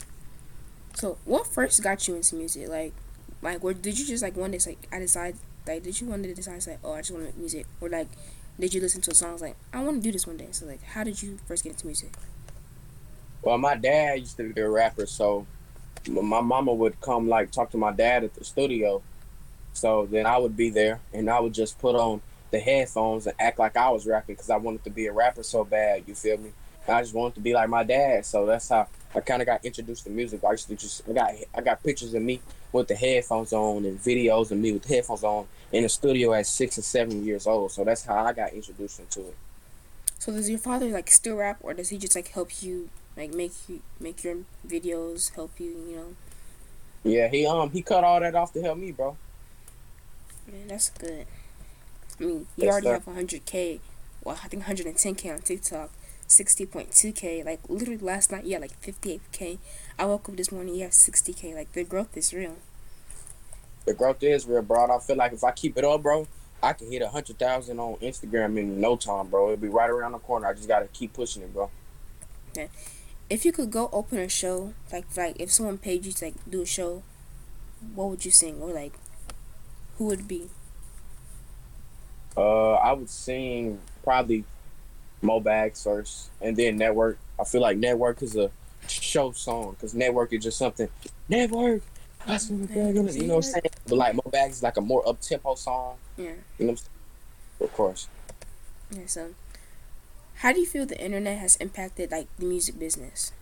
So, 0.94 1.18
what 1.24 1.46
first 1.46 1.82
got 1.82 2.06
you 2.06 2.16
into 2.16 2.34
music? 2.36 2.68
Like, 2.68 2.92
like, 3.42 3.64
or 3.64 3.72
did 3.72 3.98
you 3.98 4.06
just 4.06 4.22
like 4.22 4.36
one 4.36 4.50
day 4.50 4.58
like 4.66 4.86
I 4.92 4.98
decide 4.98 5.36
like 5.66 5.82
did 5.82 6.00
you 6.00 6.08
one 6.08 6.22
day 6.22 6.34
decide 6.34 6.64
like 6.66 6.78
oh 6.84 6.92
I 6.92 6.98
just 6.98 7.12
want 7.12 7.24
to 7.24 7.30
make 7.30 7.38
music 7.38 7.66
or 7.80 7.88
like 7.88 8.08
did 8.60 8.74
you 8.74 8.80
listen 8.80 9.00
to 9.02 9.10
a 9.10 9.14
song 9.14 9.38
like 9.38 9.56
I 9.72 9.82
want 9.82 9.96
to 9.96 10.02
do 10.02 10.12
this 10.12 10.26
one 10.26 10.36
day? 10.36 10.48
So 10.50 10.66
like, 10.66 10.82
how 10.82 11.02
did 11.02 11.22
you 11.22 11.38
first 11.46 11.64
get 11.64 11.70
into 11.70 11.86
music? 11.86 12.10
Well, 13.42 13.58
my 13.58 13.74
dad 13.74 14.20
used 14.20 14.36
to 14.36 14.52
be 14.52 14.60
a 14.60 14.68
rapper, 14.68 15.06
so 15.06 15.46
my 16.08 16.40
mama 16.40 16.72
would 16.72 17.00
come 17.00 17.28
like 17.28 17.50
talk 17.50 17.70
to 17.70 17.78
my 17.78 17.92
dad 17.92 18.24
at 18.24 18.34
the 18.34 18.44
studio. 18.44 19.02
So 19.72 20.06
then 20.06 20.26
I 20.26 20.36
would 20.38 20.56
be 20.56 20.70
there 20.70 21.00
and 21.12 21.30
I 21.30 21.40
would 21.40 21.54
just 21.54 21.78
put 21.78 21.94
on 21.94 22.20
the 22.50 22.58
headphones 22.58 23.26
and 23.26 23.36
act 23.38 23.58
like 23.58 23.76
I 23.76 23.90
was 23.90 24.06
rapping 24.06 24.34
because 24.34 24.50
I 24.50 24.56
wanted 24.56 24.84
to 24.84 24.90
be 24.90 25.06
a 25.06 25.12
rapper 25.12 25.42
so 25.42 25.64
bad. 25.64 26.04
You 26.06 26.14
feel 26.14 26.38
me? 26.38 26.52
I 26.88 27.02
just 27.02 27.14
wanted 27.14 27.36
to 27.36 27.40
be 27.40 27.54
like 27.54 27.68
my 27.68 27.84
dad. 27.84 28.26
So 28.26 28.46
that's 28.46 28.68
how 28.68 28.88
I 29.14 29.20
kind 29.20 29.40
of 29.42 29.46
got 29.46 29.64
introduced 29.64 30.04
to 30.04 30.10
music. 30.10 30.42
I 30.44 30.52
used 30.52 30.68
to 30.68 30.74
just 30.74 31.08
I 31.08 31.12
got 31.12 31.32
I 31.54 31.60
got 31.60 31.82
pictures 31.82 32.14
of 32.14 32.22
me 32.22 32.40
with 32.72 32.88
the 32.88 32.94
headphones 32.94 33.52
on 33.52 33.84
and 33.84 33.98
videos 34.00 34.50
of 34.50 34.58
me 34.58 34.72
with 34.72 34.86
headphones 34.86 35.24
on 35.24 35.46
in 35.72 35.82
the 35.84 35.88
studio 35.88 36.32
at 36.32 36.46
six 36.46 36.78
or 36.78 36.82
seven 36.82 37.24
years 37.24 37.46
old. 37.46 37.72
So 37.72 37.84
that's 37.84 38.04
how 38.04 38.24
I 38.24 38.32
got 38.32 38.52
introduced 38.52 38.98
into 39.00 39.28
it. 39.28 39.36
So 40.18 40.32
does 40.32 40.50
your 40.50 40.58
father 40.58 40.88
like 40.88 41.10
still 41.10 41.36
rap, 41.36 41.58
or 41.60 41.74
does 41.74 41.88
he 41.88 41.98
just 41.98 42.14
like 42.14 42.28
help 42.28 42.62
you 42.62 42.90
like 43.20 43.34
make 43.34 43.52
you 43.68 43.82
make 44.00 44.24
your 44.24 44.38
videos, 44.66 45.34
help 45.34 45.60
you, 45.60 45.70
you 45.88 45.96
know? 45.96 46.16
Yeah, 47.04 47.28
he 47.28 47.46
um 47.46 47.70
he 47.70 47.82
cut 47.82 48.04
all 48.04 48.20
that 48.20 48.34
off 48.34 48.52
to 48.54 48.62
help 48.62 48.78
me, 48.78 48.92
bro. 48.92 49.16
Man, 50.50 50.68
that's 50.68 50.90
good. 50.90 51.26
I 52.20 52.24
mean, 52.24 52.46
you 52.56 52.66
Yes, 52.66 52.70
already 52.70 52.88
sir. 52.88 52.90
have 52.90 53.06
100k. 53.06 53.80
Well, 54.24 54.38
I 54.44 54.48
think 54.48 54.64
110k 54.64 55.30
on 55.32 55.40
TikTok, 55.40 55.90
60.2k. 56.28 57.42
Like 57.44 57.60
literally 57.68 57.98
last 57.98 58.32
night, 58.32 58.44
yeah 58.46 58.58
like 58.58 58.80
58k. 58.82 59.58
I 59.98 60.06
woke 60.06 60.28
up 60.28 60.36
this 60.36 60.52
morning, 60.52 60.74
you 60.76 60.82
have 60.84 60.92
60k. 60.94 61.54
Like 61.54 61.72
the 61.72 61.84
growth 61.84 62.16
is 62.16 62.32
real. 62.34 62.56
The 63.86 63.94
growth 63.94 64.22
is 64.22 64.46
real, 64.46 64.62
bro. 64.62 64.90
I 64.90 64.98
feel 65.00 65.16
like 65.16 65.32
if 65.32 65.44
I 65.44 65.52
keep 65.52 65.76
it 65.76 65.84
up, 65.84 66.02
bro, 66.02 66.26
I 66.62 66.72
can 66.74 66.90
hit 66.90 67.02
a 67.02 67.08
hundred 67.08 67.38
thousand 67.38 67.78
on 67.80 67.96
Instagram 67.96 68.58
in 68.58 68.80
no 68.80 68.96
time, 68.96 69.28
bro. 69.28 69.46
It'll 69.52 69.56
be 69.60 69.68
right 69.68 69.90
around 69.90 70.12
the 70.12 70.18
corner. 70.18 70.46
I 70.46 70.54
just 70.54 70.68
gotta 70.68 70.88
keep 70.88 71.12
pushing 71.12 71.42
it, 71.42 71.52
bro. 71.52 71.70
If 73.30 73.44
you 73.44 73.52
could 73.52 73.70
go 73.70 73.88
open 73.92 74.18
a 74.18 74.28
show, 74.28 74.74
like 74.92 75.06
like 75.16 75.36
if 75.38 75.50
someone 75.52 75.78
paid 75.78 76.04
you 76.04 76.12
to 76.12 76.24
like 76.26 76.34
do 76.50 76.62
a 76.62 76.66
show, 76.66 77.02
what 77.94 78.08
would 78.10 78.24
you 78.24 78.30
sing 78.30 78.60
or 78.60 78.72
like 78.72 78.92
who 79.96 80.06
would 80.06 80.20
it 80.20 80.28
be? 80.28 80.50
Uh, 82.36 82.72
I 82.74 82.92
would 82.92 83.10
sing 83.10 83.78
probably 84.02 84.44
Mo 85.22 85.40
Bags 85.40 85.82
first, 85.84 86.30
and 86.40 86.56
then 86.56 86.76
Network. 86.76 87.18
I 87.38 87.44
feel 87.44 87.60
like 87.60 87.76
Network 87.76 88.22
is 88.22 88.36
a 88.36 88.50
show 88.88 89.32
song 89.32 89.72
because 89.72 89.94
Network 89.94 90.32
is 90.32 90.42
just 90.42 90.58
something. 90.58 90.88
Network. 91.28 91.82
That's 92.26 92.48
what 92.50 92.68
we're 92.70 92.92
gonna- 92.92 93.12
You 93.12 93.22
know 93.28 93.36
what 93.36 93.46
I'm 93.46 93.52
saying? 93.52 93.62
But 93.86 93.96
like 93.96 94.14
Mo 94.14 94.22
Bags 94.30 94.56
is 94.56 94.62
like 94.62 94.76
a 94.76 94.80
more 94.80 95.06
up 95.08 95.20
tempo 95.20 95.54
song. 95.54 95.96
Yeah. 96.16 96.24
You 96.24 96.30
know 96.30 96.36
what 96.58 96.70
I'm 96.70 96.76
saying? 96.76 96.88
Of 97.60 97.72
course. 97.74 98.08
Yeah. 98.90 99.06
So, 99.06 99.34
how 100.40 100.52
do 100.54 100.60
you 100.60 100.66
feel 100.66 100.86
the 100.86 100.98
internet 100.98 101.38
has 101.38 101.56
impacted 101.56 102.10
like 102.10 102.26
the 102.38 102.46
music 102.46 102.78
business? 102.78 103.32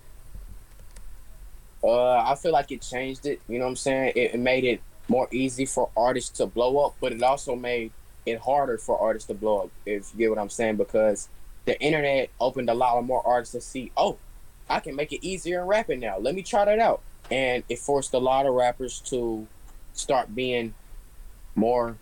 Uh, 1.83 2.19
I 2.19 2.35
feel 2.35 2.51
like 2.51 2.73
it 2.73 2.83
changed 2.83 3.25
it. 3.25 3.41
You 3.49 3.59
know 3.59 3.67
what 3.67 3.71
I'm 3.71 3.77
saying? 3.77 4.13
It, 4.17 4.35
it 4.35 4.41
made 4.41 4.65
it 4.65 4.81
more 5.07 5.29
easy 5.31 5.65
for 5.65 5.91
artists 5.97 6.39
to 6.39 6.47
blow 6.47 6.85
up, 6.85 6.97
but 7.01 7.13
it 7.13 7.23
also 7.23 7.55
made 7.55 7.93
it 8.27 8.41
harder 8.41 8.79
for 8.79 8.99
artists 8.99 9.29
to 9.29 9.35
blow 9.35 9.63
up. 9.63 9.71
If 9.87 10.11
you 10.13 10.19
get 10.19 10.31
what 10.31 10.41
I'm 10.41 10.51
saying, 10.51 10.75
because 10.75 11.29
the 11.67 11.81
internet 11.81 12.31
opened 12.41 12.69
a 12.69 12.75
lot 12.75 12.99
of 12.99 13.05
more 13.05 13.25
artists 13.25 13.53
to 13.53 13.61
see, 13.61 13.93
oh, 13.97 14.19
I 14.69 14.81
can 14.81 14.97
make 14.97 15.13
it 15.13 15.25
easier 15.25 15.61
in 15.61 15.69
rapping 15.69 16.01
now. 16.01 16.19
Let 16.19 16.35
me 16.35 16.43
try 16.43 16.65
that 16.65 16.81
out, 16.81 17.01
and 17.31 17.63
it 17.69 17.79
forced 17.79 18.13
a 18.13 18.19
lot 18.19 18.45
of 18.45 18.55
rappers 18.55 18.99
to 19.07 19.47
start 19.93 20.35
being 20.35 20.75
more. 21.55 21.97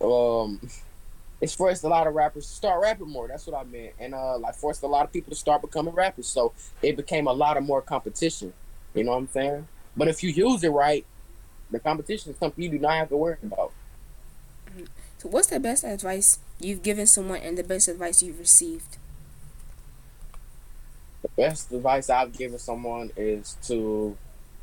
Um, 0.00 0.58
it's 1.42 1.54
forced 1.56 1.82
a 1.82 1.88
lot 1.88 2.06
of 2.06 2.14
rappers 2.14 2.46
to 2.46 2.52
start 2.52 2.80
rapping 2.80 3.10
more. 3.10 3.26
That's 3.26 3.48
what 3.48 3.58
I 3.58 3.64
meant, 3.64 3.94
and 3.98 4.14
uh, 4.14 4.38
like 4.38 4.54
forced 4.54 4.84
a 4.84 4.86
lot 4.86 5.04
of 5.04 5.12
people 5.12 5.30
to 5.30 5.36
start 5.36 5.60
becoming 5.60 5.92
rappers. 5.92 6.28
So 6.28 6.52
it 6.80 6.96
became 6.96 7.26
a 7.26 7.32
lot 7.32 7.56
of 7.56 7.64
more 7.64 7.82
competition. 7.82 8.54
You 8.94 9.02
know 9.02 9.10
what 9.10 9.18
I'm 9.18 9.28
saying? 9.28 9.66
But 9.96 10.06
if 10.06 10.22
you 10.22 10.30
use 10.30 10.62
it 10.62 10.68
right, 10.68 11.04
the 11.68 11.80
competition 11.80 12.30
is 12.32 12.38
something 12.38 12.62
you 12.62 12.70
do 12.70 12.78
not 12.78 12.92
have 12.92 13.08
to 13.08 13.16
worry 13.16 13.38
about. 13.42 13.72
So, 15.18 15.28
what's 15.28 15.48
the 15.48 15.58
best 15.58 15.82
advice 15.82 16.38
you've 16.60 16.84
given 16.84 17.08
someone 17.08 17.40
and 17.40 17.58
the 17.58 17.64
best 17.64 17.88
advice 17.88 18.22
you've 18.22 18.38
received? 18.38 18.98
The 21.22 21.28
best 21.36 21.72
advice 21.72 22.08
I've 22.08 22.32
given 22.32 22.60
someone 22.60 23.10
is 23.16 23.56
to 23.64 24.16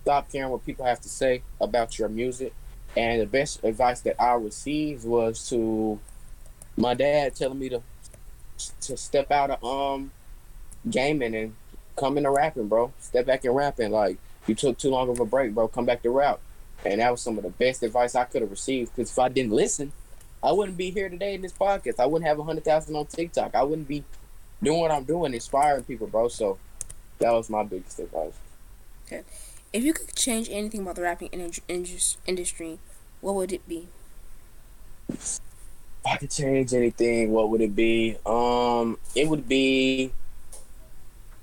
stop 0.04 0.32
caring 0.32 0.50
what 0.50 0.66
people 0.66 0.86
have 0.86 1.02
to 1.02 1.10
say 1.10 1.44
about 1.60 2.00
your 2.00 2.08
music. 2.08 2.54
And 2.96 3.22
the 3.22 3.26
best 3.26 3.64
advice 3.66 4.00
that 4.02 4.22
I 4.22 4.34
received 4.34 5.06
was 5.06 5.48
to 5.50 6.00
my 6.80 6.94
dad 6.94 7.36
telling 7.36 7.60
me 7.60 7.70
to 7.70 7.82
to 8.82 8.98
step 8.98 9.32
out 9.32 9.52
of 9.52 9.64
um 9.64 10.12
gaming 10.90 11.36
and 11.36 11.56
come 11.96 12.18
into 12.18 12.32
rapping, 12.32 12.68
bro. 12.68 12.92
Step 13.00 13.26
back 13.26 13.46
in 13.46 13.52
rapping. 13.52 13.92
Like 13.92 14.18
you 14.48 14.56
took 14.56 14.78
too 14.78 14.90
long 14.90 15.10
of 15.10 15.20
a 15.20 15.26
break, 15.26 15.54
bro. 15.54 15.68
Come 15.68 15.86
back 15.86 16.02
to 16.04 16.10
rap. 16.10 16.40
And 16.86 17.02
that 17.02 17.12
was 17.12 17.22
some 17.22 17.38
of 17.38 17.44
the 17.44 17.50
best 17.50 17.84
advice 17.84 18.16
I 18.16 18.24
could 18.24 18.42
have 18.42 18.52
received. 18.52 18.96
Because 18.96 19.12
if 19.12 19.20
I 19.20 19.28
didn't 19.28 19.52
listen, 19.52 19.92
I 20.42 20.54
wouldn't 20.54 20.78
be 20.78 20.92
here 20.92 21.10
today 21.10 21.36
in 21.36 21.42
this 21.42 21.52
podcast. 21.52 22.00
I 22.00 22.06
wouldn't 22.06 22.28
have 22.28 22.40
hundred 22.40 22.64
thousand 22.64 22.96
on 22.96 23.06
TikTok. 23.06 23.54
I 23.54 23.64
wouldn't 23.64 23.88
be 23.88 24.04
doing 24.64 24.80
what 24.80 24.92
I'm 24.92 25.04
doing, 25.04 25.34
inspiring 25.34 25.84
people, 25.84 26.08
bro. 26.08 26.30
So 26.30 26.58
that 27.20 27.32
was 27.32 27.50
my 27.50 27.64
biggest 27.64 28.00
advice. 28.00 28.34
Okay, 29.06 29.24
if 29.74 29.84
you 29.84 29.94
could 29.94 30.16
change 30.16 30.48
anything 30.50 30.82
about 30.82 30.96
the 30.96 31.02
rapping 31.02 31.30
in- 31.30 31.52
industry, 32.26 32.80
what 33.20 33.36
would 33.36 33.52
it 33.52 33.68
be? 33.68 33.90
If 36.06 36.12
I 36.12 36.18
could 36.18 36.32
change 36.32 36.74
anything, 36.74 37.32
what 37.32 37.50
would 37.50 37.62
it 37.62 37.76
be? 37.76 38.18
Um, 38.26 38.98
it 39.16 39.28
would 39.28 39.48
be 39.48 40.12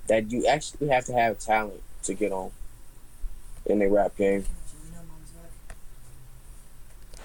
that 0.07 0.31
you 0.31 0.45
actually 0.47 0.87
have 0.87 1.05
to 1.05 1.13
have 1.13 1.37
talent 1.39 1.81
to 2.03 2.13
get 2.13 2.31
on 2.31 2.51
in 3.65 3.79
the 3.79 3.87
rap 3.87 4.15
game, 4.17 4.45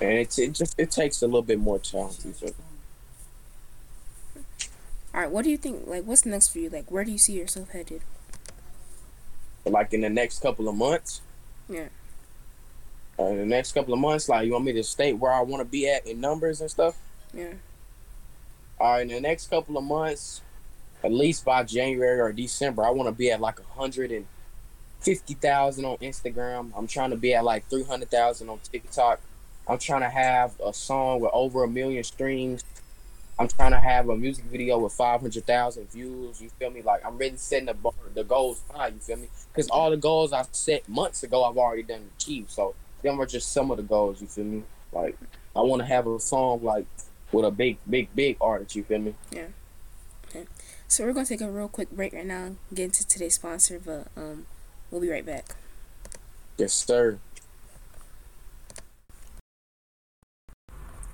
and 0.00 0.12
it's 0.12 0.38
it 0.38 0.52
just 0.52 0.78
it 0.78 0.90
takes 0.90 1.22
a 1.22 1.26
little 1.26 1.42
bit 1.42 1.58
more 1.58 1.78
talent. 1.78 2.20
you 2.24 2.32
feel 2.32 2.48
me? 2.48 2.54
All 5.14 5.20
right, 5.20 5.30
what 5.30 5.44
do 5.44 5.50
you 5.50 5.58
think? 5.58 5.86
Like, 5.86 6.04
what's 6.04 6.24
next 6.24 6.48
for 6.48 6.58
you? 6.58 6.70
Like, 6.70 6.90
where 6.90 7.04
do 7.04 7.12
you 7.12 7.18
see 7.18 7.34
yourself 7.34 7.70
headed? 7.70 8.02
Like 9.64 9.92
in 9.92 10.00
the 10.00 10.10
next 10.10 10.40
couple 10.40 10.68
of 10.68 10.74
months. 10.74 11.20
Yeah. 11.68 11.88
Uh, 13.18 13.26
in 13.26 13.38
the 13.38 13.46
next 13.46 13.72
couple 13.72 13.94
of 13.94 14.00
months, 14.00 14.28
like 14.28 14.46
you 14.46 14.52
want 14.52 14.64
me 14.64 14.72
to 14.72 14.82
state 14.82 15.12
where 15.12 15.32
I 15.32 15.42
want 15.42 15.60
to 15.60 15.64
be 15.64 15.88
at 15.88 16.06
in 16.06 16.20
numbers 16.20 16.60
and 16.60 16.70
stuff. 16.70 16.96
Yeah. 17.34 17.54
All 18.78 18.92
right, 18.92 19.02
in 19.02 19.08
the 19.08 19.20
next 19.20 19.48
couple 19.48 19.78
of 19.78 19.84
months, 19.84 20.40
at 21.04 21.12
least 21.12 21.44
by 21.44 21.62
January 21.64 22.20
or 22.20 22.32
December, 22.32 22.84
I 22.84 22.90
want 22.90 23.08
to 23.08 23.12
be 23.12 23.30
at 23.30 23.40
like 23.40 23.58
a 23.60 23.78
hundred 23.78 24.10
and 24.10 24.26
fifty 25.00 25.34
thousand 25.34 25.84
on 25.84 25.96
Instagram. 25.98 26.72
I'm 26.76 26.86
trying 26.86 27.10
to 27.10 27.16
be 27.16 27.34
at 27.34 27.44
like 27.44 27.68
three 27.68 27.84
hundred 27.84 28.10
thousand 28.10 28.48
on 28.48 28.60
TikTok. 28.70 29.20
I'm 29.68 29.78
trying 29.78 30.00
to 30.02 30.08
have 30.08 30.58
a 30.64 30.72
song 30.72 31.20
with 31.20 31.30
over 31.32 31.64
a 31.64 31.68
million 31.68 32.02
streams. 32.04 32.64
I'm 33.38 33.48
trying 33.48 33.72
to 33.72 33.80
have 33.80 34.08
a 34.08 34.16
music 34.16 34.44
video 34.44 34.78
with 34.78 34.92
five 34.92 35.20
hundred 35.20 35.46
thousand 35.46 35.90
views. 35.90 36.40
You 36.40 36.50
feel 36.50 36.70
me? 36.70 36.82
Like 36.82 37.04
I'm 37.04 37.16
really 37.16 37.36
setting 37.36 37.66
the 37.66 37.74
bar, 37.74 37.92
the 38.14 38.24
goals 38.24 38.62
high. 38.72 38.88
You 38.88 38.98
feel 38.98 39.16
me? 39.16 39.28
Because 39.52 39.68
all 39.68 39.90
the 39.90 39.96
goals 39.96 40.32
I 40.32 40.44
set 40.52 40.88
months 40.88 41.22
ago, 41.22 41.44
I've 41.44 41.56
already 41.56 41.82
done 41.82 42.10
achieved. 42.16 42.50
So 42.50 42.74
them 43.02 43.20
are 43.20 43.26
just 43.26 43.52
some 43.52 43.70
of 43.70 43.78
the 43.78 43.82
goals. 43.82 44.20
You 44.20 44.26
feel 44.26 44.44
me? 44.44 44.62
Like 44.92 45.16
I 45.56 45.60
want 45.60 45.80
to 45.80 45.86
have 45.86 46.06
a 46.06 46.20
song 46.20 46.62
like 46.62 46.86
with 47.32 47.44
a 47.44 47.50
big, 47.50 47.78
big, 47.88 48.14
big 48.14 48.36
artist. 48.40 48.76
You 48.76 48.84
feel 48.84 48.98
me? 48.98 49.14
Yeah. 49.30 49.46
Okay. 50.28 50.46
So 50.88 51.04
we're 51.04 51.12
gonna 51.12 51.26
take 51.26 51.40
a 51.40 51.50
real 51.50 51.68
quick 51.68 51.90
break 51.90 52.12
right 52.12 52.26
now, 52.26 52.52
get 52.72 52.84
into 52.84 53.06
today's 53.06 53.34
sponsor, 53.34 53.80
but 53.84 54.08
um, 54.16 54.46
we'll 54.90 55.00
be 55.00 55.08
right 55.10 55.24
back. 55.24 55.54
Yes, 56.58 56.74
sir. 56.74 57.18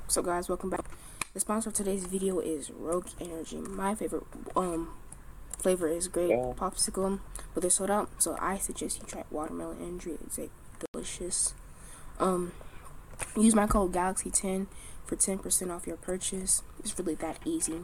So 0.09 0.23
guys, 0.23 0.49
welcome 0.49 0.71
back. 0.71 0.85
The 1.35 1.41
sponsor 1.41 1.69
of 1.69 1.75
today's 1.75 2.05
video 2.05 2.41
is 2.41 2.71
Rogue 2.71 3.07
Energy. 3.21 3.59
My 3.59 3.95
favorite 3.95 4.25
um 4.57 4.89
flavor 5.59 5.89
is 5.89 6.09
grape 6.09 6.31
Yeah. 6.31 6.53
popsicle, 6.57 7.21
but 7.55 7.61
they're 7.61 7.71
sold 7.71 7.91
out. 7.91 8.09
So 8.23 8.37
I 8.41 8.59
suggest 8.59 8.99
you 9.01 9.07
try 9.07 9.25
watermelon 9.31 9.79
energy. 9.83 10.17
It's 10.25 10.39
like 10.39 10.51
delicious. 10.93 11.55
Um, 12.19 12.53
use 13.37 13.55
my 13.55 13.67
code 13.67 13.93
Galaxy10 13.93 14.67
for 15.09 15.17
10% 15.17 15.75
off 15.75 15.87
your 15.87 15.97
purchase. 15.97 16.63
It's 16.79 16.97
really 16.99 17.15
that 17.17 17.39
easy, 17.45 17.81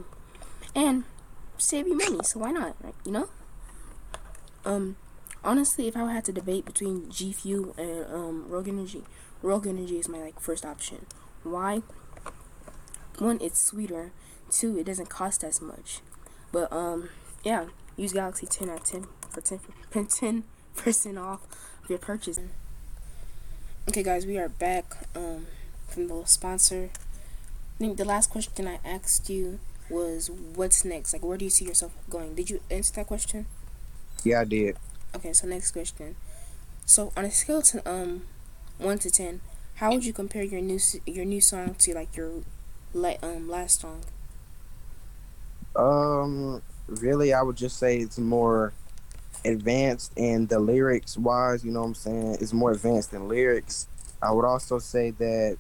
and 0.75 1.05
save 1.59 1.89
you 1.89 1.97
money. 1.97 2.19
So 2.23 2.41
why 2.41 2.51
not? 2.53 2.77
Right? 2.83 2.95
You 3.05 3.13
know. 3.13 3.29
Um, 4.67 4.97
honestly, 5.43 5.89
if 5.89 5.97
I 5.97 6.13
had 6.13 6.25
to 6.27 6.33
debate 6.33 6.65
between 6.65 7.11
G 7.11 7.33
Fuel 7.33 7.75
and 7.79 8.07
um 8.13 8.45
Rogue 8.49 8.69
Energy, 8.69 9.03
Rogue 9.43 9.67
Energy 9.67 9.99
is 9.99 10.09
my 10.09 10.19
like 10.19 10.39
first 10.41 10.65
option. 10.65 11.07
Why? 11.43 11.83
One, 13.19 13.39
it's 13.41 13.61
sweeter. 13.61 14.13
Two, 14.51 14.79
it 14.79 14.85
doesn't 14.85 15.09
cost 15.09 15.43
as 15.43 15.61
much. 15.61 16.01
But 16.53 16.73
um, 16.73 17.09
yeah, 17.43 17.67
use 17.97 18.13
Galaxy 18.13 18.47
10 18.47 18.69
at 18.69 18.85
10 18.85 19.07
for 19.31 19.41
10 19.41 19.61
for 19.91 20.05
10 20.09 20.45
percent 20.77 21.19
off 21.19 21.41
of 21.83 21.91
your 21.91 21.99
purchase. 21.99 22.41
Okay, 23.89 24.03
guys, 24.03 24.27
we 24.27 24.39
are 24.39 24.49
back 24.49 24.85
um 25.15 25.47
from 25.89 26.09
the 26.09 26.23
sponsor. 26.25 26.91
I 27.75 27.79
think 27.79 27.97
the 27.97 28.05
last 28.05 28.31
question 28.31 28.69
I 28.69 28.79
asked 28.85 29.29
you 29.29 29.59
was, 29.91 30.31
"What's 30.31 30.85
next? 30.85 31.13
Like, 31.13 31.25
where 31.25 31.37
do 31.37 31.45
you 31.45 31.51
see 31.51 31.65
yourself 31.65 31.93
going?" 32.09 32.35
Did 32.35 32.51
you 32.51 32.61
answer 32.71 32.93
that 32.95 33.07
question? 33.07 33.47
Yeah, 34.23 34.41
I 34.41 34.45
did. 34.45 34.77
Okay, 35.15 35.33
so 35.33 35.47
next 35.47 35.73
question. 35.73 36.17
So 36.87 37.13
on 37.17 37.25
a 37.25 37.31
scale 37.31 37.63
to 37.63 37.89
um 37.89 38.27
one 38.79 38.99
to 39.01 39.11
ten, 39.11 39.41
how 39.77 39.93
would 39.93 40.05
you 40.05 40.13
compare 40.13 40.43
your 40.45 40.61
new 40.61 40.79
your 41.07 41.25
new 41.25 41.41
song 41.41 41.75
to 41.75 41.95
like 41.95 42.17
your 42.17 42.43
like 42.93 43.19
um 43.23 43.49
last 43.49 43.81
song? 43.81 44.05
Um, 45.77 46.63
really, 46.87 47.33
I 47.33 47.43
would 47.43 47.57
just 47.57 47.79
say 47.79 47.99
it's 47.99 48.19
more 48.19 48.73
advanced 49.45 50.13
in 50.17 50.47
the 50.47 50.59
lyrics 50.59 51.19
wise. 51.19 51.65
You 51.65 51.73
know 51.73 51.81
what 51.81 51.89
I'm 51.89 51.95
saying? 51.95 52.37
It's 52.41 52.53
more 52.53 52.73
advanced 52.73 53.13
in 53.13 53.29
lyrics. 53.29 53.89
I 54.23 54.31
would 54.31 54.45
also 54.45 54.79
say 54.79 55.11
that 55.11 55.59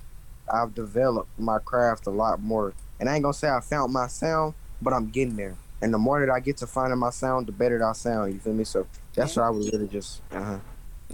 I've 0.53 0.75
developed 0.75 1.31
my 1.39 1.59
craft 1.59 2.07
a 2.07 2.11
lot 2.11 2.41
more. 2.41 2.75
And 3.01 3.09
I 3.09 3.15
ain't 3.15 3.23
gonna 3.23 3.35
say 3.35 3.49
I 3.49 3.61
found 3.61 3.93
my 3.93 4.07
sound, 4.07 4.55
but 4.81 4.93
I'm 4.93 5.11
getting 5.11 5.37
there. 5.37 5.57
And 5.83 5.93
the 5.93 5.99
more 5.99 6.25
that 6.25 6.33
I 6.33 6.41
get 6.41 6.57
to 6.59 6.67
finding 6.67 6.99
my 6.99 7.11
sound, 7.11 7.47
the 7.47 7.53
better 7.53 7.79
that 7.79 7.85
I 7.85 7.93
sound. 7.93 8.33
You 8.33 8.41
feel 8.41 8.55
me? 8.55 8.65
So 8.65 8.87
that's 9.15 9.37
Yeah. 9.37 9.43
what 9.43 9.47
I 9.49 9.51
was 9.51 9.71
really 9.73 9.89
just. 9.89 10.23
Uh 10.33 10.43
huh. 10.43 10.59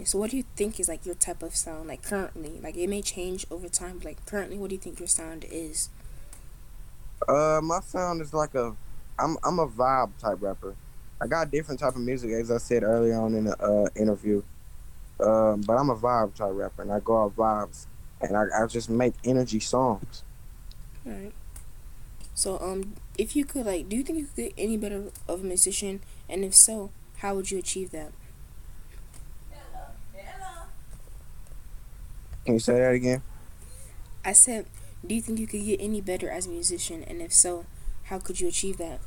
So 0.05 0.17
what 0.17 0.31
do 0.31 0.37
you 0.37 0.43
think 0.55 0.79
is 0.79 0.87
like 0.87 1.05
your 1.05 1.15
type 1.15 1.43
of 1.43 1.55
sound 1.55 1.87
like 1.89 2.01
currently? 2.01 2.59
Like 2.61 2.77
it 2.77 2.87
may 2.87 3.01
change 3.01 3.45
over 3.51 3.67
time. 3.67 3.97
But, 3.97 4.05
like 4.05 4.25
currently, 4.25 4.57
what 4.57 4.69
do 4.69 4.75
you 4.75 4.81
think 4.81 4.99
your 4.99 5.07
sound 5.07 5.45
is? 5.49 5.89
Uh, 7.27 7.59
my 7.61 7.79
sound 7.81 8.21
is 8.21 8.33
like 8.33 8.55
a, 8.55 8.75
I'm 9.19 9.37
I'm 9.43 9.59
a 9.59 9.67
vibe 9.67 10.11
type 10.19 10.37
rapper. 10.41 10.75
I 11.21 11.27
got 11.27 11.51
different 11.51 11.79
type 11.79 11.95
of 11.95 12.01
music 12.01 12.31
as 12.31 12.49
I 12.49 12.57
said 12.57 12.83
earlier 12.83 13.15
on 13.19 13.35
in 13.35 13.43
the 13.45 13.61
uh, 13.61 13.87
interview. 13.95 14.41
Um, 15.19 15.61
but 15.61 15.73
I'm 15.73 15.89
a 15.91 15.95
vibe 15.95 16.33
type 16.33 16.49
rapper, 16.53 16.81
and 16.81 16.91
I 16.91 16.99
go 16.99 17.13
off 17.17 17.33
vibes, 17.35 17.85
and 18.21 18.37
I, 18.37 18.45
I 18.55 18.67
just 18.67 18.89
make 18.89 19.13
energy 19.23 19.59
songs. 19.59 20.23
All 21.05 21.13
right. 21.13 21.33
So 22.33 22.57
um, 22.59 22.95
if 23.17 23.35
you 23.35 23.45
could 23.45 23.65
like, 23.65 23.89
do 23.89 23.95
you 23.95 24.03
think 24.03 24.19
you 24.19 24.25
could 24.25 24.35
get 24.35 24.53
any 24.57 24.77
better 24.77 25.11
of 25.27 25.41
a 25.41 25.43
musician? 25.43 26.01
And 26.29 26.43
if 26.43 26.55
so, 26.55 26.91
how 27.17 27.35
would 27.35 27.51
you 27.51 27.59
achieve 27.59 27.91
that? 27.91 28.11
Can 32.45 32.55
you 32.55 32.59
say 32.59 32.73
that 32.79 32.93
again? 32.93 33.21
I 34.25 34.33
said, 34.33 34.65
do 35.05 35.13
you 35.13 35.21
think 35.21 35.39
you 35.39 35.47
could 35.47 35.63
get 35.63 35.79
any 35.79 36.01
better 36.01 36.29
as 36.29 36.47
a 36.47 36.49
musician? 36.49 37.03
And 37.03 37.21
if 37.21 37.31
so, 37.33 37.65
how 38.05 38.19
could 38.19 38.39
you 38.39 38.47
achieve 38.47 38.77
that? 38.77 38.99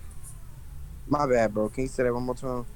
My 1.09 1.27
bad, 1.27 1.53
bro. 1.53 1.68
Can 1.68 1.85
you 1.85 1.88
say 1.88 2.05
that 2.05 2.14
one 2.14 2.22
more 2.22 2.35
time? 2.35 2.66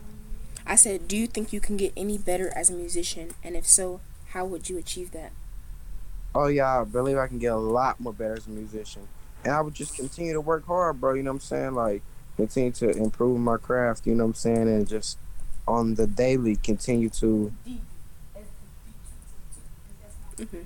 I 0.66 0.74
said, 0.74 1.08
do 1.08 1.16
you 1.16 1.26
think 1.26 1.52
you 1.52 1.60
can 1.60 1.76
get 1.76 1.92
any 1.96 2.18
better 2.18 2.52
as 2.56 2.70
a 2.70 2.74
musician? 2.74 3.30
And 3.42 3.56
if 3.56 3.66
so, 3.66 4.00
how 4.30 4.44
would 4.46 4.68
you 4.68 4.76
achieve 4.78 5.12
that? 5.12 5.32
Oh 6.34 6.46
yeah, 6.48 6.80
I 6.80 6.84
believe 6.84 7.16
I 7.16 7.26
can 7.26 7.38
get 7.38 7.52
a 7.52 7.56
lot 7.56 8.00
more 8.00 8.12
better 8.12 8.34
as 8.34 8.46
a 8.46 8.50
musician, 8.50 9.08
and 9.44 9.52
I 9.52 9.60
would 9.60 9.74
just 9.74 9.94
continue 9.94 10.32
to 10.34 10.40
work 10.40 10.66
hard, 10.66 11.00
bro. 11.00 11.14
You 11.14 11.22
know 11.22 11.30
what 11.30 11.36
I'm 11.36 11.40
saying? 11.40 11.74
Like 11.74 12.02
continue 12.36 12.72
to 12.72 12.90
improve 12.90 13.38
my 13.40 13.56
craft. 13.56 14.06
You 14.06 14.14
know 14.14 14.24
what 14.24 14.30
I'm 14.30 14.34
saying? 14.34 14.68
And 14.68 14.88
just 14.88 15.18
on 15.66 15.94
the 15.94 16.06
daily 16.06 16.56
continue 16.56 17.10
to 17.10 17.52
hmm 20.38 20.62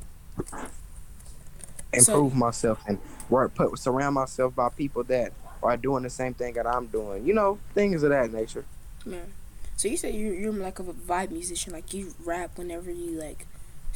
improve 1.93 2.35
myself 2.35 2.83
and 2.87 2.99
work 3.29 3.55
put 3.55 3.79
surround 3.79 4.15
myself 4.15 4.55
by 4.55 4.69
people 4.71 5.05
that 5.05 5.33
are 5.63 5.77
doing 5.77 6.03
the 6.03 6.11
same 6.11 6.35
thing 6.35 6.55
that 6.55 6.67
I'm 6.67 6.87
doing. 6.87 7.27
You 7.27 7.35
know, 7.35 7.59
things 7.75 8.03
of 8.03 8.11
that 8.11 8.33
nature. 8.33 8.65
Yeah. 9.05 9.21
So 9.77 9.89
you 9.89 9.97
said 9.97 10.15
you're 10.15 10.35
you're 10.35 10.53
like 10.53 10.79
a 10.79 10.83
vibe 10.85 11.31
musician, 11.31 11.73
like 11.73 11.93
you 11.93 12.15
rap 12.25 12.59
whenever 12.59 12.91
you 12.91 13.13
like 13.13 13.47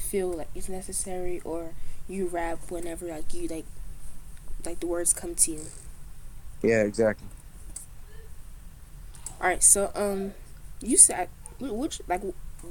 feel 0.07 0.33
like 0.33 0.49
it's 0.55 0.69
necessary, 0.69 1.41
or 1.45 1.75
you 2.09 2.27
rap 2.29 2.59
whenever 2.71 3.07
like 3.07 3.35
you 3.35 3.49
like 3.49 3.67
like 4.65 4.81
the 4.81 4.87
words 4.87 5.13
come 5.13 5.35
to 5.35 5.51
you. 5.53 5.61
Yeah, 6.63 6.83
exactly. 6.83 7.29
All 9.41 9.49
right. 9.49 9.63
So 9.63 9.91
um, 9.95 10.33
you 10.81 10.97
said 10.97 11.29
which 11.61 12.01
like 12.09 12.23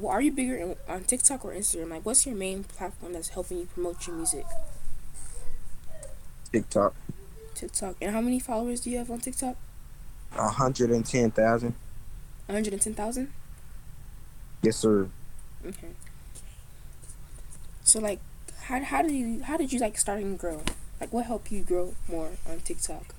are 0.05 0.21
you 0.21 0.31
bigger 0.31 0.55
in, 0.55 0.75
on 0.89 1.03
TikTok 1.03 1.45
or 1.45 1.51
Instagram? 1.53 1.89
Like, 1.89 2.05
what's 2.05 2.25
your 2.25 2.35
main 2.35 2.63
platform 2.63 3.13
that's 3.13 3.29
helping 3.29 3.59
you 3.59 3.65
promote 3.65 4.05
your 4.07 4.15
music? 4.15 4.45
TikTok, 6.51 6.95
TikTok. 7.53 7.95
And 8.01 8.11
how 8.11 8.21
many 8.21 8.39
followers 8.39 8.81
do 8.81 8.89
you 8.89 8.97
have 8.97 9.11
on 9.11 9.19
TikTok? 9.19 9.55
hundred 10.31 10.91
and 10.91 11.05
ten 11.05 11.31
thousand. 11.31 11.75
One 12.47 12.55
hundred 12.55 12.73
and 12.73 12.81
ten 12.81 12.93
thousand. 12.93 13.31
Yes, 14.61 14.77
sir. 14.77 15.09
Okay. 15.65 15.89
So 17.85 17.99
like, 17.99 18.19
how 18.63 18.83
how 18.83 19.01
did 19.03 19.11
you 19.11 19.43
how 19.43 19.57
did 19.57 19.71
you 19.71 19.79
like 19.79 19.97
start 19.97 20.19
and 20.19 20.37
grow? 20.37 20.63
Like, 20.99 21.13
what 21.13 21.27
helped 21.27 21.51
you 21.51 21.61
grow 21.61 21.93
more 22.09 22.31
on 22.49 22.59
TikTok? 22.61 23.13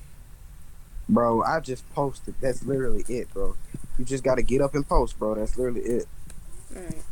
Bro, 1.09 1.43
I 1.45 1.61
just 1.61 1.89
posted. 1.95 2.35
That's 2.41 2.65
literally 2.65 3.05
it, 3.09 3.33
bro. 3.33 3.55
You 3.97 4.05
just 4.05 4.25
got 4.25 4.35
to 4.35 4.43
get 4.43 4.61
up 4.61 4.75
and 4.75 4.87
post, 4.87 5.19
bro. 5.19 5.37
That's 5.37 5.57
literally 5.57 5.83
it. 5.83 6.07
Alright. 6.75 7.03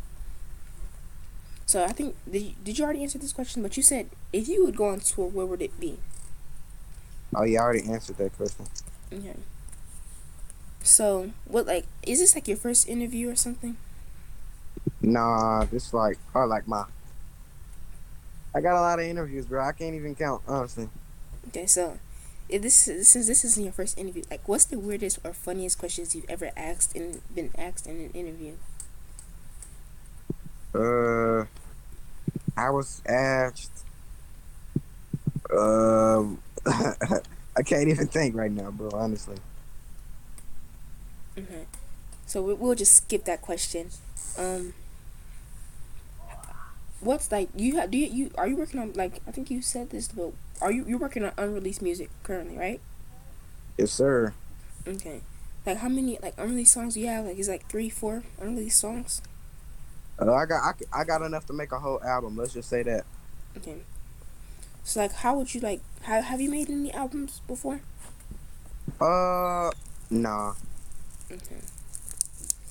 So 1.64 1.85
I 1.85 1.93
think 1.93 2.17
did 2.31 2.43
you, 2.43 2.53
did 2.64 2.79
you 2.79 2.85
already 2.85 3.03
answer 3.03 3.19
this 3.19 3.33
question? 3.33 3.62
But 3.62 3.77
you 3.77 3.85
said 3.85 4.11
if 4.33 4.49
you 4.49 4.64
would 4.64 4.77
go 4.77 4.88
on 4.88 5.01
tour, 5.01 5.29
where 5.29 5.47
would 5.47 5.62
it 5.62 5.79
be? 5.79 5.99
Oh 7.35 7.45
yeah, 7.45 7.61
I 7.61 7.62
already 7.62 7.88
answered 7.88 8.17
that 8.19 8.37
question. 8.37 8.67
Okay. 9.12 9.37
So 10.83 11.31
what 11.47 11.67
like 11.67 11.87
is 12.03 12.19
this 12.19 12.35
like 12.35 12.49
your 12.49 12.57
first 12.57 12.88
interview 12.88 13.31
or 13.31 13.37
something? 13.37 13.77
Nah, 15.01 15.64
this 15.67 15.95
like 15.95 16.19
probably 16.33 16.51
like 16.51 16.67
my. 16.67 16.85
I 18.55 18.61
got 18.61 18.79
a 18.79 18.81
lot 18.81 18.99
of 18.99 19.05
interviews, 19.05 19.47
bro. 19.47 19.64
I 19.64 19.73
can't 19.73 19.95
even 19.95 20.14
count, 20.14 20.43
honestly. 20.47 20.88
Okay, 21.49 21.67
so 21.67 21.99
if 22.49 22.62
this 22.62 22.87
is 22.88 23.09
since 23.09 23.27
this 23.27 23.45
isn't 23.45 23.62
your 23.64 23.73
first 23.73 23.99
interview, 23.99 24.23
like 24.31 24.47
what's 24.49 24.64
the 24.64 24.79
weirdest 24.79 25.19
or 25.25 25.33
funniest 25.33 25.79
questions 25.79 26.14
you've 26.14 26.29
ever 26.29 26.51
asked 26.57 26.95
and 26.95 27.21
been 27.35 27.51
asked 27.59 27.87
in 27.87 27.97
an 27.97 28.11
interview? 28.12 28.55
Uh, 30.75 31.47
I 32.57 32.71
was 32.71 33.03
asked. 33.07 33.71
Um, 35.57 36.40
I 36.67 37.62
can't 37.64 37.88
even 37.88 38.07
think 38.09 38.35
right 38.35 38.51
now, 38.51 38.71
bro. 38.71 38.90
Honestly. 38.93 39.37
Okay. 41.38 41.67
So 42.27 42.43
we- 42.43 42.55
we'll 42.55 42.75
just 42.75 42.95
skip 42.97 43.25
that 43.25 43.43
question. 43.43 43.90
Um. 44.38 44.75
What's 47.05 47.31
like 47.31 47.51
you 47.55 47.77
have 47.77 47.90
do 47.90 47.99
you, 47.99 48.07
you 48.07 48.31
are 48.38 48.49
you 48.49 48.57
working 48.57 48.81
on 48.81 48.95
like 48.95 49.21
I 49.29 49.31
think 49.31 49.51
you 49.51 49.61
said 49.61 49.90
this 49.90 50.09
but 50.09 50.33
are 50.62 50.73
you 50.73 50.87
you're 50.88 50.99
working 50.99 51.23
on 51.23 51.33
unreleased 51.37 51.83
music 51.83 52.09
currently 52.23 52.57
right? 52.57 52.81
Yes, 53.77 53.92
sir. 53.92 54.33
Okay. 54.88 55.21
Like 55.67 55.79
how 55.79 55.88
many 55.88 56.19
like 56.23 56.35
unreleased 56.38 56.73
songs 56.73 56.94
do 56.94 57.00
you 57.00 57.09
have? 57.09 57.27
Like 57.27 57.38
is 57.38 57.48
like 57.48 57.69
three, 57.69 57.90
four 57.90 58.23
unreleased 58.40 58.81
songs? 58.81 59.21
Uh, 60.19 60.33
I 60.33 60.46
got 60.46 60.81
I 60.92 61.05
got 61.05 61.21
enough 61.23 61.46
to 61.46 61.52
make 61.52 61.73
a 61.73 61.79
whole 61.79 62.02
album. 62.02 62.37
Let's 62.37 62.55
just 62.55 62.71
say 62.71 62.83
that. 62.85 63.05
Okay. 63.57 63.83
So 64.85 65.00
like 65.00 65.13
how 65.13 65.37
would 65.37 65.55
you 65.55 65.61
like 65.61 65.81
have 66.02 66.25
have 66.25 66.40
you 66.40 66.50
made 66.50 66.71
any 66.71 66.92
albums 66.92 67.40
before? 67.46 67.81
Uh, 69.00 69.71
nah. 70.11 70.55
Okay. 71.31 71.61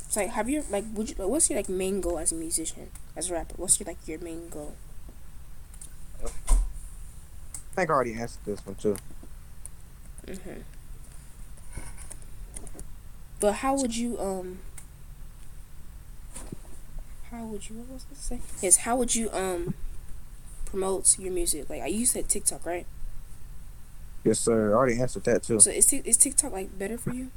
So 0.10 0.22
like 0.22 0.30
have 0.32 0.50
you 0.50 0.64
like 0.70 0.86
would 0.94 1.10
you 1.10 1.16
like, 1.20 1.28
what's 1.28 1.50
your 1.50 1.58
like 1.58 1.70
main 1.70 2.02
goal 2.02 2.20
as 2.20 2.32
a 2.32 2.36
musician, 2.36 2.90
as 3.16 3.30
a 3.30 3.34
rapper? 3.34 3.56
What's 3.58 3.80
your 3.80 3.88
like 3.88 4.08
your 4.08 4.20
main 4.20 4.50
goal? 4.50 4.76
I 6.24 6.28
think 7.76 7.90
I 7.90 7.94
already 7.94 8.14
answered 8.14 8.46
this 8.46 8.66
one 8.66 8.76
too. 8.76 8.96
Mm-hmm. 10.28 10.62
But 13.40 13.54
how 13.56 13.76
would 13.76 13.96
you 13.96 14.20
um 14.20 14.60
how 17.30 17.46
would 17.46 17.70
you 17.70 17.76
what 17.78 17.90
was 17.90 18.06
I 18.12 18.16
say? 18.16 18.42
Yes, 18.62 18.78
how 18.78 18.96
would 18.96 19.16
you 19.16 19.30
um 19.32 19.74
promote 20.66 21.18
your 21.20 21.34
music? 21.34 21.70
Like 21.70 21.82
I 21.82 21.88
you 21.88 22.06
said 22.06 22.30
TikTok, 22.30 22.66
right? 22.66 22.86
Yes, 24.24 24.40
sir. 24.40 24.72
I 24.72 24.74
already 24.74 25.00
answered 25.02 25.26
that 25.26 25.44
too. 25.44 25.60
So 25.60 25.70
is 25.72 25.92
is 25.92 26.18
TikTok 26.18 26.54
like 26.54 26.78
better 26.78 26.98
for 26.98 27.14
you? 27.14 27.32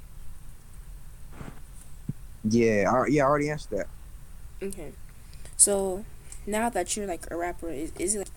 Yeah, 2.48 2.90
I, 2.92 3.06
yeah, 3.08 3.24
I 3.24 3.26
already 3.26 3.50
answered 3.50 3.78
that. 3.78 3.88
Okay. 4.62 4.92
So 5.56 6.04
now 6.46 6.68
that 6.70 6.96
you're 6.96 7.06
like 7.06 7.30
a 7.30 7.36
rapper, 7.36 7.70
is 7.70 7.92
is 7.98 8.14
it 8.14 8.30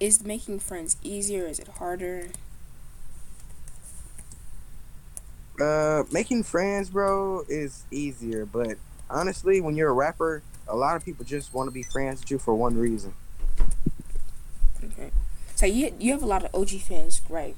is 0.00 0.24
making 0.24 0.60
friends 0.60 0.96
easier? 1.02 1.46
Is 1.46 1.58
it 1.58 1.68
harder? 1.68 2.28
Uh, 5.60 6.04
making 6.12 6.42
friends, 6.42 6.90
bro, 6.90 7.44
is 7.48 7.84
easier. 7.90 8.44
But 8.44 8.76
honestly, 9.08 9.60
when 9.60 9.74
you're 9.76 9.90
a 9.90 9.94
rapper, 9.94 10.42
a 10.68 10.76
lot 10.76 10.96
of 10.96 11.04
people 11.04 11.24
just 11.24 11.54
want 11.54 11.68
to 11.68 11.72
be 11.72 11.82
friends 11.82 12.20
with 12.20 12.30
you 12.30 12.38
for 12.38 12.54
one 12.54 12.76
reason. 12.76 13.14
Okay. 14.84 15.10
So 15.54 15.66
you 15.66 15.94
you 15.98 16.12
have 16.12 16.22
a 16.22 16.26
lot 16.26 16.44
of 16.44 16.54
OG 16.54 16.80
fans, 16.80 17.22
right? 17.28 17.56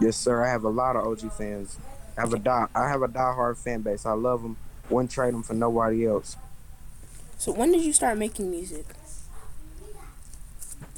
Yes, 0.00 0.16
sir. 0.16 0.44
I 0.44 0.48
have 0.48 0.64
a 0.64 0.68
lot 0.68 0.96
of 0.96 1.06
OG 1.06 1.32
fans. 1.32 1.76
I 2.16 2.22
have 2.22 2.32
a 2.32 2.38
die. 2.38 2.66
I 2.74 2.88
have 2.88 3.02
a 3.02 3.08
diehard 3.08 3.56
fan 3.56 3.82
base. 3.82 4.04
I 4.04 4.12
love 4.12 4.42
them. 4.42 4.56
Wouldn't 4.90 5.10
trade 5.10 5.32
them 5.32 5.42
for 5.42 5.54
nobody 5.54 6.06
else. 6.06 6.36
So 7.42 7.50
when 7.50 7.72
did 7.72 7.82
you 7.82 7.92
start 7.92 8.18
making 8.18 8.52
music? 8.52 8.86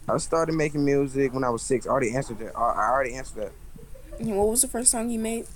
I 0.07 0.19
started 0.19 0.55
making 0.55 0.85
music 0.85 1.33
when 1.33 1.43
I 1.43 1.49
was 1.49 1.63
six. 1.63 1.87
I 1.87 1.89
already 1.89 2.15
answered 2.15 2.39
that. 2.41 2.55
I 2.55 2.91
already 2.91 3.15
answered 3.15 3.45
that. 3.45 3.53
And 4.21 4.37
what 4.37 4.49
was 4.49 4.61
the 4.61 4.69
first 4.69 4.91
song 4.91 5.09
you 5.09 5.19
made? 5.19 5.47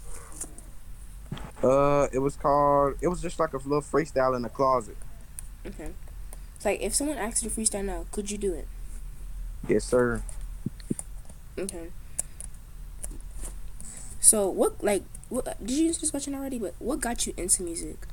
Uh, 1.63 2.07
it 2.11 2.21
was 2.21 2.37
called. 2.37 2.95
It 3.03 3.09
was 3.09 3.21
just 3.21 3.39
like 3.39 3.53
a 3.53 3.59
little 3.59 3.83
freestyle 3.83 4.35
in 4.35 4.41
the 4.41 4.49
closet. 4.49 4.97
Okay. 5.67 5.91
It's 6.57 6.65
like 6.65 6.81
if 6.81 6.95
someone 6.95 7.19
asked 7.19 7.43
you 7.43 7.51
to 7.51 7.55
freestyle 7.55 7.85
now, 7.85 8.07
could 8.11 8.31
you 8.31 8.39
do 8.39 8.55
it? 8.55 8.67
Yes, 9.69 9.85
sir. 9.85 10.23
Okay. 11.59 11.89
So 14.21 14.49
what 14.49 14.83
like 14.83 15.03
what 15.29 15.45
did 15.63 15.71
you 15.71 15.89
answer 15.89 16.01
this 16.01 16.13
question 16.13 16.35
already? 16.35 16.59
But 16.59 16.77
what 16.79 17.03
got 17.03 17.27
you 17.27 17.35
into 17.37 17.63
music? 17.63 18.07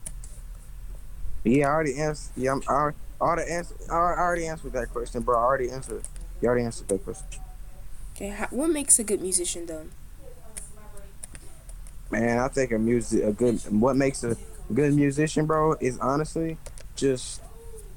Yeah, 1.46 1.68
I 1.68 1.72
already 1.72 1.98
answered. 1.98 2.32
Yeah, 2.36 2.54
I'm, 2.54 2.64
I 2.68 2.92
already 3.22 3.52
answered. 3.52 3.78
I 3.90 3.94
already 3.96 4.48
answered 4.48 4.74
that 4.74 4.90
question, 4.92 5.22
bro. 5.22 5.38
I 5.38 5.44
already 5.44 5.70
answered. 5.70 6.04
You 6.42 6.50
already 6.50 6.66
answered 6.66 6.88
that 6.88 7.04
question. 7.04 7.28
Okay, 8.16 8.30
how, 8.30 8.48
what 8.50 8.70
makes 8.72 8.98
a 9.00 9.04
good 9.04 9.22
musician 9.22 9.68
though? 9.68 9.86
Man, 12.12 12.40
I 12.40 12.48
think 12.48 12.72
a 12.72 12.80
music, 12.80 13.24
a 13.24 13.32
good, 13.32 13.60
what 13.70 13.96
makes 13.96 14.24
a 14.24 14.36
good 14.74 14.94
musician, 14.96 15.46
bro, 15.46 15.74
is 15.80 16.00
honestly 16.00 16.58
just 16.96 17.42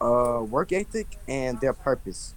uh 0.01 0.45
work 0.49 0.73
ethic 0.73 1.19
and 1.27 1.61
their 1.61 1.73
purpose. 1.73 2.35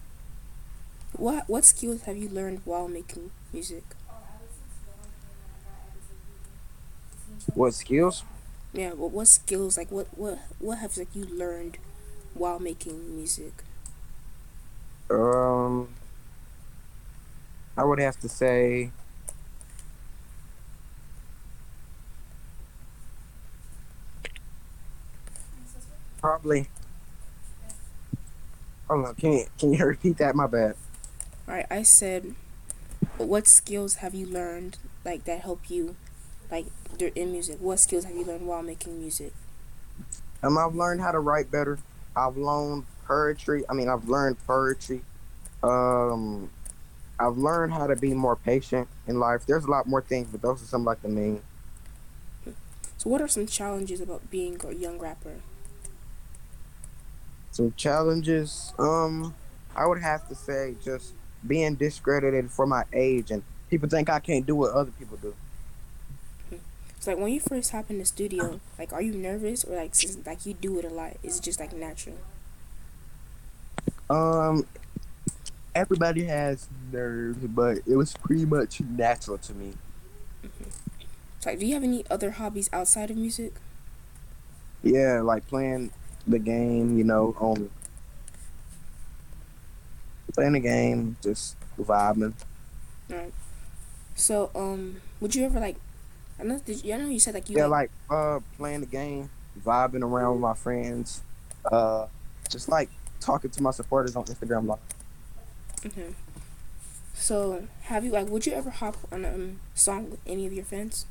What 1.13 1.49
what 1.49 1.65
skills 1.65 2.03
have 2.03 2.17
you 2.17 2.29
learned 2.29 2.61
while 2.65 2.87
making 2.87 3.31
music? 3.51 3.83
What 7.53 7.73
skills? 7.73 8.23
Yeah, 8.73 8.93
what 8.93 9.11
what 9.11 9.27
skills 9.27 9.77
like 9.77 9.91
what 9.91 10.07
what 10.17 10.39
what 10.59 10.77
have 10.77 10.97
like 10.97 11.13
you 11.13 11.25
learned 11.25 11.77
while 12.33 12.59
making 12.59 13.15
music? 13.15 13.63
Um, 15.09 15.89
I 17.77 17.83
would 17.83 17.99
have 17.99 18.19
to 18.21 18.29
say. 18.29 18.91
Probably. 26.21 26.67
Hold 28.87 29.05
on, 29.05 29.15
can 29.15 29.33
you, 29.33 29.45
can 29.57 29.73
you 29.73 29.85
repeat 29.87 30.17
that? 30.17 30.35
My 30.35 30.47
bad. 30.47 30.75
All 31.47 31.55
right, 31.55 31.65
I 31.69 31.81
said, 31.81 32.35
what 33.17 33.47
skills 33.47 33.95
have 33.95 34.13
you 34.13 34.27
learned 34.27 34.77
like 35.03 35.25
that 35.25 35.41
help 35.41 35.69
you, 35.69 35.95
like 36.51 36.65
in 37.15 37.31
music? 37.31 37.57
What 37.59 37.79
skills 37.79 38.03
have 38.05 38.15
you 38.15 38.25
learned 38.25 38.45
while 38.45 38.61
making 38.61 38.99
music? 38.99 39.33
Um, 40.43 40.57
I've 40.57 40.75
learned 40.75 41.01
how 41.01 41.11
to 41.11 41.19
write 41.19 41.49
better. 41.49 41.79
I've 42.15 42.37
learned 42.37 42.85
poetry. 43.07 43.63
I 43.69 43.73
mean, 43.73 43.89
I've 43.89 44.07
learned 44.07 44.37
poetry. 44.45 45.01
Um, 45.63 46.49
I've 47.19 47.37
learned 47.37 47.73
how 47.73 47.87
to 47.87 47.95
be 47.95 48.13
more 48.13 48.35
patient 48.35 48.87
in 49.07 49.19
life. 49.19 49.45
There's 49.45 49.65
a 49.65 49.71
lot 49.71 49.87
more 49.87 50.01
things, 50.01 50.27
but 50.31 50.41
those 50.41 50.61
are 50.61 50.65
some 50.65 50.83
like 50.83 51.01
the 51.01 51.09
main. 51.09 51.41
So, 52.97 53.09
what 53.09 53.21
are 53.21 53.27
some 53.27 53.47
challenges 53.47 54.01
about 54.01 54.29
being 54.29 54.59
a 54.63 54.73
young 54.73 54.99
rapper? 54.99 55.41
Some 57.51 57.73
challenges. 57.75 58.73
Um, 58.77 59.33
I 59.75 59.85
would 59.85 60.01
have 60.01 60.27
to 60.29 60.35
say 60.35 60.75
just 60.83 61.13
being 61.47 61.75
discredited 61.75 62.51
for 62.51 62.65
my 62.65 62.83
age, 62.93 63.31
and 63.31 63.43
people 63.69 63.89
think 63.89 64.09
I 64.09 64.19
can't 64.19 64.45
do 64.45 64.55
what 64.55 64.71
other 64.73 64.91
people 64.91 65.17
do. 65.17 65.33
It's 67.01 67.07
like 67.07 67.17
when 67.17 67.33
you 67.33 67.39
first 67.39 67.71
hop 67.71 67.89
in 67.89 67.97
the 67.97 68.05
studio, 68.05 68.59
like 68.77 68.93
are 68.93 69.01
you 69.01 69.11
nervous 69.11 69.63
or 69.63 69.75
like 69.75 69.95
since 69.95 70.23
like 70.23 70.45
you 70.45 70.53
do 70.53 70.77
it 70.77 70.85
a 70.85 70.89
lot? 70.89 71.17
Is 71.23 71.39
it 71.39 71.43
just 71.43 71.59
like 71.59 71.73
natural? 71.73 72.17
Um, 74.07 74.67
everybody 75.73 76.25
has 76.25 76.69
nerves, 76.91 77.39
but 77.39 77.79
it 77.87 77.95
was 77.95 78.13
pretty 78.13 78.45
much 78.45 78.81
natural 78.81 79.39
to 79.39 79.53
me. 79.55 79.73
It's 81.37 81.47
like, 81.47 81.57
do 81.57 81.65
you 81.65 81.73
have 81.73 81.81
any 81.83 82.05
other 82.11 82.29
hobbies 82.29 82.69
outside 82.71 83.09
of 83.09 83.17
music? 83.17 83.55
Yeah, 84.83 85.21
like 85.21 85.47
playing 85.47 85.89
the 86.27 86.37
game, 86.37 86.99
you 86.99 87.03
know, 87.03 87.35
on 87.39 87.71
playing 90.35 90.53
the 90.53 90.59
game, 90.59 91.17
just 91.23 91.55
vibing. 91.79 92.35
Right. 93.09 93.33
So, 94.13 94.51
um, 94.53 95.01
would 95.19 95.33
you 95.33 95.45
ever 95.45 95.59
like? 95.59 95.77
I 96.41 96.43
know. 96.43 96.59
Did 96.59 96.83
you, 96.83 96.93
I 96.93 96.97
know 96.97 97.09
you 97.09 97.19
said 97.19 97.35
like 97.35 97.49
you 97.49 97.57
Yeah, 97.57 97.67
like, 97.67 97.91
like 98.09 98.17
uh 98.17 98.39
playing 98.57 98.81
the 98.81 98.87
game, 98.87 99.29
vibing 99.63 100.01
around 100.01 100.33
with 100.33 100.41
my 100.41 100.55
friends, 100.55 101.21
uh, 101.71 102.07
just 102.49 102.67
like 102.67 102.89
talking 103.19 103.51
to 103.51 103.63
my 103.63 103.71
supporters 103.71 104.15
on 104.15 104.25
Instagram 104.25 104.67
Live. 104.67 104.79
Okay. 105.85 106.15
So, 107.13 107.67
have 107.83 108.03
you 108.03 108.11
like? 108.11 108.27
Would 108.29 108.47
you 108.47 108.53
ever 108.53 108.71
hop 108.71 108.97
on 109.11 109.23
a 109.23 109.29
um, 109.33 109.59
song 109.75 110.09
with 110.09 110.19
any 110.25 110.47
of 110.47 110.53
your 110.53 110.65
friends? 110.65 111.05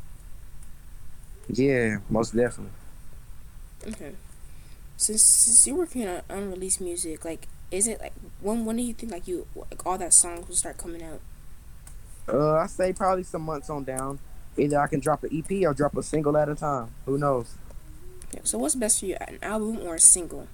Yeah, 1.49 1.99
most 2.09 2.35
definitely. 2.35 2.72
Okay. 3.87 4.12
Since 4.97 5.22
since 5.22 5.66
you're 5.66 5.76
working 5.76 6.09
on 6.09 6.22
unreleased 6.28 6.81
music, 6.81 7.24
like, 7.24 7.47
is 7.70 7.87
it 7.87 8.01
like 8.01 8.12
when 8.41 8.64
when 8.64 8.76
do 8.76 8.83
you 8.83 8.95
think 8.95 9.12
like 9.12 9.28
you 9.28 9.47
like 9.55 9.87
all 9.87 9.97
that 9.99 10.12
songs 10.12 10.49
will 10.49 10.57
start 10.57 10.76
coming 10.76 11.03
out? 11.03 11.20
Uh, 12.28 12.55
I 12.55 12.66
say 12.66 12.93
probably 12.93 13.24
some 13.24 13.43
months 13.43 13.70
on 13.70 13.85
down. 13.85 14.18
Either 14.61 14.80
I 14.80 14.86
can 14.86 15.00
drop 15.00 15.24
an 15.24 15.30
EP 15.32 15.66
or 15.66 15.74
drop 15.74 15.96
a 15.96 16.02
single 16.02 16.36
at 16.36 16.48
a 16.48 16.54
time. 16.54 16.88
Who 17.06 17.18
knows? 17.18 17.54
Yeah, 18.34 18.40
so, 18.44 18.58
what's 18.58 18.74
best 18.74 19.00
for 19.00 19.06
you, 19.06 19.16
an 19.20 19.38
album 19.42 19.78
or 19.80 19.96
a 19.96 20.00
single? 20.00 20.46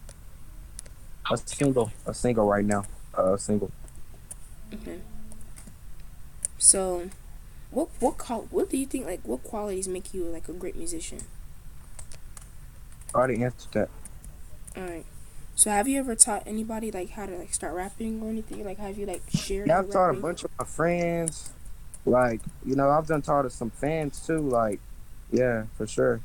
A 1.30 1.36
single. 1.36 1.90
A 2.06 2.14
single 2.14 2.46
right 2.46 2.64
now. 2.64 2.84
Uh, 3.16 3.34
a 3.34 3.38
single. 3.38 3.70
Okay. 4.72 5.00
So, 6.58 7.10
what 7.70 7.88
what 8.00 8.16
call 8.16 8.46
what 8.50 8.70
do 8.70 8.78
you 8.78 8.86
think 8.86 9.06
like 9.06 9.20
what 9.24 9.42
qualities 9.42 9.88
make 9.88 10.14
you 10.14 10.24
like 10.24 10.48
a 10.48 10.52
great 10.52 10.76
musician? 10.76 11.18
I 13.14 13.18
already 13.18 13.42
answered 13.42 13.72
that. 13.72 13.88
All 14.76 14.84
right. 14.84 15.06
So, 15.56 15.70
have 15.70 15.88
you 15.88 15.98
ever 15.98 16.14
taught 16.14 16.44
anybody 16.46 16.90
like 16.90 17.10
how 17.10 17.26
to 17.26 17.36
like 17.36 17.52
start 17.52 17.74
rapping 17.74 18.22
or 18.22 18.28
anything? 18.30 18.64
Like, 18.64 18.78
have 18.78 18.98
you 18.98 19.06
like 19.06 19.22
shared? 19.30 19.68
Yeah, 19.68 19.80
I've 19.80 19.90
taught 19.90 20.10
a 20.10 20.14
bunch 20.14 20.44
of 20.44 20.50
my 20.58 20.64
friends. 20.64 21.50
Like, 22.06 22.40
you 22.64 22.76
know, 22.76 22.88
I've 22.88 23.06
done 23.06 23.20
taught 23.20 23.42
to 23.42 23.50
some 23.50 23.70
fans 23.70 24.24
too. 24.24 24.38
Like, 24.38 24.80
yeah, 25.30 25.64
for 25.76 25.86
sure. 25.86 26.20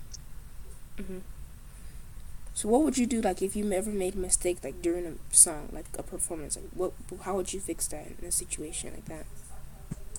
So, 2.53 2.69
what 2.69 2.83
would 2.83 2.97
you 2.97 3.07
do 3.07 3.21
like 3.21 3.41
if 3.41 3.55
you 3.55 3.71
ever 3.71 3.89
made 3.89 4.13
a 4.13 4.19
mistake 4.19 4.59
like 4.63 4.81
during 4.81 5.05
a 5.07 5.13
song, 5.35 5.69
like 5.71 5.85
a 5.97 6.03
performance? 6.03 6.57
Like, 6.57 6.69
what 6.75 6.93
how 7.23 7.35
would 7.35 7.51
you 7.53 7.59
fix 7.59 7.87
that 7.87 8.07
in 8.21 8.27
a 8.27 8.31
situation 8.31 8.93
like 8.93 9.05
that? 9.05 9.25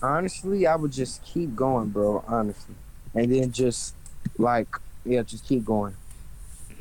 Honestly, 0.02 0.66
I 0.66 0.74
would 0.74 0.90
just 0.90 1.22
keep 1.24 1.54
going, 1.54 1.90
bro. 1.90 2.24
Honestly, 2.26 2.74
and 3.14 3.32
then 3.32 3.52
just 3.52 3.94
like, 4.38 4.66
yeah, 5.04 5.22
just 5.22 5.46
keep 5.46 5.64
going. 5.64 5.94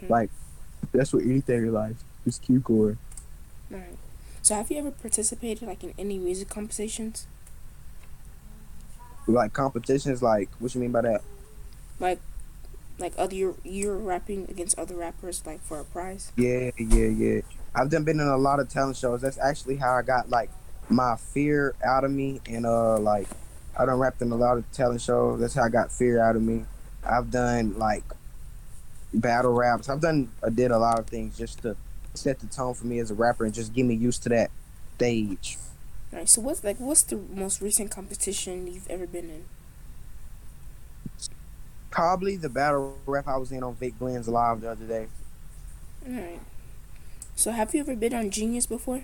Mhm. 0.01 0.09
Like, 0.09 0.29
that's 0.91 1.13
what 1.13 1.23
anything 1.23 1.63
in 1.67 1.73
life. 1.73 1.97
Just 2.25 2.41
keep 2.41 2.63
going. 2.63 2.97
All 3.71 3.77
right. 3.77 3.97
So, 4.41 4.55
have 4.55 4.71
you 4.71 4.77
ever 4.79 4.89
participated 4.89 5.67
like 5.67 5.83
in 5.83 5.93
any 5.99 6.17
music 6.17 6.49
competitions? 6.49 7.27
Like 9.27 9.53
competitions, 9.53 10.21
like 10.21 10.49
what 10.59 10.73
you 10.75 10.81
mean 10.81 10.91
by 10.91 11.01
that? 11.01 11.21
Like, 11.99 12.19
like 12.97 13.13
other 13.17 13.35
you're, 13.35 13.55
you're 13.63 13.97
rapping 13.97 14.47
against 14.49 14.77
other 14.77 14.95
rappers 14.95 15.43
like 15.45 15.61
for 15.61 15.79
a 15.79 15.83
prize? 15.83 16.31
Yeah, 16.35 16.71
yeah, 16.77 17.07
yeah. 17.07 17.41
I've 17.73 17.89
done 17.89 18.03
been 18.03 18.19
in 18.19 18.27
a 18.27 18.37
lot 18.37 18.59
of 18.59 18.69
talent 18.69 18.97
shows. 18.97 19.21
That's 19.21 19.37
actually 19.37 19.77
how 19.77 19.93
I 19.93 20.01
got 20.01 20.29
like 20.29 20.49
my 20.89 21.15
fear 21.15 21.73
out 21.85 22.03
of 22.03 22.11
me, 22.11 22.41
and 22.47 22.65
uh, 22.65 22.97
like 22.99 23.27
I 23.77 23.85
done 23.85 23.99
rapped 23.99 24.21
in 24.21 24.31
a 24.31 24.35
lot 24.35 24.57
of 24.57 24.69
talent 24.71 25.01
shows. 25.01 25.39
That's 25.39 25.53
how 25.53 25.63
I 25.63 25.69
got 25.69 25.91
fear 25.91 26.21
out 26.21 26.35
of 26.35 26.41
me. 26.41 26.65
I've 27.03 27.31
done 27.31 27.77
like 27.77 28.03
battle 29.13 29.53
raps. 29.53 29.89
I've 29.89 30.01
done, 30.01 30.31
I 30.43 30.49
did 30.49 30.71
a 30.71 30.77
lot 30.77 30.99
of 30.99 31.07
things 31.07 31.37
just 31.37 31.61
to 31.63 31.75
set 32.13 32.39
the 32.39 32.47
tone 32.47 32.73
for 32.73 32.87
me 32.87 32.99
as 32.99 33.11
a 33.11 33.13
rapper 33.13 33.45
and 33.45 33.53
just 33.53 33.73
get 33.73 33.83
me 33.83 33.95
used 33.95 34.23
to 34.23 34.29
that 34.29 34.51
stage. 34.95 35.57
Right. 36.11 36.27
So, 36.27 36.41
what's 36.41 36.63
like 36.63 36.77
what's 36.77 37.03
the 37.03 37.15
most 37.15 37.61
recent 37.61 37.89
competition 37.89 38.67
you've 38.67 38.89
ever 38.89 39.07
been 39.07 39.29
in? 39.29 39.45
Probably 41.89 42.35
the 42.37 42.49
battle 42.49 42.97
rap 43.05 43.27
I 43.27 43.37
was 43.37 43.51
in 43.51 43.63
on 43.63 43.75
Vic 43.75 43.97
Glenn's 43.97 44.27
live 44.27 44.61
the 44.61 44.71
other 44.71 44.85
day. 44.85 45.07
All 46.05 46.13
right. 46.13 46.39
So, 47.35 47.51
have 47.51 47.73
you 47.73 47.79
ever 47.79 47.95
been 47.95 48.13
on 48.13 48.29
Genius 48.29 48.65
before? 48.65 49.03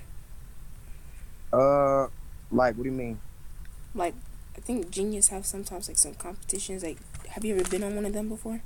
Uh, 1.53 2.07
like 2.51 2.75
what 2.75 2.83
do 2.83 2.89
you 2.89 2.91
mean? 2.91 3.19
Like, 3.95 4.13
I 4.57 4.59
think 4.59 4.91
Genius 4.91 5.29
have 5.29 5.45
sometimes 5.45 5.87
like 5.87 5.97
some 5.97 6.13
competitions. 6.15 6.83
Like, 6.83 6.97
have 7.29 7.45
you 7.45 7.55
ever 7.55 7.69
been 7.69 7.83
on 7.83 7.95
one 7.95 8.05
of 8.05 8.13
them 8.13 8.27
before? 8.27 8.61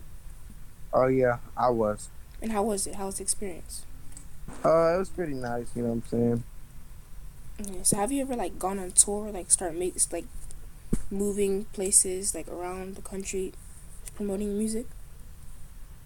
Oh 0.94 1.08
yeah, 1.08 1.38
I 1.56 1.70
was. 1.70 2.10
And 2.42 2.52
how 2.52 2.64
was 2.64 2.88
it? 2.88 2.96
How 2.96 3.06
was 3.06 3.18
the 3.18 3.24
experience? 3.24 3.86
Uh, 4.66 4.96
it 4.96 4.98
was 4.98 5.10
pretty 5.10 5.34
nice. 5.34 5.68
You 5.76 5.84
know 5.84 5.90
what 5.90 5.96
I'm 5.96 6.04
saying? 6.08 6.44
Yeah, 7.60 7.84
so 7.84 7.98
have 7.98 8.12
you 8.12 8.22
ever 8.22 8.36
like 8.36 8.58
gone 8.58 8.80
on 8.80 8.92
tour, 8.92 9.32
like 9.32 9.52
start 9.52 9.76
make 9.76 9.96
like 10.12 10.26
moving 11.10 11.66
places 11.66 12.34
like 12.34 12.48
around 12.48 12.96
the 12.96 13.02
country, 13.02 13.54
promoting 14.16 14.58
music? 14.58 14.88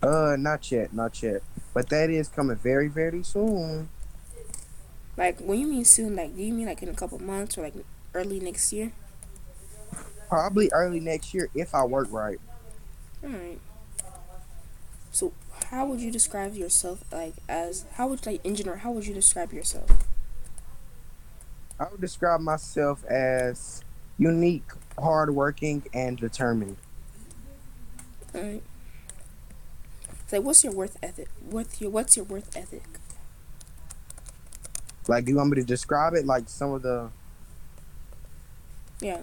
Uh, 0.04 0.36
not 0.38 0.72
yet, 0.72 0.94
not 0.94 1.22
yet. 1.24 1.42
But 1.74 1.90
that 1.90 2.10
is 2.10 2.28
coming 2.28 2.58
very, 2.58 2.88
very 2.88 3.24
soon. 3.24 3.90
Like 5.18 5.40
when 5.40 5.60
you 5.60 5.68
mean 5.68 5.86
soon, 5.86 6.16
like 6.16 6.36
do 6.36 6.44
you 6.44 6.54
mean 6.54 6.68
like 6.68 6.84
in 6.84 6.90
a 6.90 6.94
couple 6.94 7.20
months 7.20 7.58
or 7.58 7.64
like 7.64 7.74
early 8.14 8.40
next 8.40 8.74
year? 8.74 8.92
Probably 10.30 10.70
early 10.74 11.00
next 11.00 11.34
year 11.34 11.50
if 11.56 11.74
I 11.74 11.86
work 11.86 12.08
right. 12.12 12.40
All 13.24 13.30
right. 13.30 13.60
So 15.12 15.32
how 15.72 15.86
would 15.86 16.02
you 16.02 16.12
describe 16.12 16.56
yourself 16.56 17.04
like 17.12 17.36
as 17.48 17.86
how 17.94 18.08
would 18.10 18.26
like 18.26 18.44
in 18.46 18.56
general 18.56 18.78
how 18.78 18.92
would 18.92 19.08
you 19.08 19.14
describe 19.14 19.54
yourself? 19.54 19.90
I 21.80 21.88
would 21.92 22.00
describe 22.00 22.40
myself 22.40 23.04
as 23.06 23.84
unique, 24.18 24.72
hardworking, 24.98 25.84
and 25.94 26.18
determined. 26.18 26.78
All 28.34 28.42
right. 28.42 28.64
So 30.28 30.42
what's 30.42 30.64
your 30.64 30.74
worth 30.74 30.98
ethic? 31.04 31.28
What's 31.50 31.80
your 31.80 31.92
what's 31.92 32.16
your 32.16 32.26
worth 32.26 32.56
ethic? 32.56 32.84
Like, 35.08 35.26
do 35.26 35.32
you 35.32 35.38
want 35.38 35.52
me 35.52 35.56
to 35.58 35.64
describe 35.64 36.14
it? 36.14 36.26
Like 36.26 36.50
some 36.50 36.72
of 36.72 36.82
the. 36.82 37.10
Yeah. 39.02 39.22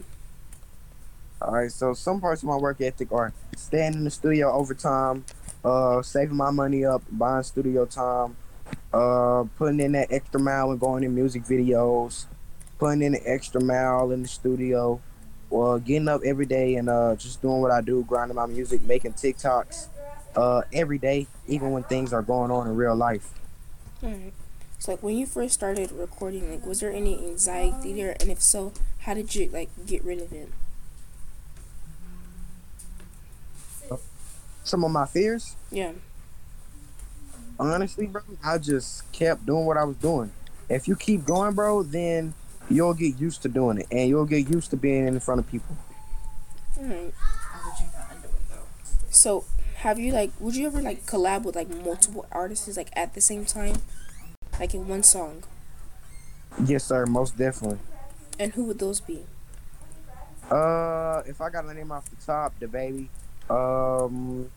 All 1.41 1.55
right. 1.55 1.73
So 1.73 1.95
some 1.95 2.21
parts 2.21 2.43
of 2.43 2.49
my 2.49 2.57
work 2.57 2.81
ethic 2.81 3.11
are 3.13 3.33
staying 3.57 3.95
in 3.95 4.05
the 4.05 4.11
studio 4.11 4.53
overtime, 4.53 5.25
uh, 5.65 6.03
saving 6.03 6.37
my 6.37 6.51
money 6.51 6.85
up, 6.85 7.03
buying 7.11 7.43
studio 7.43 7.85
time, 7.87 8.37
uh, 8.93 9.45
putting 9.57 9.81
in 9.81 9.93
that 9.93 10.13
extra 10.13 10.39
mile 10.39 10.71
and 10.71 10.79
going 10.79 11.03
in 11.03 11.15
music 11.15 11.43
videos, 11.45 12.27
putting 12.83 13.03
in 13.03 13.15
an 13.15 13.21
extra 13.25 13.61
mile 13.63 14.11
in 14.11 14.23
the 14.23 14.29
studio, 14.29 15.01
or 15.51 15.79
getting 15.79 16.09
up 16.09 16.21
every 16.25 16.47
day 16.47 16.75
and 16.75 16.89
uh, 16.89 17.15
just 17.15 17.41
doing 17.41 17.61
what 17.61 17.71
I 17.71 17.81
do, 17.81 18.03
grinding 18.03 18.35
my 18.35 18.47
music, 18.47 18.83
making 18.83 19.13
TikToks, 19.13 19.87
uh, 20.35 20.63
every 20.73 20.99
day, 20.99 21.29
even 21.47 21.71
when 21.71 21.85
things 21.85 22.13
are 22.13 22.23
going 22.23 22.51
on 22.51 22.67
in 22.67 22.75
real 22.75 22.97
life. 22.97 23.31
All 24.03 24.11
right. 24.11 24.33
So 24.81 24.91
like 24.91 25.01
when 25.01 25.17
you 25.17 25.27
first 25.27 25.55
started 25.55 25.93
recording, 25.93 26.51
like 26.51 26.67
was 26.67 26.81
there 26.81 26.93
any 26.93 27.17
anxiety 27.19 27.93
there, 27.93 28.17
and 28.19 28.33
if 28.33 28.43
so, 28.43 28.73
how 29.03 29.15
did 29.15 29.33
you 29.33 29.49
like 29.51 29.69
get 29.87 30.03
rid 30.03 30.21
of 30.21 30.33
it? 30.33 30.49
Some 34.65 34.85
of 34.85 34.91
my 34.91 35.07
fears, 35.07 35.55
Yeah. 35.71 35.93
honestly, 37.61 38.07
bro, 38.07 38.23
I 38.43 38.59
just 38.59 39.11
kept 39.13 39.47
doing 39.47 39.67
what 39.67 39.77
I 39.77 39.85
was 39.85 39.97
doing. 39.99 40.33
If 40.69 40.89
you 40.89 40.97
keep 40.97 41.25
going, 41.25 41.55
bro, 41.55 41.85
then 41.85 42.35
you'll 42.71 42.95
get 42.95 43.19
used 43.19 43.43
to 43.43 43.49
doing 43.49 43.79
it, 43.79 43.87
and 43.91 44.09
you'll 44.09 44.27
get 44.27 44.49
used 44.49 44.71
to 44.71 44.77
being 44.77 45.07
in 45.07 45.21
front 45.21 45.41
of 45.41 45.51
people. 45.51 45.77
All 46.79 46.85
right. 46.85 47.15
So 49.11 49.45
have 49.77 49.99
you 49.99 50.13
like 50.13 50.31
would 50.39 50.57
you 50.57 50.67
ever 50.67 50.81
like 50.81 51.07
collab 51.07 51.43
with 51.43 51.57
like 51.57 51.69
multiple 51.69 52.27
artists 52.31 52.77
like 52.77 52.91
at 52.95 53.15
the 53.15 53.21
same 53.21 53.45
time, 53.45 53.77
like 54.59 54.75
in 54.75 54.89
one 54.89 55.03
song? 55.03 55.45
Yes, 56.65 56.85
sir, 56.85 57.07
most 57.07 57.37
definitely. 57.37 57.79
And 58.39 58.53
who 58.53 58.65
would 58.65 58.79
those 58.79 59.01
be? 59.01 59.25
Uh, 60.51 61.23
if 61.27 61.41
I 61.41 61.51
got 61.51 61.65
a 61.65 61.75
name 61.75 61.93
off 61.93 62.09
the 62.11 62.17
top, 62.25 62.53
DaBaby. 62.61 63.09
Um, 63.49 64.51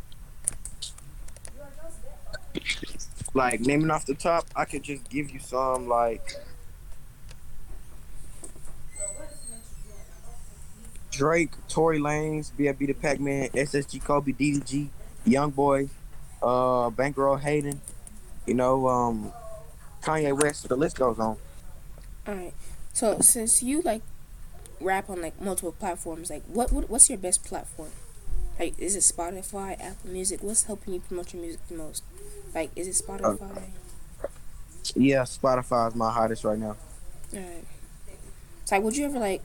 like 3.34 3.62
naming 3.62 3.92
off 3.92 4.06
the 4.06 4.16
top, 4.16 4.46
I 4.56 4.66
could 4.66 4.84
just 4.84 5.10
give 5.10 5.30
you 5.30 5.40
some 5.40 5.88
like 5.88 6.36
Drake, 11.18 11.52
Tory 11.68 12.00
Lanez, 12.00 12.52
BFB 12.52 12.88
Da 12.88 12.94
Packman, 12.94 13.50
SSG 13.50 14.04
Kobe, 14.04 14.32
DDG, 14.32 14.90
Young 15.26 15.52
Boy, 15.52 15.90
uh, 16.42 16.90
Bankroll 16.90 17.38
Hayden. 17.38 17.82
You 18.46 18.54
know, 18.54 18.88
um, 18.88 19.34
Kanye 20.02 20.40
West. 20.40 20.70
The 20.70 20.76
list 20.76 20.98
goes 20.98 21.18
on. 21.18 21.38
All 22.28 22.34
right. 22.34 22.54
So 22.94 23.20
since 23.20 23.64
you 23.64 23.82
like 23.82 24.02
rap 24.80 25.10
on 25.10 25.22
like 25.22 25.42
multiple 25.42 25.72
platforms, 25.72 26.30
like 26.30 26.44
what, 26.48 26.72
what 26.72 26.90
what's 26.90 27.10
your 27.10 27.18
best 27.18 27.44
platform? 27.44 27.90
Like 28.60 28.78
is 28.78 28.96
it 28.96 29.00
Spotify, 29.00 29.74
Apple 29.82 30.12
Music? 30.12 30.44
What's 30.44 30.64
helping 30.64 30.94
you 30.94 31.00
promote 31.02 31.34
your 31.34 31.42
music 31.42 31.68
the 31.68 31.76
most? 31.76 32.04
Like 32.54 32.72
is 32.76 32.88
it 32.88 33.04
Spotify? 33.06 33.64
Yeah, 34.96 35.24
Spotify 35.24 35.90
is 35.90 35.96
my 35.96 36.12
hottest 36.12 36.44
right 36.44 36.60
now. 36.60 36.78
All 37.34 37.40
right. 37.40 37.66
So 38.66 38.76
like, 38.76 38.84
would 38.84 38.96
you 38.96 39.06
ever 39.06 39.20
like 39.20 39.44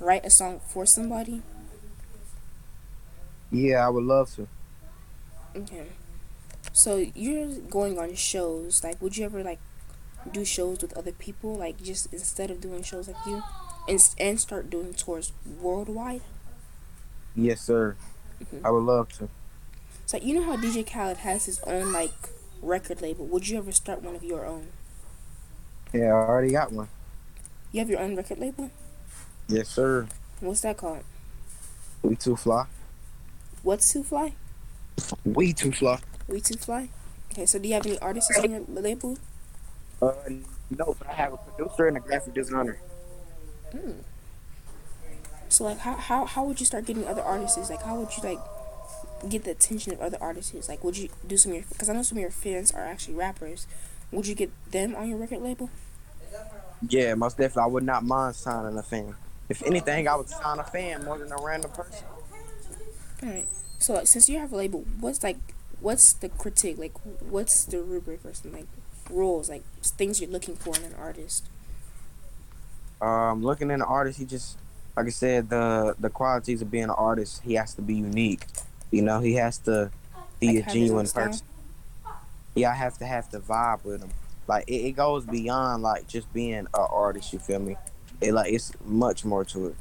write 0.00 0.24
a 0.24 0.30
song 0.30 0.60
for 0.66 0.86
somebody? 0.86 1.42
Yeah, 3.50 3.86
I 3.86 3.88
would 3.90 4.04
love 4.04 4.34
to. 4.36 4.48
Okay. 5.56 5.86
So 6.72 6.96
you're 7.14 7.48
going 7.68 7.98
on 7.98 8.14
shows. 8.14 8.82
Like, 8.84 9.00
would 9.02 9.16
you 9.16 9.24
ever 9.24 9.42
like 9.42 9.58
do 10.30 10.44
shows 10.44 10.82
with 10.82 10.96
other 10.96 11.12
people? 11.12 11.54
Like, 11.54 11.82
just 11.82 12.12
instead 12.12 12.50
of 12.50 12.60
doing 12.60 12.82
shows 12.82 13.08
like 13.08 13.26
you, 13.26 13.42
and 13.88 14.00
and 14.18 14.40
start 14.40 14.70
doing 14.70 14.94
tours 14.94 15.32
worldwide. 15.60 16.22
Yes, 17.34 17.60
sir. 17.60 17.96
Mhm. 18.40 18.64
I 18.64 18.70
would 18.70 18.84
love 18.84 19.12
to. 19.18 19.28
So 20.06 20.16
you 20.18 20.34
know 20.34 20.42
how 20.42 20.56
DJ 20.56 20.82
Khaled 20.82 21.18
has 21.18 21.46
his 21.46 21.60
own 21.60 21.92
like 21.92 22.12
record 22.62 23.00
label. 23.02 23.26
Would 23.26 23.48
you 23.48 23.58
ever 23.58 23.72
start 23.72 24.02
one 24.02 24.14
of 24.14 24.22
your 24.24 24.46
own? 24.46 24.68
Yeah, 25.92 26.06
I 26.14 26.26
already 26.28 26.52
got 26.52 26.72
one. 26.72 26.88
You 27.72 27.80
have 27.80 27.90
your 27.90 28.00
own 28.00 28.16
record 28.16 28.38
label. 28.38 28.70
Yes, 29.50 29.68
sir. 29.68 30.06
What's 30.38 30.60
that 30.60 30.76
called? 30.76 31.02
We 32.02 32.14
too 32.14 32.36
fly. 32.36 32.66
What's 33.64 33.92
Too 33.92 34.04
Fly? 34.04 34.32
We 35.24 35.52
too 35.52 35.72
fly. 35.72 35.98
We 36.28 36.40
Too 36.40 36.56
Fly. 36.56 36.88
Okay. 37.32 37.46
So 37.46 37.58
do 37.58 37.68
you 37.68 37.74
have 37.74 37.84
any 37.84 37.98
artists 37.98 38.38
on 38.38 38.50
your 38.50 38.62
label? 38.68 39.18
Uh, 40.00 40.12
no, 40.70 40.94
but 40.98 41.08
I 41.08 41.12
have 41.12 41.32
a 41.32 41.36
producer 41.36 41.88
and 41.88 41.96
a 41.96 42.00
graphic 42.00 42.32
designer. 42.32 42.78
So 45.48 45.64
like, 45.64 45.78
how 45.78 45.94
how 45.94 46.24
how 46.24 46.44
would 46.44 46.60
you 46.60 46.66
start 46.66 46.86
getting 46.86 47.06
other 47.06 47.22
artists? 47.22 47.68
Like, 47.68 47.82
how 47.82 47.96
would 47.96 48.16
you 48.16 48.22
like 48.22 48.38
get 49.28 49.44
the 49.44 49.50
attention 49.50 49.92
of 49.92 50.00
other 50.00 50.18
artists? 50.20 50.68
Like, 50.68 50.84
would 50.84 50.96
you 50.96 51.08
do 51.26 51.36
some 51.36 51.52
of 51.52 51.56
your? 51.56 51.64
Because 51.68 51.90
I 51.90 51.92
know 51.92 52.02
some 52.02 52.18
of 52.18 52.22
your 52.22 52.30
fans 52.30 52.70
are 52.70 52.84
actually 52.84 53.14
rappers. 53.14 53.66
Would 54.12 54.26
you 54.26 54.36
get 54.36 54.50
them 54.70 54.94
on 54.94 55.08
your 55.08 55.18
record 55.18 55.42
label? 55.42 55.70
Yeah, 56.88 57.14
most 57.14 57.36
definitely. 57.36 57.64
I 57.64 57.66
would 57.66 57.84
not 57.84 58.04
mind 58.04 58.36
signing 58.36 58.78
a 58.78 58.82
fan. 58.82 59.14
If 59.50 59.62
anything, 59.64 60.08
I 60.08 60.16
would 60.16 60.30
sign 60.30 60.58
a 60.60 60.64
fan 60.64 61.04
more 61.04 61.18
than 61.18 61.32
a 61.32 61.36
random 61.42 61.72
person. 61.72 62.06
All 63.22 63.28
right. 63.28 63.46
So 63.78 63.94
like, 63.94 64.06
since 64.06 64.28
you 64.28 64.38
have 64.38 64.52
a 64.52 64.56
label, 64.56 64.86
what's 65.00 65.22
like, 65.22 65.38
what's 65.80 66.12
the 66.14 66.28
critique? 66.30 66.78
Like, 66.78 66.96
what's 67.20 67.64
the 67.64 67.82
rubric 67.82 68.24
or 68.24 68.32
something 68.34 68.60
like 68.60 68.68
rules? 69.10 69.50
Like 69.50 69.64
things 69.82 70.20
you're 70.20 70.30
looking 70.30 70.56
for 70.56 70.76
in 70.76 70.84
an 70.84 70.94
artist. 70.98 71.48
Um, 73.02 73.42
looking 73.42 73.70
at 73.70 73.74
an 73.76 73.82
artist, 73.82 74.18
he 74.18 74.26
just, 74.26 74.58
like 74.96 75.06
I 75.06 75.10
said, 75.10 75.50
the 75.50 75.96
the 75.98 76.10
qualities 76.10 76.62
of 76.62 76.70
being 76.70 76.84
an 76.84 76.90
artist, 76.90 77.42
he 77.42 77.54
has 77.54 77.74
to 77.74 77.82
be 77.82 77.94
unique. 77.94 78.46
You 78.90 79.02
know, 79.02 79.20
he 79.20 79.34
has 79.34 79.58
to 79.58 79.90
be 80.38 80.48
Like, 80.48 80.56
a 80.56 80.62
have 80.62 80.78
his 80.78 80.90
own 80.92 81.04
genuine 81.04 81.06
person. 81.08 81.46
Yeah, 82.54 82.70
I 82.70 82.74
have 82.74 82.98
to 82.98 83.06
have 83.06 83.30
to 83.30 83.40
vibe 83.40 83.84
with 83.84 84.02
him. 84.02 84.10
Like 84.46 84.68
it, 84.68 84.84
it 84.86 84.92
goes 84.92 85.24
beyond 85.24 85.82
like 85.82 86.08
just 86.08 86.32
being 86.32 86.54
an 86.54 86.68
artist. 86.74 87.32
You 87.32 87.38
feel 87.38 87.60
me? 87.60 87.76
It 88.20 88.32
like 88.32 88.52
it's 88.52 88.72
much 88.84 89.24
more 89.24 89.44
to 89.46 89.68
it. 89.68 89.76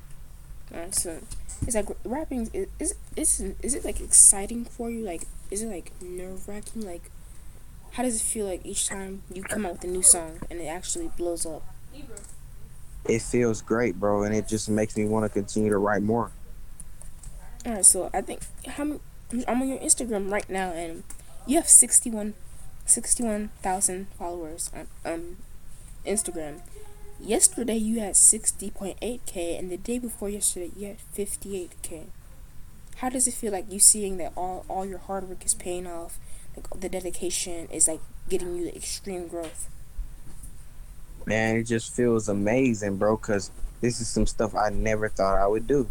Alright, 0.73 0.95
so 0.95 1.19
it's 1.61 1.75
like 1.75 1.87
rapping 2.03 2.49
is 2.53 2.67
is 2.79 2.95
is 3.15 3.53
is 3.61 3.75
it 3.75 3.83
like 3.83 3.99
exciting 3.99 4.65
for 4.65 4.89
you? 4.89 5.03
Like, 5.03 5.23
is 5.51 5.61
it 5.61 5.67
like 5.67 5.91
nerve 6.01 6.47
wracking? 6.47 6.85
Like, 6.85 7.09
how 7.91 8.03
does 8.03 8.17
it 8.17 8.23
feel 8.23 8.45
like 8.45 8.65
each 8.65 8.87
time 8.87 9.23
you 9.33 9.43
come 9.43 9.65
out 9.65 9.73
with 9.73 9.83
a 9.83 9.87
new 9.87 10.03
song 10.03 10.39
and 10.49 10.59
it 10.59 10.67
actually 10.67 11.11
blows 11.17 11.45
up? 11.45 11.63
It 13.07 13.21
feels 13.21 13.61
great, 13.61 13.99
bro, 13.99 14.23
and 14.23 14.35
it 14.35 14.47
just 14.47 14.69
makes 14.69 14.95
me 14.95 15.05
want 15.05 15.25
to 15.25 15.29
continue 15.29 15.69
to 15.69 15.77
write 15.77 16.03
more. 16.03 16.31
All 17.65 17.73
right, 17.73 17.85
so 17.85 18.09
I 18.13 18.21
think 18.21 18.41
how 18.67 18.83
many, 18.83 18.99
I'm 19.47 19.61
on 19.61 19.67
your 19.67 19.79
Instagram 19.79 20.31
right 20.31 20.49
now, 20.49 20.71
and 20.71 21.03
you 21.45 21.57
have 21.57 21.67
61 21.67 22.35
61,000 22.85 24.07
followers 24.17 24.71
on 24.73 24.87
um 25.05 25.37
Instagram. 26.05 26.61
Yesterday 27.19 27.75
you 27.75 27.99
had 27.99 28.13
60.8k, 28.13 29.59
and 29.59 29.69
the 29.69 29.77
day 29.77 29.99
before 29.99 30.29
yesterday 30.29 30.71
you 30.75 30.87
had 30.87 30.97
58k. 31.15 32.05
How 32.97 33.09
does 33.09 33.27
it 33.27 33.33
feel 33.33 33.51
like 33.51 33.71
you 33.71 33.79
seeing 33.79 34.17
that 34.17 34.33
all 34.35 34.65
all 34.67 34.85
your 34.85 34.99
hard 34.99 35.27
work 35.27 35.45
is 35.45 35.53
paying 35.53 35.87
off? 35.87 36.17
Like 36.55 36.69
the 36.79 36.89
dedication 36.89 37.67
is 37.71 37.87
like 37.87 38.01
getting 38.29 38.55
you 38.57 38.65
the 38.65 38.75
extreme 38.75 39.27
growth. 39.27 39.69
Man, 41.25 41.57
it 41.57 41.63
just 41.63 41.95
feels 41.95 42.27
amazing, 42.27 42.97
bro, 42.97 43.17
because 43.17 43.51
this 43.81 44.01
is 44.01 44.07
some 44.07 44.25
stuff 44.25 44.55
I 44.55 44.69
never 44.69 45.09
thought 45.09 45.37
I 45.37 45.47
would 45.47 45.67
do. 45.67 45.89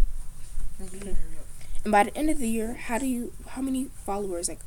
And 1.85 1.93
by 1.93 2.05
the 2.05 2.17
end 2.17 2.31
of 2.31 2.39
the 2.39 2.49
year, 2.49 2.75
how 2.75 2.99
do 2.99 3.07
you 3.07 3.33
how 3.51 3.63
many 3.63 3.89
followers 4.05 4.49
like 4.49 4.61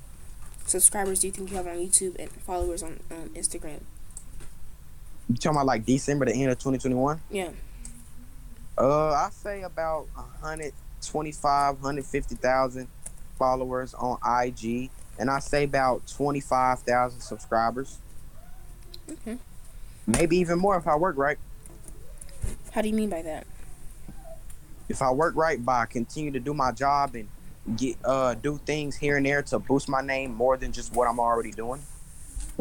subscribers 0.66 1.20
do 1.20 1.28
you 1.28 1.34
think 1.34 1.52
you 1.52 1.58
have 1.58 1.68
on 1.68 1.76
YouTube 1.76 2.16
and 2.20 2.30
followers 2.32 2.82
on 2.82 3.00
um, 3.12 3.30
Instagram? 3.36 3.82
You 5.32 5.38
talking 5.38 5.56
about 5.56 5.66
like 5.66 5.86
December, 5.86 6.26
the 6.26 6.34
end 6.34 6.52
of 6.52 6.60
2021? 6.60 7.22
Yeah. 7.30 7.52
Uh, 8.78 9.12
I 9.12 9.30
say 9.32 9.62
about 9.62 10.08
125, 10.16 11.76
150,000 11.76 12.88
followers 13.40 13.94
on 13.94 14.18
IG, 14.44 14.90
and 15.18 15.30
I 15.30 15.40
say 15.40 15.64
about 15.64 16.06
25,000 16.08 17.22
subscribers. 17.22 18.00
Okay. 19.10 19.38
Maybe 20.06 20.38
even 20.38 20.60
more 20.60 20.76
if 20.76 20.86
I 20.86 20.98
work 20.98 21.16
right. 21.18 21.38
How 22.72 22.82
do 22.82 22.90
you 22.90 22.96
mean 22.96 23.10
by 23.10 23.22
that? 23.22 23.48
If 24.90 25.02
I 25.02 25.12
work 25.12 25.36
right 25.38 25.64
by 25.64 25.86
continue 25.86 26.32
to 26.32 26.42
do 26.42 26.54
my 26.54 26.74
job 26.74 27.16
and 27.16 27.30
get 27.78 27.96
uh 28.04 28.34
do 28.34 28.60
things 28.66 28.98
here 28.98 29.16
and 29.16 29.26
there 29.26 29.44
to 29.44 29.60
boost 29.60 29.88
my 29.88 30.02
name 30.02 30.34
more 30.34 30.58
than 30.58 30.72
just 30.74 30.94
what 30.94 31.08
I'm 31.08 31.20
already 31.20 31.52
doing. 31.52 31.82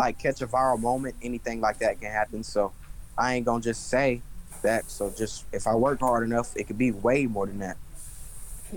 Like 0.00 0.18
catch 0.18 0.40
a 0.40 0.46
viral 0.46 0.80
moment, 0.80 1.14
anything 1.20 1.60
like 1.60 1.76
that 1.80 2.00
can 2.00 2.10
happen. 2.10 2.42
So 2.42 2.72
I 3.18 3.34
ain't 3.34 3.44
gonna 3.44 3.60
just 3.60 3.90
say 3.90 4.22
that. 4.62 4.90
So 4.90 5.12
just 5.14 5.44
if 5.52 5.66
I 5.66 5.74
work 5.74 6.00
hard 6.00 6.24
enough, 6.24 6.56
it 6.56 6.64
could 6.64 6.78
be 6.78 6.90
way 6.90 7.26
more 7.26 7.44
than 7.44 7.58
that. 7.58 7.76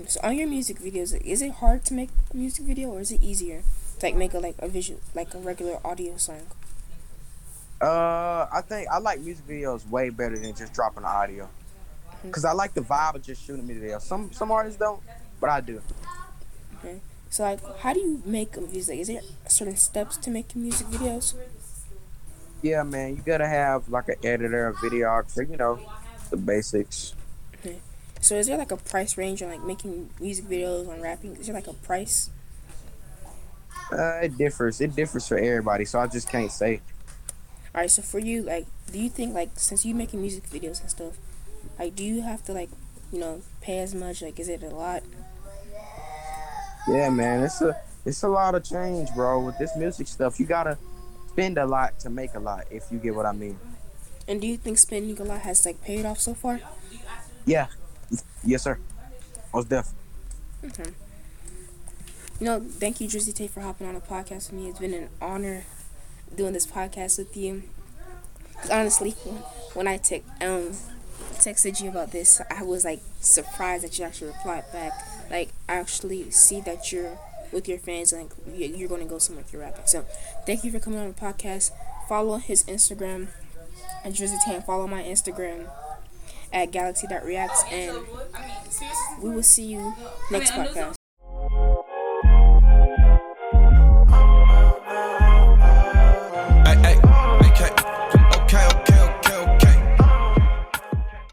So 0.06 0.20
on 0.22 0.36
your 0.36 0.48
music 0.48 0.80
videos, 0.80 1.18
is 1.24 1.40
it 1.40 1.52
hard 1.52 1.82
to 1.86 1.94
make 1.94 2.10
a 2.30 2.36
music 2.36 2.66
video 2.66 2.90
or 2.90 3.00
is 3.00 3.10
it 3.10 3.22
easier 3.22 3.62
to 4.00 4.06
like 4.06 4.16
make 4.16 4.34
a 4.34 4.38
like 4.38 4.56
a 4.58 4.68
visual 4.68 5.00
like 5.14 5.32
a 5.32 5.38
regular 5.38 5.78
audio 5.82 6.18
song? 6.18 6.42
Uh, 7.80 8.46
I 8.52 8.60
think 8.60 8.88
I 8.92 8.98
like 8.98 9.20
music 9.20 9.48
videos 9.48 9.88
way 9.88 10.10
better 10.10 10.36
than 10.36 10.54
just 10.54 10.74
dropping 10.74 11.04
the 11.04 11.08
audio. 11.08 11.48
Cause 12.30 12.44
I 12.44 12.52
like 12.52 12.74
the 12.74 12.82
vibe 12.82 13.14
of 13.14 13.22
just 13.22 13.42
shooting 13.46 13.66
music 13.66 13.84
videos. 13.84 14.02
Some 14.02 14.30
some 14.30 14.52
artists 14.52 14.78
don't, 14.78 15.00
but 15.40 15.48
I 15.48 15.62
do. 15.62 15.80
So 17.34 17.42
like, 17.42 17.58
how 17.78 17.92
do 17.92 17.98
you 17.98 18.22
make 18.24 18.56
a 18.56 18.60
music? 18.60 19.00
Is 19.00 19.08
there 19.08 19.20
certain 19.48 19.74
steps 19.74 20.16
to 20.18 20.30
making 20.30 20.62
music 20.62 20.86
videos? 20.86 21.34
Yeah, 22.62 22.84
man, 22.84 23.16
you 23.16 23.22
gotta 23.26 23.48
have 23.48 23.88
like 23.88 24.08
an 24.08 24.14
editor, 24.22 24.68
a 24.68 24.74
videographer, 24.74 25.50
you 25.50 25.56
know, 25.56 25.80
the 26.30 26.36
basics. 26.36 27.16
So 28.20 28.36
is 28.36 28.46
there 28.46 28.56
like 28.56 28.70
a 28.70 28.76
price 28.76 29.18
range 29.18 29.42
on 29.42 29.50
like 29.50 29.64
making 29.64 30.10
music 30.20 30.44
videos 30.44 30.88
on 30.88 31.00
rapping? 31.00 31.34
Is 31.34 31.46
there 31.46 31.56
like 31.56 31.66
a 31.66 31.72
price? 31.72 32.30
Uh, 33.90 34.20
it 34.22 34.38
differs. 34.38 34.80
It 34.80 34.94
differs 34.94 35.26
for 35.26 35.36
everybody, 35.36 35.86
so 35.86 35.98
I 35.98 36.06
just 36.06 36.28
can't 36.28 36.52
say. 36.52 36.82
All 37.74 37.80
right. 37.80 37.90
So 37.90 38.00
for 38.00 38.20
you, 38.20 38.44
like, 38.44 38.66
do 38.92 39.00
you 39.00 39.10
think 39.10 39.34
like 39.34 39.50
since 39.56 39.84
you're 39.84 39.96
making 39.96 40.20
music 40.20 40.44
videos 40.50 40.80
and 40.80 40.88
stuff, 40.88 41.14
like, 41.80 41.96
do 41.96 42.04
you 42.04 42.22
have 42.22 42.44
to 42.44 42.52
like, 42.52 42.70
you 43.12 43.18
know, 43.18 43.42
pay 43.60 43.80
as 43.80 43.92
much? 43.92 44.22
Like, 44.22 44.38
is 44.38 44.48
it 44.48 44.62
a 44.62 44.68
lot? 44.68 45.02
Yeah, 46.88 47.08
man, 47.10 47.42
it's 47.42 47.60
a 47.60 47.76
it's 48.04 48.22
a 48.22 48.28
lot 48.28 48.54
of 48.54 48.64
change, 48.64 49.08
bro. 49.14 49.40
With 49.40 49.56
this 49.58 49.74
music 49.76 50.06
stuff, 50.08 50.38
you 50.38 50.46
gotta 50.46 50.76
spend 51.28 51.56
a 51.58 51.66
lot 51.66 51.98
to 52.00 52.10
make 52.10 52.34
a 52.34 52.38
lot. 52.38 52.64
If 52.70 52.84
you 52.90 52.98
get 52.98 53.14
what 53.14 53.26
I 53.26 53.32
mean. 53.32 53.58
And 54.28 54.40
do 54.40 54.46
you 54.46 54.56
think 54.56 54.78
spending 54.78 55.18
a 55.20 55.24
lot 55.24 55.40
has 55.40 55.64
like 55.64 55.82
paid 55.82 56.04
off 56.04 56.18
so 56.20 56.34
far? 56.34 56.60
Yeah. 57.46 57.66
Yes, 58.44 58.62
sir. 58.62 58.78
Most 59.52 59.68
def. 59.68 59.88
Okay. 60.64 60.90
You 62.40 62.46
know, 62.46 62.60
thank 62.60 63.00
you, 63.00 63.08
Drizzy 63.08 63.34
Tae, 63.34 63.48
for 63.48 63.60
hopping 63.60 63.86
on 63.86 63.94
a 63.96 64.00
podcast 64.00 64.50
with 64.50 64.52
me. 64.54 64.68
It's 64.68 64.78
been 64.80 64.92
an 64.94 65.08
honor 65.20 65.64
doing 66.34 66.52
this 66.52 66.66
podcast 66.66 67.16
with 67.18 67.36
you. 67.36 67.62
'Cause 68.60 68.70
honestly, 68.70 69.10
when 69.74 69.86
I 69.86 69.96
te- 69.98 70.24
um 70.40 70.72
texted 71.36 71.80
you 71.80 71.88
about 71.90 72.10
this, 72.12 72.40
I 72.50 72.62
was 72.62 72.84
like 72.84 73.00
surprised 73.20 73.84
that 73.84 73.98
you 73.98 74.04
actually 74.04 74.28
replied 74.28 74.64
back. 74.72 74.92
Like, 75.30 75.50
actually 75.68 76.30
see 76.30 76.60
that 76.62 76.92
you're 76.92 77.18
with 77.52 77.68
your 77.68 77.78
fans 77.78 78.12
and 78.12 78.22
like 78.24 78.32
you- 78.58 78.74
you're 78.76 78.88
going 78.88 79.02
to 79.02 79.06
go 79.08 79.18
somewhere 79.18 79.44
with 79.44 79.52
your 79.52 79.62
rapping. 79.62 79.86
So, 79.86 80.04
thank 80.46 80.64
you 80.64 80.70
for 80.72 80.78
coming 80.80 80.98
on 80.98 81.08
the 81.08 81.14
podcast. 81.14 81.70
Follow 82.08 82.36
his 82.38 82.64
Instagram 82.64 83.28
at 84.04 84.12
Drizzy 84.12 84.38
Tae. 84.44 84.60
Follow 84.60 84.86
my 84.86 85.02
Instagram 85.02 85.66
at 86.52 86.70
galaxy.reacts. 86.70 87.64
And 87.70 87.98
we 89.22 89.30
will 89.30 89.42
see 89.42 89.64
you 89.64 89.94
next 90.30 90.52
podcast. 90.52 90.94